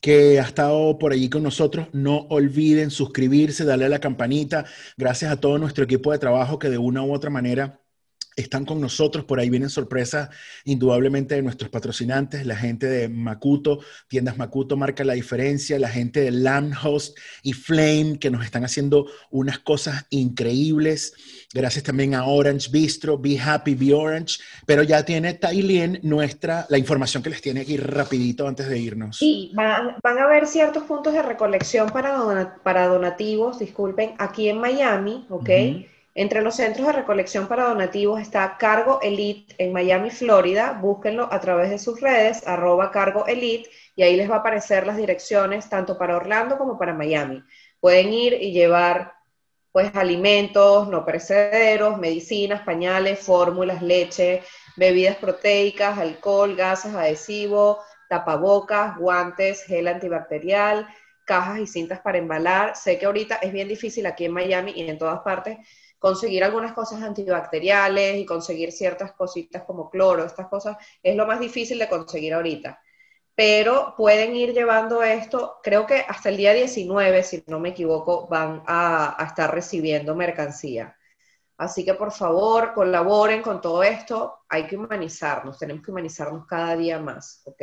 que 0.00 0.40
ha 0.40 0.44
estado 0.44 0.98
por 0.98 1.12
allí 1.12 1.28
con 1.28 1.42
nosotros. 1.42 1.88
No 1.92 2.20
olviden 2.30 2.90
suscribirse, 2.90 3.66
darle 3.66 3.84
a 3.84 3.90
la 3.90 4.00
campanita. 4.00 4.64
Gracias 4.96 5.30
a 5.30 5.38
todo 5.38 5.58
nuestro 5.58 5.84
equipo 5.84 6.12
de 6.12 6.18
trabajo 6.18 6.58
que 6.58 6.70
de 6.70 6.78
una 6.78 7.02
u 7.02 7.12
otra 7.12 7.28
manera 7.28 7.79
están 8.36 8.64
con 8.64 8.80
nosotros. 8.80 9.24
Por 9.24 9.40
ahí 9.40 9.50
vienen 9.50 9.70
sorpresas 9.70 10.30
indudablemente 10.64 11.34
de 11.34 11.42
nuestros 11.42 11.70
patrocinantes, 11.70 12.46
la 12.46 12.56
gente 12.56 12.86
de 12.86 13.08
Makuto, 13.08 13.80
tiendas 14.08 14.36
Makuto 14.36 14.76
marca 14.76 15.04
la 15.04 15.14
diferencia, 15.14 15.78
la 15.78 15.88
gente 15.88 16.20
de 16.20 16.30
Host 16.82 17.18
y 17.42 17.52
Flame 17.52 18.18
que 18.18 18.30
nos 18.30 18.44
están 18.44 18.64
haciendo 18.64 19.06
unas 19.30 19.58
cosas 19.58 20.06
increíbles. 20.10 21.12
Gracias 21.52 21.84
también 21.84 22.14
a 22.14 22.24
Orange 22.24 22.70
Bistro, 22.70 23.18
Be 23.18 23.38
Happy, 23.38 23.74
Be 23.74 23.92
Orange. 23.94 24.38
Pero 24.66 24.82
ya 24.82 25.04
tiene 25.04 25.34
Tailien 25.34 26.00
nuestra, 26.02 26.66
la 26.68 26.78
información 26.78 27.22
que 27.22 27.30
les 27.30 27.40
tiene 27.40 27.60
aquí 27.60 27.76
rapidito 27.76 28.46
antes 28.46 28.68
de 28.68 28.78
irnos. 28.78 29.18
Sí, 29.18 29.52
van, 29.54 29.96
a 30.02 30.24
haber 30.24 30.46
ciertos 30.46 30.84
puntos 30.84 31.12
de 31.12 31.22
recolección 31.22 31.90
para, 31.90 32.56
para 32.62 32.86
donativos, 32.86 33.58
disculpen, 33.58 34.14
aquí 34.18 34.48
en 34.48 34.58
Miami, 34.58 35.26
¿ok? 35.28 35.50
Entre 36.20 36.42
los 36.42 36.56
centros 36.56 36.86
de 36.86 36.92
recolección 36.92 37.48
para 37.48 37.64
donativos 37.64 38.20
está 38.20 38.58
Cargo 38.58 39.00
Elite 39.00 39.54
en 39.56 39.72
Miami, 39.72 40.10
Florida. 40.10 40.78
Búsquenlo 40.78 41.26
a 41.32 41.40
través 41.40 41.70
de 41.70 41.78
sus 41.78 41.98
redes, 41.98 42.46
arroba 42.46 42.90
Cargo 42.90 43.26
Elite, 43.26 43.70
y 43.96 44.02
ahí 44.02 44.16
les 44.16 44.30
va 44.30 44.34
a 44.34 44.38
aparecer 44.40 44.86
las 44.86 44.98
direcciones 44.98 45.70
tanto 45.70 45.96
para 45.96 46.16
Orlando 46.16 46.58
como 46.58 46.76
para 46.76 46.92
Miami. 46.92 47.42
Pueden 47.80 48.12
ir 48.12 48.34
y 48.34 48.52
llevar 48.52 49.14
pues 49.72 49.96
alimentos 49.96 50.88
no 50.88 51.06
perecederos, 51.06 51.96
medicinas, 51.96 52.66
pañales, 52.66 53.18
fórmulas, 53.20 53.80
leche, 53.80 54.42
bebidas 54.76 55.16
proteicas, 55.16 55.98
alcohol, 55.98 56.54
gases, 56.54 56.94
adhesivo, 56.94 57.78
tapabocas, 58.10 58.98
guantes, 58.98 59.64
gel 59.64 59.88
antibacterial, 59.88 60.86
cajas 61.24 61.60
y 61.60 61.66
cintas 61.66 62.00
para 62.00 62.18
embalar. 62.18 62.76
Sé 62.76 62.98
que 62.98 63.06
ahorita 63.06 63.36
es 63.36 63.54
bien 63.54 63.68
difícil 63.68 64.04
aquí 64.04 64.26
en 64.26 64.32
Miami 64.32 64.72
y 64.76 64.86
en 64.86 64.98
todas 64.98 65.20
partes 65.20 65.56
conseguir 66.00 66.42
algunas 66.42 66.72
cosas 66.72 67.02
antibacteriales 67.02 68.16
y 68.16 68.26
conseguir 68.26 68.72
ciertas 68.72 69.12
cositas 69.12 69.64
como 69.64 69.90
cloro, 69.90 70.24
estas 70.24 70.48
cosas 70.48 70.78
es 71.02 71.14
lo 71.14 71.26
más 71.26 71.38
difícil 71.38 71.78
de 71.78 71.88
conseguir 71.88 72.34
ahorita. 72.34 72.80
Pero 73.34 73.94
pueden 73.96 74.34
ir 74.34 74.54
llevando 74.54 75.02
esto, 75.02 75.60
creo 75.62 75.86
que 75.86 76.04
hasta 76.08 76.30
el 76.30 76.38
día 76.38 76.54
19, 76.54 77.22
si 77.22 77.44
no 77.46 77.60
me 77.60 77.70
equivoco, 77.70 78.26
van 78.28 78.62
a, 78.66 79.16
estar 79.26 79.54
recibiendo 79.54 80.16
mercancía. 80.16 80.96
Así 81.58 81.84
que 81.84 81.94
por 81.94 82.12
favor, 82.12 82.72
colaboren 82.72 83.42
con 83.42 83.60
todo 83.60 83.82
esto. 83.82 84.40
Hay 84.48 84.66
que 84.66 84.76
humanizarnos, 84.76 85.58
tenemos 85.58 85.84
que 85.84 85.90
humanizarnos 85.90 86.46
cada 86.46 86.76
día 86.76 86.98
más, 86.98 87.42
¿ok? 87.44 87.62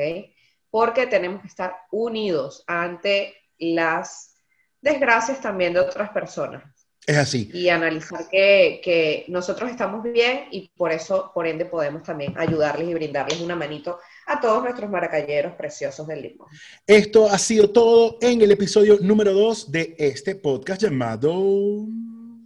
Porque 0.69 1.07
tenemos 1.07 1.41
que 1.41 1.47
estar 1.47 1.75
unidos 1.91 2.63
ante 2.67 3.35
las 3.57 4.35
desgracias 4.79 5.41
también 5.41 5.73
de 5.73 5.79
otras 5.79 6.11
personas. 6.11 6.76
Es 7.07 7.15
así. 7.15 7.49
Y 7.53 7.69
analizar 7.69 8.27
que, 8.29 8.81
que, 8.83 9.23
nosotros 9.29 9.71
estamos 9.71 10.03
bien 10.03 10.49
y 10.51 10.69
por 10.75 10.91
eso, 10.91 11.31
por 11.33 11.47
ende, 11.47 11.63
podemos 11.63 12.03
también 12.03 12.37
ayudarles 12.37 12.89
y 12.89 12.93
brindarles 12.93 13.39
una 13.39 13.55
manito 13.55 13.97
a 14.25 14.41
todos 14.41 14.61
nuestros 14.61 14.89
maracayeros 14.89 15.53
preciosos 15.53 16.05
del 16.05 16.21
limón. 16.21 16.49
Esto 16.85 17.29
ha 17.29 17.37
sido 17.37 17.69
todo 17.69 18.17
en 18.19 18.41
el 18.41 18.51
episodio 18.51 18.97
número 18.99 19.33
2 19.33 19.71
de 19.71 19.95
este 19.97 20.35
podcast 20.35 20.81
llamado... 20.81 21.31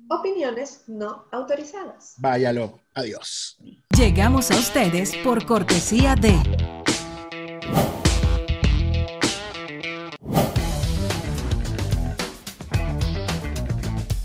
Opiniones 0.10 0.84
no 0.88 1.26
autorizadas. 1.32 2.14
Váyalo. 2.18 2.82
Adiós. 2.94 3.58
Llegamos 3.98 4.52
a 4.52 4.60
ustedes 4.60 5.16
por 5.24 5.44
cortesía 5.48 6.14
de... 6.16 6.36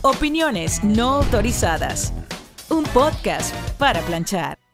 Opiniones 0.06 0.84
no 0.84 1.14
autorizadas. 1.16 2.12
Un 2.70 2.84
podcast 2.84 3.52
para 3.76 4.00
planchar. 4.02 4.65